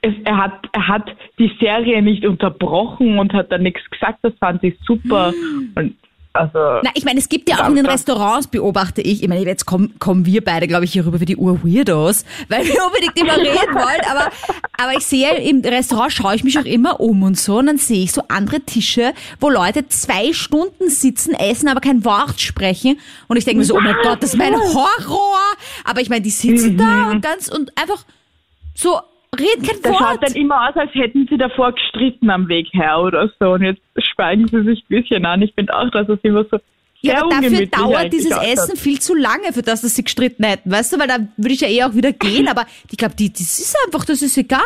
es, 0.02 0.14
er, 0.26 0.38
hat, 0.38 0.70
er 0.74 0.88
hat 0.88 1.10
die 1.40 1.52
Serie 1.60 2.02
nicht 2.02 2.26
unterbrochen 2.26 3.20
und 3.20 3.34
hat 3.34 3.52
da 3.52 3.58
nichts 3.58 3.82
gesagt. 3.90 4.20
Das 4.22 4.34
fand 4.40 4.64
ich 4.64 4.78
super. 4.86 5.34
Und 5.76 5.96
also, 6.38 6.80
Na, 6.84 6.92
ich 6.94 7.06
meine, 7.06 7.20
es 7.20 7.30
gibt 7.30 7.50
ja 7.50 7.64
auch 7.64 7.70
in 7.70 7.76
den 7.76 7.86
Restaurants, 7.86 8.48
beobachte 8.48 9.02
ich, 9.02 9.24
ich 9.24 9.28
meine, 9.28 9.44
jetzt 9.46 9.66
kommen, 9.66 9.98
kommen 10.00 10.26
wir 10.26 10.44
beide, 10.44 10.68
glaube 10.68 10.86
ich, 10.86 10.94
hier 10.94 11.06
rüber 11.06 11.20
wie 11.20 11.26
die 11.26 11.36
Ur-Weirdos, 11.36 12.26
weil 12.50 12.66
wir 12.66 12.86
unbedingt 12.86 13.20
immer 13.20 13.38
reden 13.38 13.76
wollen, 13.76 14.02
aber, 14.10 14.32
aber 14.78 14.94
ich 14.98 15.06
sehe 15.06 15.36
im 15.36 15.62
Restaurant, 15.62 16.14
schaue 16.14 16.36
ich 16.36 16.44
mich 16.44 16.58
auch 16.60 16.66
immer 16.66 17.00
um 17.00 17.24
und 17.24 17.38
so, 17.38 17.58
und 17.58 17.68
dann 17.68 17.78
sehe 17.78 18.04
ich 18.04 18.12
so 18.12 18.24
andere 18.28 18.62
Tische, 18.62 19.14
wo 19.40 19.50
Leute 19.50 19.88
zwei 19.88 20.34
Stunden 20.34 20.90
sitzen, 20.90 21.34
essen, 21.34 21.68
aber 21.68 21.82
kein 21.82 22.06
Wort 22.06 22.40
sprechen, 22.40 23.00
und 23.28 23.38
ich 23.38 23.46
denke 23.46 23.60
mir 23.60 23.66
so, 23.66 23.76
oh 23.76 23.82
mein 23.82 23.96
Gott, 24.04 24.22
das 24.22 24.32
ist 24.32 24.38
mein 24.38 24.56
Horror, 24.56 25.40
aber 25.84 26.02
ich 26.02 26.10
meine, 26.10 26.22
die 26.22 26.30
sitzen 26.30 26.74
mhm. 26.74 26.78
da 26.78 27.12
und 27.12 27.22
ganz, 27.22 27.48
und 27.48 27.72
einfach 27.78 28.06
so 28.76 29.00
reden 29.40 29.66
kein 29.66 29.82
das 29.82 29.92
Wort. 29.92 30.00
Schaut 30.00 30.24
dann 30.24 30.36
immer 30.36 30.70
aus, 30.70 30.76
als 30.76 30.94
hätten 30.94 31.28
sie 31.30 31.38
davor 31.38 31.74
gestritten 31.74 32.30
am 32.30 32.48
Weg 32.48 32.68
her 32.74 33.00
oder 33.00 33.30
so. 33.40 33.52
Und 33.54 33.64
jetzt 33.64 33.82
schweigen 33.98 34.48
sie 34.48 34.64
sich 34.64 34.84
ein 34.84 34.88
bisschen 35.02 35.26
an. 35.26 35.42
Ich 35.42 35.54
finde 35.54 35.78
auch, 35.78 35.90
dass 35.92 36.10
es 36.10 36.20
immer 36.24 36.46
so 36.50 36.60
ja, 37.02 37.22
aber 37.22 37.30
dafür 37.30 37.68
dauert 37.68 38.12
dieses 38.12 38.32
Essen 38.32 38.76
viel 38.76 39.00
zu 39.00 39.14
lange, 39.14 39.54
für 39.54 39.62
das, 39.62 39.82
dass 39.82 39.96
sie 39.96 40.04
gestritten 40.04 40.44
hätten, 40.44 40.72
weißt 40.72 40.94
du, 40.94 41.00
weil 41.00 41.08
da 41.08 41.20
würde 41.38 41.54
ich 41.54 41.62
ja 41.62 41.68
eh 41.68 41.84
auch 41.84 41.94
wieder 41.94 42.12
gehen, 42.12 42.48
aber 42.48 42.66
ich 42.90 42.98
glaube, 42.98 43.16
die, 43.16 43.32
das 43.32 43.60
ist 43.60 43.76
einfach, 43.86 44.04
das 44.04 44.22
ist 44.24 44.36
egal. 44.36 44.62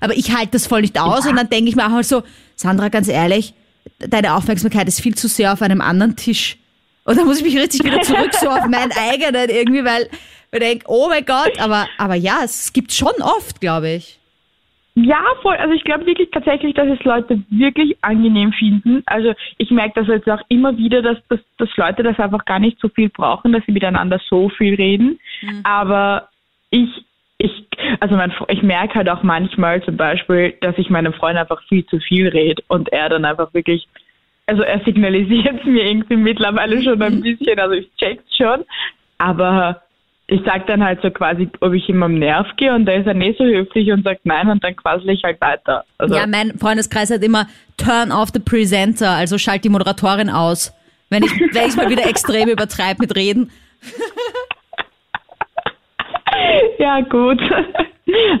Aber 0.00 0.14
ich 0.14 0.34
halte 0.34 0.52
das 0.52 0.66
voll 0.66 0.80
nicht 0.80 1.00
aus 1.00 1.24
ja. 1.24 1.30
und 1.30 1.36
dann 1.36 1.48
denke 1.48 1.70
ich 1.70 1.76
mir 1.76 1.86
auch 1.86 1.90
mal 1.90 2.02
so, 2.02 2.24
Sandra, 2.56 2.88
ganz 2.88 3.08
ehrlich, 3.08 3.54
deine 4.00 4.34
Aufmerksamkeit 4.34 4.88
ist 4.88 5.00
viel 5.00 5.14
zu 5.14 5.28
sehr 5.28 5.52
auf 5.52 5.62
einem 5.62 5.80
anderen 5.80 6.16
Tisch. 6.16 6.58
Und 7.04 7.16
dann 7.16 7.26
muss 7.26 7.38
ich 7.38 7.44
mich 7.44 7.56
richtig 7.56 7.84
wieder 7.84 8.02
zurück 8.02 8.34
so 8.34 8.48
auf 8.48 8.66
meinen 8.66 8.92
eigenen 8.92 9.48
irgendwie, 9.48 9.84
weil 9.84 10.10
ich 10.52 10.58
denke, 10.58 10.84
oh 10.88 11.08
mein 11.08 11.24
Gott, 11.24 11.60
aber, 11.60 11.86
aber 11.98 12.14
ja, 12.14 12.40
es 12.44 12.72
gibt 12.72 12.92
schon 12.92 13.14
oft, 13.20 13.60
glaube 13.60 13.90
ich. 13.90 14.18
Ja, 15.04 15.22
voll. 15.42 15.54
Also 15.56 15.74
ich 15.74 15.84
glaube 15.84 16.06
wirklich 16.06 16.28
tatsächlich, 16.32 16.74
dass 16.74 16.88
es 16.88 17.04
Leute 17.04 17.40
wirklich 17.50 17.96
angenehm 18.02 18.52
finden. 18.52 19.02
Also 19.06 19.32
ich 19.56 19.70
merke 19.70 20.00
das 20.00 20.08
jetzt 20.08 20.28
auch 20.28 20.40
immer 20.48 20.76
wieder, 20.76 21.02
dass, 21.02 21.18
dass, 21.28 21.38
dass 21.58 21.68
Leute 21.76 22.02
das 22.02 22.18
einfach 22.18 22.44
gar 22.44 22.58
nicht 22.58 22.80
so 22.80 22.88
viel 22.88 23.08
brauchen, 23.08 23.52
dass 23.52 23.64
sie 23.64 23.72
miteinander 23.72 24.20
so 24.28 24.48
viel 24.48 24.74
reden. 24.74 25.20
Mhm. 25.42 25.60
Aber 25.62 26.28
ich, 26.70 26.88
ich, 27.38 27.52
also 28.00 28.16
mein, 28.16 28.32
ich 28.48 28.62
merke 28.62 28.96
halt 28.96 29.08
auch 29.08 29.22
manchmal 29.22 29.82
zum 29.84 29.96
Beispiel, 29.96 30.54
dass 30.60 30.76
ich 30.78 30.90
meinem 30.90 31.12
Freund 31.12 31.38
einfach 31.38 31.62
viel 31.68 31.86
zu 31.86 32.00
viel 32.00 32.26
rede 32.26 32.62
und 32.66 32.90
er 32.92 33.08
dann 33.08 33.24
einfach 33.24 33.54
wirklich, 33.54 33.86
also 34.46 34.62
er 34.62 34.80
signalisiert 34.80 35.60
es 35.60 35.64
mir 35.64 35.84
irgendwie 35.84 36.16
mittlerweile 36.16 36.82
schon 36.82 37.00
ein 37.00 37.20
bisschen, 37.22 37.58
also 37.60 37.74
ich 37.74 37.88
check's 37.98 38.36
schon, 38.36 38.64
aber 39.18 39.82
ich 40.30 40.42
sag 40.44 40.66
dann 40.66 40.84
halt 40.84 41.00
so 41.00 41.10
quasi, 41.10 41.48
ob 41.60 41.72
ich 41.72 41.88
ihm 41.88 42.02
am 42.02 42.18
Nerv 42.18 42.46
gehe 42.58 42.74
und 42.74 42.84
da 42.84 42.92
ist 42.92 43.06
er 43.06 43.14
nicht 43.14 43.38
so 43.38 43.44
höflich 43.44 43.90
und 43.90 44.04
sagt 44.04 44.20
nein 44.24 44.50
und 44.50 44.62
dann 44.62 44.76
quassel 44.76 45.08
ich 45.08 45.24
halt 45.24 45.40
weiter. 45.40 45.84
Also 45.96 46.14
ja, 46.14 46.26
mein 46.26 46.58
Freundeskreis 46.58 47.10
hat 47.10 47.24
immer 47.24 47.46
Turn 47.78 48.12
off 48.12 48.28
the 48.34 48.38
presenter, 48.38 49.10
also 49.10 49.38
schalt 49.38 49.64
die 49.64 49.70
Moderatorin 49.70 50.28
aus, 50.28 50.74
wenn 51.08 51.22
ich 51.22 51.32
wenn 51.54 51.68
ich 51.68 51.76
mal 51.76 51.88
wieder 51.88 52.06
extrem 52.06 52.50
übertreibe 52.50 53.00
mit 53.00 53.16
Reden. 53.16 53.50
ja, 56.78 57.00
gut. 57.00 57.40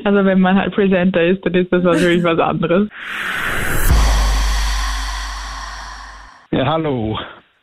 Also 0.04 0.24
wenn 0.24 0.40
man 0.40 0.56
halt 0.56 0.74
Presenter 0.74 1.22
ist, 1.22 1.44
dann 1.44 1.54
ist 1.54 1.72
das 1.72 1.82
natürlich 1.82 2.22
was 2.22 2.38
anderes. 2.38 2.88
Ja, 6.50 6.66
hallo. 6.66 7.18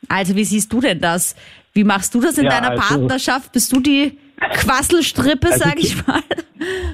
Also 0.08 0.36
wie 0.36 0.44
siehst 0.44 0.72
du 0.72 0.80
denn 0.80 1.00
das? 1.00 1.34
Wie 1.76 1.84
machst 1.84 2.14
du 2.14 2.20
das 2.20 2.38
in 2.38 2.44
ja, 2.44 2.50
deiner 2.50 2.70
also, 2.70 2.82
Partnerschaft? 2.82 3.52
Bist 3.52 3.70
du 3.70 3.80
die 3.80 4.18
Quasselstrippe, 4.40 5.48
also, 5.48 5.58
sag 5.58 5.78
ich 5.78 6.06
mal? 6.06 6.22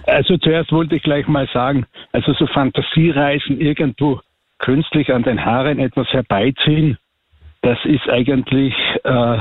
Also 0.07 0.37
zuerst 0.38 0.73
wollte 0.73 0.97
ich 0.97 1.03
gleich 1.05 1.29
mal 1.29 1.49
sagen, 1.55 1.87
also 2.11 2.33
so 2.35 2.49
Fantasiereisen 2.49 3.61
irgendwo 3.61 4.21
künstlich 4.59 5.12
an 5.12 5.23
den 5.23 5.45
Haaren 5.45 5.79
etwas 5.79 6.09
herbeiziehen, 6.09 6.99
das 7.62 7.79
ist 7.85 8.09
eigentlich 8.09 8.75
äh, 9.05 9.38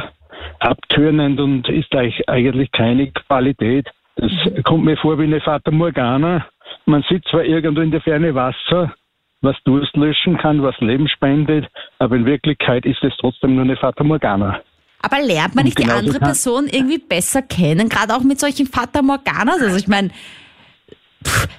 abtönend 0.60 1.40
und 1.40 1.68
ist 1.70 1.94
eigentlich 1.96 2.72
keine 2.72 3.12
Qualität. 3.12 3.90
Das 4.16 4.32
mhm. 4.32 4.62
kommt 4.64 4.86
mir 4.86 4.98
vor 4.98 5.18
wie 5.18 5.24
eine 5.24 5.42
Fata 5.42 5.72
Morgana. 5.72 6.46
Man 6.86 7.04
sieht 7.10 7.26
zwar 7.26 7.44
irgendwo 7.44 7.82
in 7.82 7.90
der 7.90 8.02
Ferne 8.02 8.36
Wasser, 8.36 8.94
was 9.42 9.56
Durst 9.64 9.96
löschen 9.96 10.38
kann, 10.38 10.62
was 10.62 10.80
Leben 10.80 11.08
spendet, 11.08 11.68
aber 11.98 12.16
in 12.16 12.26
Wirklichkeit 12.26 12.86
ist 12.86 13.04
es 13.04 13.14
trotzdem 13.18 13.56
nur 13.56 13.64
eine 13.64 13.76
Fata 13.76 14.04
Morgana. 14.04 14.62
Aber 15.02 15.22
lernt 15.22 15.56
man 15.56 15.66
nicht 15.66 15.80
die 15.80 15.90
andere 15.90 16.20
Person 16.20 16.68
irgendwie 16.68 17.00
besser 17.00 17.42
kennen, 17.42 17.90
gerade 17.90 18.16
auch 18.16 18.24
mit 18.24 18.40
solchen 18.40 18.68
Fata 18.68 19.02
Morganas? 19.02 19.62
Also 19.62 19.78
ich 19.78 19.88
meine, 19.88 20.12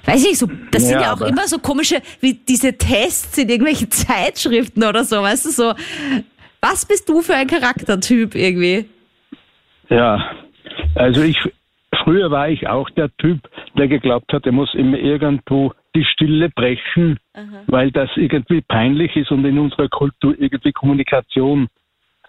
weiß 0.05 0.25
ich 0.25 0.37
so, 0.37 0.47
das 0.71 0.83
ja, 0.83 0.89
sind 0.89 1.01
ja 1.01 1.13
auch 1.13 1.21
immer 1.21 1.47
so 1.47 1.59
komische, 1.59 2.01
wie 2.21 2.33
diese 2.33 2.77
Tests 2.77 3.37
in 3.37 3.49
irgendwelchen 3.49 3.91
Zeitschriften 3.91 4.83
oder 4.83 5.03
so, 5.03 5.21
weißt 5.21 5.45
du, 5.45 5.49
so, 5.49 5.73
was 6.61 6.85
bist 6.85 7.09
du 7.09 7.21
für 7.21 7.35
ein 7.35 7.47
Charaktertyp 7.47 8.35
irgendwie? 8.35 8.85
Ja, 9.89 10.31
also 10.95 11.21
ich, 11.21 11.37
früher 12.03 12.31
war 12.31 12.49
ich 12.49 12.67
auch 12.67 12.89
der 12.91 13.09
Typ, 13.17 13.39
der 13.77 13.87
geglaubt 13.87 14.31
hat, 14.31 14.45
er 14.45 14.51
muss 14.53 14.73
immer 14.73 14.97
irgendwo 14.97 15.73
die 15.95 16.05
Stille 16.05 16.49
brechen, 16.49 17.19
Aha. 17.33 17.63
weil 17.67 17.91
das 17.91 18.09
irgendwie 18.15 18.61
peinlich 18.61 19.15
ist 19.15 19.31
und 19.31 19.45
in 19.45 19.59
unserer 19.59 19.89
Kultur 19.89 20.35
irgendwie 20.37 20.71
Kommunikation 20.71 21.67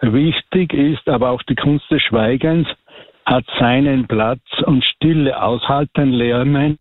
wichtig 0.00 0.72
ist, 0.72 1.08
aber 1.08 1.30
auch 1.30 1.42
die 1.42 1.54
Kunst 1.54 1.90
des 1.90 2.02
Schweigens 2.02 2.68
hat 3.26 3.44
seinen 3.58 4.06
Platz 4.06 4.42
und 4.64 4.84
Stille 4.84 5.40
aushalten 5.40 6.12
lernen. 6.12 6.78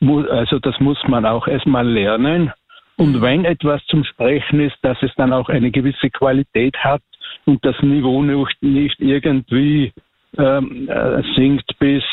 Also 0.00 0.58
das 0.58 0.78
muss 0.80 0.98
man 1.06 1.26
auch 1.26 1.46
erstmal 1.46 1.86
lernen. 1.86 2.52
Und 2.96 3.22
wenn 3.22 3.44
etwas 3.44 3.84
zum 3.86 4.04
Sprechen 4.04 4.60
ist, 4.60 4.76
dass 4.82 5.02
es 5.02 5.10
dann 5.16 5.32
auch 5.32 5.48
eine 5.48 5.70
gewisse 5.70 6.10
Qualität 6.10 6.76
hat 6.78 7.02
und 7.46 7.64
das 7.64 7.80
Niveau 7.82 8.22
nicht, 8.22 8.62
nicht 8.62 9.00
irgendwie 9.00 9.92
ähm, 10.36 10.88
äh, 10.88 11.22
sinkt 11.34 11.78
bis, 11.78 12.04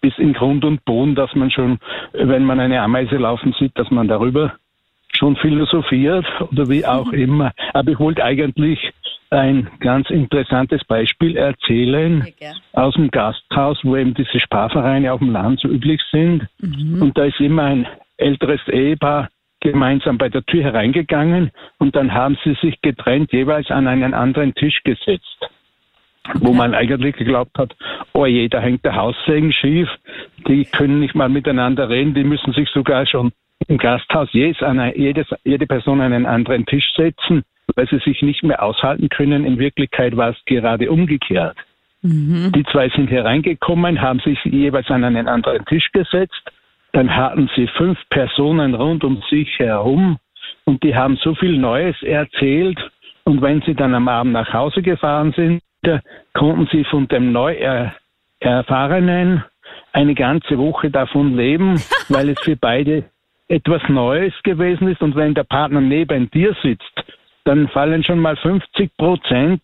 bis 0.00 0.12
in 0.18 0.34
Grund 0.34 0.64
und 0.64 0.84
Boden, 0.84 1.14
dass 1.14 1.34
man 1.34 1.50
schon, 1.50 1.78
wenn 2.12 2.44
man 2.44 2.60
eine 2.60 2.82
Ameise 2.82 3.16
laufen 3.16 3.54
sieht, 3.58 3.78
dass 3.78 3.90
man 3.90 4.08
darüber 4.08 4.54
schon 5.12 5.36
philosophiert 5.36 6.26
oder 6.52 6.68
wie 6.68 6.84
auch 6.84 7.10
mhm. 7.10 7.18
immer. 7.18 7.52
Aber 7.72 7.90
ich 7.90 7.98
wollte 7.98 8.24
eigentlich 8.24 8.92
ein 9.30 9.68
ganz 9.80 10.10
interessantes 10.10 10.84
Beispiel 10.84 11.36
erzählen 11.36 12.22
okay. 12.26 12.52
aus 12.72 12.94
dem 12.94 13.10
Gasthaus, 13.10 13.78
wo 13.82 13.96
eben 13.96 14.14
diese 14.14 14.40
Sparvereine 14.40 15.12
auf 15.12 15.20
dem 15.20 15.30
Land 15.30 15.60
so 15.60 15.68
üblich 15.68 16.00
sind. 16.10 16.46
Mhm. 16.58 17.02
Und 17.02 17.18
da 17.18 17.24
ist 17.24 17.40
immer 17.40 17.64
ein 17.64 17.86
älteres 18.16 18.60
Ehepaar 18.68 19.28
gemeinsam 19.60 20.18
bei 20.18 20.28
der 20.28 20.44
Tür 20.44 20.62
hereingegangen 20.62 21.50
und 21.78 21.96
dann 21.96 22.14
haben 22.14 22.38
sie 22.44 22.54
sich 22.62 22.80
getrennt 22.80 23.32
jeweils 23.32 23.70
an 23.70 23.88
einen 23.88 24.14
anderen 24.14 24.54
Tisch 24.54 24.82
gesetzt. 24.84 25.50
Okay. 26.28 26.38
Wo 26.40 26.52
man 26.52 26.74
eigentlich 26.74 27.16
geglaubt 27.16 27.56
hat, 27.58 27.74
oh 28.12 28.26
je, 28.26 28.48
da 28.48 28.60
hängt 28.60 28.84
der 28.84 28.94
Haussegen 28.94 29.52
schief, 29.52 29.88
die 30.46 30.64
können 30.66 31.00
nicht 31.00 31.14
mal 31.14 31.30
miteinander 31.30 31.88
reden, 31.88 32.14
die 32.14 32.24
müssen 32.24 32.52
sich 32.52 32.68
sogar 32.68 33.06
schon 33.06 33.32
im 33.66 33.78
Gasthaus 33.78 34.28
jedes, 34.32 34.58
jedes, 34.94 35.26
jede 35.44 35.66
Person 35.66 36.00
an 36.00 36.12
einen 36.12 36.26
anderen 36.26 36.66
Tisch 36.66 36.92
setzen 36.96 37.44
weil 37.74 37.88
sie 37.88 37.98
sich 37.98 38.22
nicht 38.22 38.42
mehr 38.42 38.62
aushalten 38.62 39.08
können. 39.08 39.44
In 39.44 39.58
Wirklichkeit 39.58 40.16
war 40.16 40.30
es 40.30 40.36
gerade 40.46 40.90
umgekehrt. 40.90 41.56
Mhm. 42.02 42.52
Die 42.54 42.64
zwei 42.64 42.88
sind 42.90 43.10
hereingekommen, 43.10 44.00
haben 44.00 44.20
sich 44.20 44.38
jeweils 44.44 44.90
an 44.90 45.04
einen 45.04 45.28
anderen 45.28 45.64
Tisch 45.66 45.90
gesetzt. 45.92 46.40
Dann 46.92 47.14
hatten 47.14 47.50
sie 47.54 47.66
fünf 47.76 47.98
Personen 48.10 48.74
rund 48.74 49.04
um 49.04 49.22
sich 49.28 49.58
herum 49.58 50.18
und 50.64 50.82
die 50.82 50.94
haben 50.94 51.16
so 51.22 51.34
viel 51.34 51.58
Neues 51.58 51.96
erzählt. 52.02 52.78
Und 53.24 53.42
wenn 53.42 53.60
sie 53.62 53.74
dann 53.74 53.94
am 53.94 54.08
Abend 54.08 54.32
nach 54.32 54.52
Hause 54.52 54.80
gefahren 54.80 55.32
sind, 55.36 55.62
konnten 56.32 56.68
sie 56.72 56.84
von 56.84 57.08
dem 57.08 57.32
neu 57.32 57.56
erfahrenen 58.40 59.44
eine 59.92 60.14
ganze 60.14 60.56
Woche 60.58 60.90
davon 60.90 61.36
leben, 61.36 61.74
weil 62.08 62.30
es 62.30 62.40
für 62.40 62.56
beide 62.56 63.04
etwas 63.48 63.82
Neues 63.88 64.32
gewesen 64.44 64.88
ist. 64.88 65.02
Und 65.02 65.14
wenn 65.14 65.34
der 65.34 65.44
Partner 65.44 65.80
neben 65.80 66.30
dir 66.30 66.56
sitzt 66.62 66.97
dann 67.48 67.68
fallen 67.68 68.04
schon 68.04 68.20
mal 68.20 68.36
50 68.36 68.96
Prozent 68.98 69.62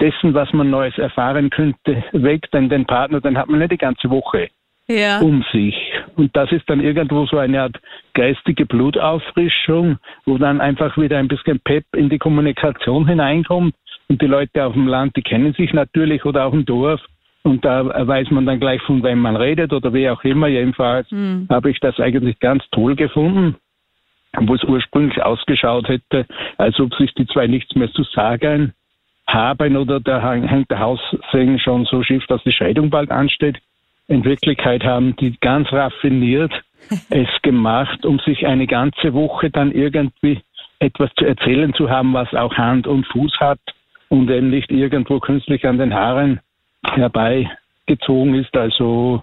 dessen, 0.00 0.34
was 0.34 0.52
man 0.52 0.70
Neues 0.70 0.96
erfahren 0.98 1.50
könnte, 1.50 2.04
weg, 2.12 2.48
denn 2.52 2.68
den 2.68 2.86
Partner, 2.86 3.20
dann 3.20 3.36
hat 3.36 3.48
man 3.48 3.58
nicht 3.58 3.72
die 3.72 3.78
ganze 3.78 4.08
Woche 4.08 4.48
ja. 4.86 5.18
um 5.18 5.44
sich. 5.50 5.74
Und 6.14 6.36
das 6.36 6.52
ist 6.52 6.70
dann 6.70 6.80
irgendwo 6.80 7.26
so 7.26 7.38
eine 7.38 7.62
Art 7.62 7.76
geistige 8.14 8.66
Blutauffrischung, 8.66 9.98
wo 10.26 10.38
dann 10.38 10.60
einfach 10.60 10.96
wieder 10.96 11.18
ein 11.18 11.26
bisschen 11.26 11.58
Pep 11.58 11.84
in 11.96 12.08
die 12.08 12.18
Kommunikation 12.18 13.08
hineinkommt. 13.08 13.74
Und 14.08 14.22
die 14.22 14.26
Leute 14.26 14.64
auf 14.64 14.72
dem 14.74 14.86
Land, 14.86 15.16
die 15.16 15.22
kennen 15.22 15.52
sich 15.54 15.72
natürlich 15.72 16.24
oder 16.24 16.46
auch 16.46 16.52
im 16.52 16.64
Dorf. 16.64 17.00
Und 17.42 17.64
da 17.64 17.84
weiß 18.06 18.30
man 18.30 18.46
dann 18.46 18.60
gleich, 18.60 18.80
von 18.82 19.02
wem 19.02 19.20
man 19.20 19.36
redet 19.36 19.72
oder 19.72 19.92
wie 19.92 20.08
auch 20.08 20.22
immer. 20.22 20.46
Jedenfalls 20.46 21.10
mhm. 21.10 21.48
habe 21.50 21.70
ich 21.70 21.80
das 21.80 21.98
eigentlich 21.98 22.38
ganz 22.38 22.62
toll 22.70 22.94
gefunden 22.94 23.56
wo 24.36 24.54
es 24.54 24.64
ursprünglich 24.64 25.22
ausgeschaut 25.22 25.88
hätte, 25.88 26.26
als 26.56 26.78
ob 26.80 26.94
sich 26.94 27.12
die 27.14 27.26
zwei 27.26 27.46
nichts 27.46 27.74
mehr 27.74 27.90
zu 27.92 28.02
sagen 28.04 28.74
haben 29.26 29.76
oder 29.76 30.00
da 30.00 30.22
hängt 30.22 30.70
der 30.70 30.78
Haussegen 30.78 31.58
schon 31.58 31.84
so 31.84 32.02
schief, 32.02 32.26
dass 32.26 32.42
die 32.44 32.52
Scheidung 32.52 32.90
bald 32.90 33.10
ansteht. 33.10 33.58
In 34.06 34.24
Wirklichkeit 34.24 34.84
haben 34.84 35.16
die 35.16 35.38
ganz 35.40 35.70
raffiniert 35.70 36.52
es 37.10 37.28
gemacht, 37.42 38.06
um 38.06 38.18
sich 38.20 38.46
eine 38.46 38.66
ganze 38.66 39.12
Woche 39.12 39.50
dann 39.50 39.72
irgendwie 39.72 40.40
etwas 40.78 41.10
zu 41.18 41.26
erzählen 41.26 41.74
zu 41.74 41.90
haben, 41.90 42.14
was 42.14 42.32
auch 42.34 42.54
Hand 42.54 42.86
und 42.86 43.06
Fuß 43.08 43.38
hat 43.40 43.58
und 44.08 44.30
eben 44.30 44.50
nicht 44.50 44.70
irgendwo 44.70 45.20
künstlich 45.20 45.66
an 45.66 45.78
den 45.78 45.92
Haaren 45.92 46.40
herbeigezogen 46.84 48.34
ist. 48.34 48.56
Also 48.56 49.22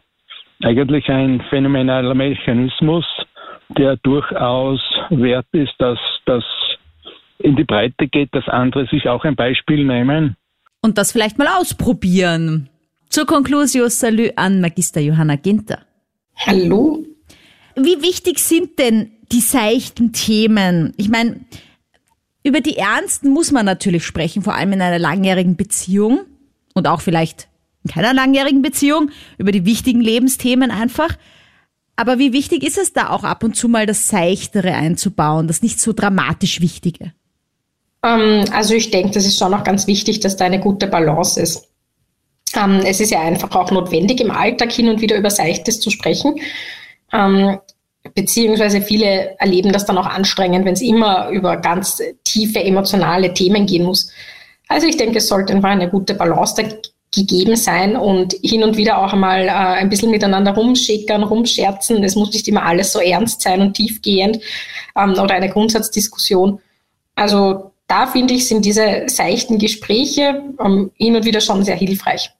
eigentlich 0.64 1.10
ein 1.10 1.42
phänomenaler 1.50 2.14
Mechanismus, 2.14 3.06
der 3.70 3.98
durchaus 3.98 4.80
wert 5.10 5.48
ist, 5.52 5.74
dass 5.80 6.00
das 6.26 6.44
in 7.40 7.56
die 7.56 7.64
Breite 7.64 8.08
geht, 8.08 8.34
dass 8.34 8.48
andere 8.48 8.88
sich 8.88 9.08
auch 9.08 9.24
ein 9.24 9.36
Beispiel 9.36 9.86
nehmen. 9.86 10.36
Und 10.82 10.98
das 10.98 11.12
vielleicht 11.12 11.38
mal 11.38 11.48
ausprobieren. 11.48 12.70
Zur 13.10 13.26
Conclusio 13.26 13.88
Salü 13.90 14.32
an 14.36 14.62
Magister 14.62 15.02
Johanna 15.02 15.36
Ginter. 15.36 15.80
Hallo. 16.46 17.04
Wie 17.76 18.02
wichtig 18.02 18.40
sind 18.40 18.80
denn 18.80 19.12
die 19.32 19.42
seichten 19.42 20.14
Themen? 20.14 20.94
Ich 20.98 21.10
meine, 21.10 21.42
über 22.44 22.62
die 22.62 22.78
ernsten 22.78 23.30
muss 23.30 23.52
man 23.52 23.66
natürlich 23.66 24.06
sprechen, 24.06 24.44
vor 24.44 24.54
allem 24.54 24.74
in 24.74 24.82
einer 24.82 25.00
langjährigen 25.00 25.58
Beziehung 25.58 26.22
und 26.74 26.88
auch 26.88 27.02
vielleicht 27.02 27.48
in 27.84 27.92
keiner 27.92 28.14
langjährigen 28.14 28.62
Beziehung, 28.62 29.12
über 29.38 29.52
die 29.52 29.66
wichtigen 29.66 30.02
Lebensthemen 30.02 30.72
einfach. 30.72 31.10
Aber 31.96 32.20
wie 32.20 32.34
wichtig 32.34 32.64
ist 32.64 32.78
es 32.78 32.94
da 32.94 33.10
auch 33.10 33.24
ab 33.24 33.44
und 33.44 33.56
zu 33.56 33.70
mal 33.70 33.86
das 33.86 34.10
Seichtere 34.10 34.74
einzubauen, 34.74 35.48
das 35.48 35.62
nicht 35.62 35.80
so 35.80 35.94
dramatisch 35.94 36.60
Wichtige? 36.60 37.14
Ähm, 38.04 38.46
also 38.52 38.74
ich 38.74 38.92
denke, 38.92 39.12
das 39.12 39.26
ist 39.26 39.40
schon 39.40 39.54
auch 39.54 39.64
ganz 39.64 39.88
wichtig, 39.88 40.20
dass 40.20 40.36
da 40.36 40.46
eine 40.46 40.60
gute 40.60 40.88
Balance 40.88 41.40
ist. 41.40 41.70
Ähm, 42.56 42.82
es 42.86 43.00
ist 43.00 43.12
ja 43.12 43.22
einfach 43.22 43.56
auch 43.56 43.72
notwendig, 43.72 44.20
im 44.20 44.32
Alltag 44.32 44.72
hin 44.72 44.90
und 44.90 45.02
wieder 45.02 45.18
über 45.18 45.30
Seichtes 45.30 45.80
zu 45.80 45.90
sprechen. 45.90 46.36
Ähm, 47.14 47.60
beziehungsweise 48.14 48.82
viele 48.82 49.40
erleben 49.40 49.72
das 49.72 49.86
dann 49.86 49.98
auch 49.98 50.06
anstrengend, 50.06 50.66
wenn 50.66 50.74
es 50.74 50.82
immer 50.82 51.30
über 51.30 51.58
ganz 51.58 52.02
tiefe 52.24 52.64
emotionale 52.64 53.34
Themen 53.34 53.66
gehen 53.66 53.86
muss. 53.86 54.12
Also 54.68 54.88
ich 54.88 54.98
denke, 54.98 55.18
es 55.20 55.28
sollte 55.28 55.54
einfach 55.54 55.70
eine 55.70 55.90
gute 55.90 56.14
Balance 56.14 56.56
gegeben 57.16 57.56
sein 57.56 57.96
und 57.96 58.34
hin 58.44 58.64
und 58.64 58.78
wieder 58.78 59.00
auch 59.00 59.14
einmal 59.14 59.42
äh, 59.48 59.50
ein 59.50 59.90
bisschen 59.90 60.12
miteinander 60.12 60.54
rumschickern, 60.54 61.24
rumscherzen. 61.24 62.04
Es 62.04 62.16
muss 62.16 62.34
nicht 62.34 62.48
immer 62.48 62.64
alles 62.64 62.92
so 62.92 63.00
ernst 63.00 63.42
sein 63.42 63.62
und 63.62 63.74
tiefgehend 63.74 64.40
ähm, 64.96 65.14
oder 65.14 65.34
eine 65.34 65.50
Grundsatzdiskussion. 65.50 66.60
Also 67.16 67.72
da 67.88 68.08
finde 68.08 68.34
ich, 68.34 68.48
sind 68.48 68.66
diese 68.66 69.04
seichten 69.08 69.58
Gespräche 69.58 70.44
ähm, 70.64 70.92
hin 70.96 71.16
und 71.16 71.26
wieder 71.26 71.42
schon 71.42 71.64
sehr 71.64 71.76
hilfreich. 71.76 72.32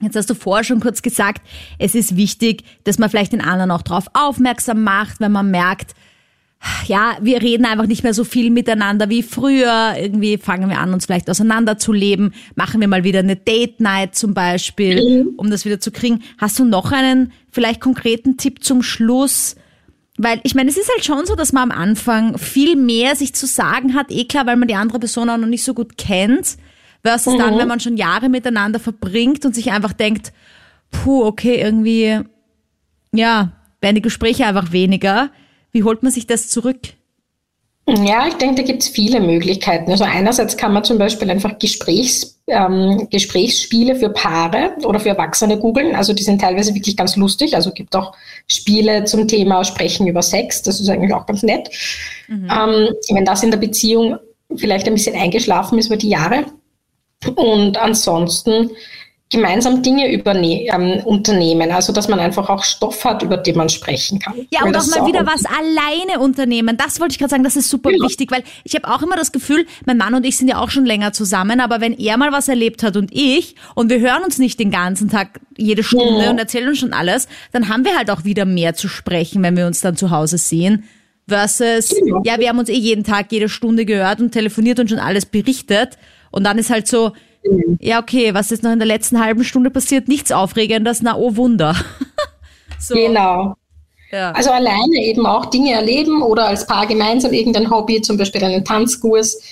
Jetzt 0.00 0.16
hast 0.16 0.28
du 0.28 0.34
vorher 0.34 0.64
schon 0.64 0.80
kurz 0.80 1.02
gesagt, 1.02 1.42
es 1.78 1.94
ist 1.94 2.16
wichtig, 2.16 2.64
dass 2.84 2.98
man 2.98 3.08
vielleicht 3.08 3.32
den 3.32 3.40
anderen 3.40 3.70
auch 3.70 3.82
darauf 3.82 4.06
aufmerksam 4.12 4.82
macht, 4.82 5.20
wenn 5.20 5.32
man 5.32 5.50
merkt, 5.50 5.94
ja, 6.86 7.16
wir 7.20 7.42
reden 7.42 7.66
einfach 7.66 7.86
nicht 7.86 8.02
mehr 8.02 8.14
so 8.14 8.24
viel 8.24 8.50
miteinander 8.50 9.08
wie 9.10 9.22
früher. 9.22 9.94
Irgendwie 9.98 10.38
fangen 10.38 10.70
wir 10.70 10.78
an, 10.78 10.94
uns 10.94 11.06
vielleicht 11.06 11.28
auseinanderzuleben. 11.28 12.34
Machen 12.54 12.80
wir 12.80 12.88
mal 12.88 13.04
wieder 13.04 13.18
eine 13.20 13.36
Date 13.36 13.80
Night 13.80 14.14
zum 14.14 14.34
Beispiel, 14.34 15.24
mhm. 15.24 15.28
um 15.36 15.50
das 15.50 15.64
wieder 15.64 15.80
zu 15.80 15.90
kriegen. 15.90 16.22
Hast 16.38 16.58
du 16.58 16.64
noch 16.64 16.92
einen 16.92 17.32
vielleicht 17.50 17.80
konkreten 17.80 18.36
Tipp 18.36 18.64
zum 18.64 18.82
Schluss? 18.82 19.56
Weil 20.16 20.40
ich 20.44 20.54
meine, 20.54 20.70
es 20.70 20.76
ist 20.76 20.90
halt 20.90 21.04
schon 21.04 21.26
so, 21.26 21.34
dass 21.34 21.52
man 21.52 21.70
am 21.70 21.78
Anfang 21.78 22.38
viel 22.38 22.76
mehr 22.76 23.16
sich 23.16 23.34
zu 23.34 23.46
sagen 23.46 23.94
hat, 23.94 24.10
eh 24.10 24.24
klar, 24.24 24.46
weil 24.46 24.56
man 24.56 24.68
die 24.68 24.76
andere 24.76 25.00
Person 25.00 25.28
auch 25.28 25.38
noch 25.38 25.48
nicht 25.48 25.64
so 25.64 25.74
gut 25.74 25.98
kennt, 25.98 26.56
versus 27.02 27.34
mhm. 27.34 27.38
dann, 27.38 27.58
wenn 27.58 27.68
man 27.68 27.80
schon 27.80 27.96
Jahre 27.96 28.28
miteinander 28.28 28.78
verbringt 28.78 29.44
und 29.44 29.54
sich 29.54 29.72
einfach 29.72 29.92
denkt, 29.92 30.32
puh, 30.90 31.24
okay, 31.24 31.60
irgendwie, 31.60 32.20
ja, 33.12 33.52
werden 33.80 33.96
die 33.96 34.02
Gespräche 34.02 34.46
einfach 34.46 34.72
weniger. 34.72 35.30
Wie 35.74 35.82
holt 35.82 36.04
man 36.04 36.12
sich 36.12 36.26
das 36.28 36.48
zurück? 36.48 36.78
Ja, 37.86 38.28
ich 38.28 38.34
denke, 38.34 38.62
da 38.62 38.62
gibt 38.62 38.82
es 38.82 38.88
viele 38.88 39.20
Möglichkeiten. 39.20 39.90
Also 39.90 40.04
einerseits 40.04 40.56
kann 40.56 40.72
man 40.72 40.84
zum 40.84 40.98
Beispiel 40.98 41.28
einfach 41.30 41.58
Gesprächs, 41.58 42.40
ähm, 42.46 43.08
Gesprächsspiele 43.10 43.96
für 43.96 44.08
Paare 44.08 44.76
oder 44.84 45.00
für 45.00 45.10
Erwachsene 45.10 45.58
googeln. 45.58 45.94
Also 45.94 46.14
die 46.14 46.22
sind 46.22 46.40
teilweise 46.40 46.74
wirklich 46.74 46.96
ganz 46.96 47.16
lustig. 47.16 47.56
Also 47.56 47.72
gibt 47.72 47.94
auch 47.96 48.14
Spiele 48.46 49.04
zum 49.04 49.26
Thema 49.26 49.64
Sprechen 49.64 50.06
über 50.06 50.22
Sex. 50.22 50.62
Das 50.62 50.80
ist 50.80 50.88
eigentlich 50.88 51.12
auch 51.12 51.26
ganz 51.26 51.42
nett. 51.42 51.68
Mhm. 52.28 52.48
Ähm, 52.50 52.88
wenn 53.10 53.24
das 53.24 53.42
in 53.42 53.50
der 53.50 53.58
Beziehung 53.58 54.16
vielleicht 54.56 54.86
ein 54.86 54.94
bisschen 54.94 55.16
eingeschlafen 55.16 55.76
ist 55.78 55.88
über 55.88 55.96
die 55.96 56.08
Jahre. 56.08 56.44
Und 57.34 57.76
ansonsten 57.76 58.70
gemeinsam 59.30 59.82
Dinge 59.82 60.06
ähm, 60.06 61.00
unternehmen. 61.04 61.72
Also 61.72 61.92
dass 61.92 62.08
man 62.08 62.20
einfach 62.20 62.48
auch 62.48 62.62
Stoff 62.62 63.04
hat, 63.04 63.22
über 63.22 63.36
den 63.36 63.56
man 63.56 63.68
sprechen 63.68 64.18
kann. 64.18 64.34
Ja, 64.50 64.64
und 64.64 64.76
auch 64.76 64.86
mal 64.86 65.06
wieder 65.06 65.26
was 65.26 65.44
alleine 65.44 66.20
unternehmen. 66.20 66.76
Das 66.76 67.00
wollte 67.00 67.12
ich 67.12 67.18
gerade 67.18 67.30
sagen, 67.30 67.44
das 67.44 67.56
ist 67.56 67.68
super 67.68 67.90
ja. 67.90 68.04
wichtig, 68.04 68.30
weil 68.30 68.44
ich 68.64 68.74
habe 68.74 68.88
auch 68.88 69.02
immer 69.02 69.16
das 69.16 69.32
Gefühl, 69.32 69.66
mein 69.86 69.96
Mann 69.96 70.14
und 70.14 70.24
ich 70.24 70.36
sind 70.36 70.48
ja 70.48 70.58
auch 70.58 70.70
schon 70.70 70.84
länger 70.84 71.12
zusammen, 71.12 71.60
aber 71.60 71.80
wenn 71.80 71.98
er 71.98 72.16
mal 72.16 72.32
was 72.32 72.48
erlebt 72.48 72.82
hat 72.82 72.96
und 72.96 73.10
ich 73.12 73.56
und 73.74 73.90
wir 73.90 73.98
hören 73.98 74.22
uns 74.24 74.38
nicht 74.38 74.60
den 74.60 74.70
ganzen 74.70 75.08
Tag 75.08 75.40
jede 75.56 75.82
Stunde 75.82 76.24
ja. 76.24 76.30
und 76.30 76.38
erzählen 76.38 76.68
uns 76.68 76.78
schon 76.78 76.92
alles, 76.92 77.26
dann 77.52 77.68
haben 77.68 77.84
wir 77.84 77.96
halt 77.96 78.10
auch 78.10 78.24
wieder 78.24 78.44
mehr 78.44 78.74
zu 78.74 78.88
sprechen, 78.88 79.42
wenn 79.42 79.56
wir 79.56 79.66
uns 79.66 79.80
dann 79.80 79.96
zu 79.96 80.10
Hause 80.10 80.38
sehen. 80.38 80.84
Versus, 81.26 81.90
ja, 81.90 82.20
ja 82.24 82.38
wir 82.38 82.50
haben 82.50 82.58
uns 82.58 82.68
eh 82.68 82.74
jeden 82.74 83.02
Tag, 83.02 83.32
jede 83.32 83.48
Stunde 83.48 83.86
gehört 83.86 84.20
und 84.20 84.32
telefoniert 84.32 84.78
und 84.78 84.90
schon 84.90 84.98
alles 84.98 85.24
berichtet. 85.24 85.96
Und 86.30 86.44
dann 86.44 86.58
ist 86.58 86.70
halt 86.70 86.86
so. 86.86 87.12
Ja, 87.80 88.00
okay, 88.00 88.34
was 88.34 88.50
ist 88.50 88.62
noch 88.62 88.72
in 88.72 88.78
der 88.78 88.88
letzten 88.88 89.22
halben 89.22 89.44
Stunde 89.44 89.70
passiert? 89.70 90.08
Nichts 90.08 90.32
Aufregendes, 90.32 91.02
na 91.02 91.16
oh 91.16 91.36
Wunder. 91.36 91.76
so. 92.78 92.94
Genau. 92.94 93.54
Ja. 94.10 94.32
Also 94.32 94.50
alleine 94.50 95.02
eben 95.02 95.26
auch 95.26 95.46
Dinge 95.46 95.72
erleben 95.72 96.22
oder 96.22 96.46
als 96.46 96.66
Paar 96.66 96.86
gemeinsam 96.86 97.32
irgendein 97.32 97.70
Hobby, 97.70 98.00
zum 98.00 98.16
Beispiel 98.16 98.44
einen 98.44 98.64
Tanzkurs. 98.64 99.42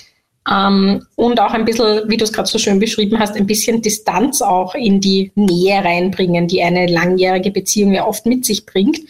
Ähm, 0.50 1.06
und 1.16 1.40
auch 1.40 1.52
ein 1.52 1.64
bisschen, 1.64 2.08
wie 2.08 2.16
du 2.16 2.24
es 2.24 2.32
gerade 2.32 2.48
so 2.48 2.58
schön 2.58 2.78
beschrieben 2.78 3.18
hast, 3.18 3.36
ein 3.36 3.46
bisschen 3.46 3.82
Distanz 3.82 4.42
auch 4.42 4.74
in 4.74 5.00
die 5.00 5.30
Nähe 5.34 5.84
reinbringen, 5.84 6.48
die 6.48 6.62
eine 6.62 6.86
langjährige 6.86 7.50
Beziehung 7.50 7.92
ja 7.92 8.06
oft 8.06 8.26
mit 8.26 8.44
sich 8.44 8.66
bringt 8.66 9.00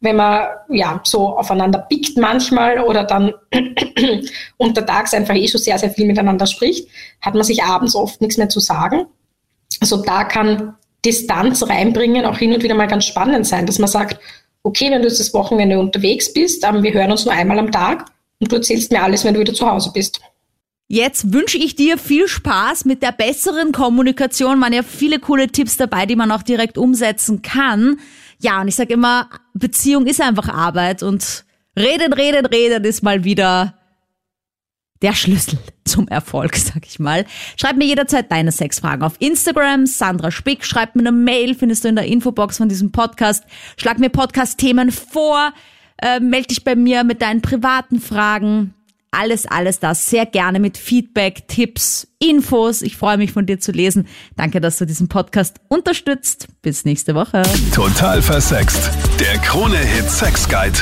wenn 0.00 0.16
man 0.16 0.48
ja 0.68 1.00
so 1.04 1.38
aufeinander 1.38 1.78
pickt 1.78 2.18
manchmal 2.18 2.80
oder 2.80 3.04
dann 3.04 3.32
untertags 4.56 5.14
einfach 5.14 5.34
eh 5.34 5.48
schon 5.48 5.60
sehr, 5.60 5.78
sehr 5.78 5.90
viel 5.90 6.06
miteinander 6.06 6.46
spricht, 6.46 6.88
hat 7.20 7.34
man 7.34 7.44
sich 7.44 7.62
abends 7.62 7.94
oft 7.94 8.20
nichts 8.20 8.36
mehr 8.36 8.48
zu 8.48 8.60
sagen. 8.60 9.06
Also 9.80 10.02
da 10.02 10.24
kann 10.24 10.74
Distanz 11.04 11.66
reinbringen 11.68 12.26
auch 12.26 12.38
hin 12.38 12.52
und 12.52 12.62
wieder 12.62 12.74
mal 12.74 12.88
ganz 12.88 13.06
spannend 13.06 13.46
sein, 13.46 13.66
dass 13.66 13.78
man 13.78 13.88
sagt, 13.88 14.18
okay, 14.62 14.90
wenn 14.90 15.02
du 15.02 15.08
jetzt 15.08 15.20
das 15.20 15.32
Wochenende 15.32 15.78
unterwegs 15.78 16.32
bist, 16.32 16.64
aber 16.64 16.82
wir 16.82 16.92
hören 16.92 17.12
uns 17.12 17.24
nur 17.24 17.34
einmal 17.34 17.58
am 17.58 17.70
Tag 17.70 18.06
und 18.40 18.50
du 18.50 18.56
erzählst 18.56 18.90
mir 18.92 19.02
alles, 19.02 19.24
wenn 19.24 19.34
du 19.34 19.40
wieder 19.40 19.54
zu 19.54 19.70
Hause 19.70 19.90
bist. 19.94 20.20
Jetzt 20.88 21.32
wünsche 21.32 21.58
ich 21.58 21.74
dir 21.74 21.98
viel 21.98 22.28
Spaß 22.28 22.84
mit 22.84 23.02
der 23.02 23.10
besseren 23.10 23.72
Kommunikation. 23.72 24.58
Man 24.58 24.72
ja 24.72 24.82
viele 24.84 25.18
coole 25.18 25.48
Tipps 25.48 25.76
dabei, 25.76 26.06
die 26.06 26.14
man 26.14 26.30
auch 26.30 26.42
direkt 26.42 26.78
umsetzen 26.78 27.42
kann. 27.42 27.98
Ja, 28.46 28.60
und 28.60 28.68
ich 28.68 28.76
sage 28.76 28.94
immer, 28.94 29.28
Beziehung 29.54 30.06
ist 30.06 30.20
einfach 30.20 30.48
Arbeit 30.48 31.02
und 31.02 31.44
reden, 31.76 32.12
reden, 32.12 32.46
reden 32.46 32.84
ist 32.84 33.02
mal 33.02 33.24
wieder 33.24 33.74
der 35.02 35.14
Schlüssel 35.14 35.58
zum 35.84 36.06
Erfolg, 36.06 36.54
sag 36.56 36.86
ich 36.86 37.00
mal. 37.00 37.26
Schreib 37.56 37.76
mir 37.76 37.86
jederzeit 37.86 38.30
deine 38.30 38.52
Sexfragen 38.52 39.02
auf 39.02 39.14
Instagram, 39.18 39.86
Sandra 39.86 40.30
Spick, 40.30 40.64
schreib 40.64 40.94
mir 40.94 41.00
eine 41.02 41.10
Mail, 41.10 41.56
findest 41.56 41.82
du 41.82 41.88
in 41.88 41.96
der 41.96 42.06
Infobox 42.06 42.58
von 42.58 42.68
diesem 42.68 42.92
Podcast. 42.92 43.42
Schlag 43.78 43.98
mir 43.98 44.10
Podcast-Themen 44.10 44.92
vor, 44.92 45.52
äh, 46.00 46.20
melde 46.20 46.46
dich 46.46 46.62
bei 46.62 46.76
mir 46.76 47.02
mit 47.02 47.22
deinen 47.22 47.42
privaten 47.42 47.98
Fragen 47.98 48.74
alles, 49.16 49.46
alles 49.46 49.80
das 49.80 50.10
sehr 50.10 50.26
gerne 50.26 50.60
mit 50.60 50.76
Feedback, 50.76 51.48
Tipps, 51.48 52.08
Infos. 52.18 52.82
Ich 52.82 52.96
freue 52.96 53.16
mich 53.16 53.32
von 53.32 53.46
dir 53.46 53.58
zu 53.58 53.72
lesen. 53.72 54.06
Danke, 54.36 54.60
dass 54.60 54.78
du 54.78 54.86
diesen 54.86 55.08
Podcast 55.08 55.56
unterstützt. 55.68 56.48
Bis 56.62 56.84
nächste 56.84 57.14
Woche. 57.14 57.42
Total 57.74 58.20
versext. 58.22 58.90
Der 59.20 59.38
Krone-Hit 59.38 60.10
Sex 60.10 60.48
Guide. 60.48 60.78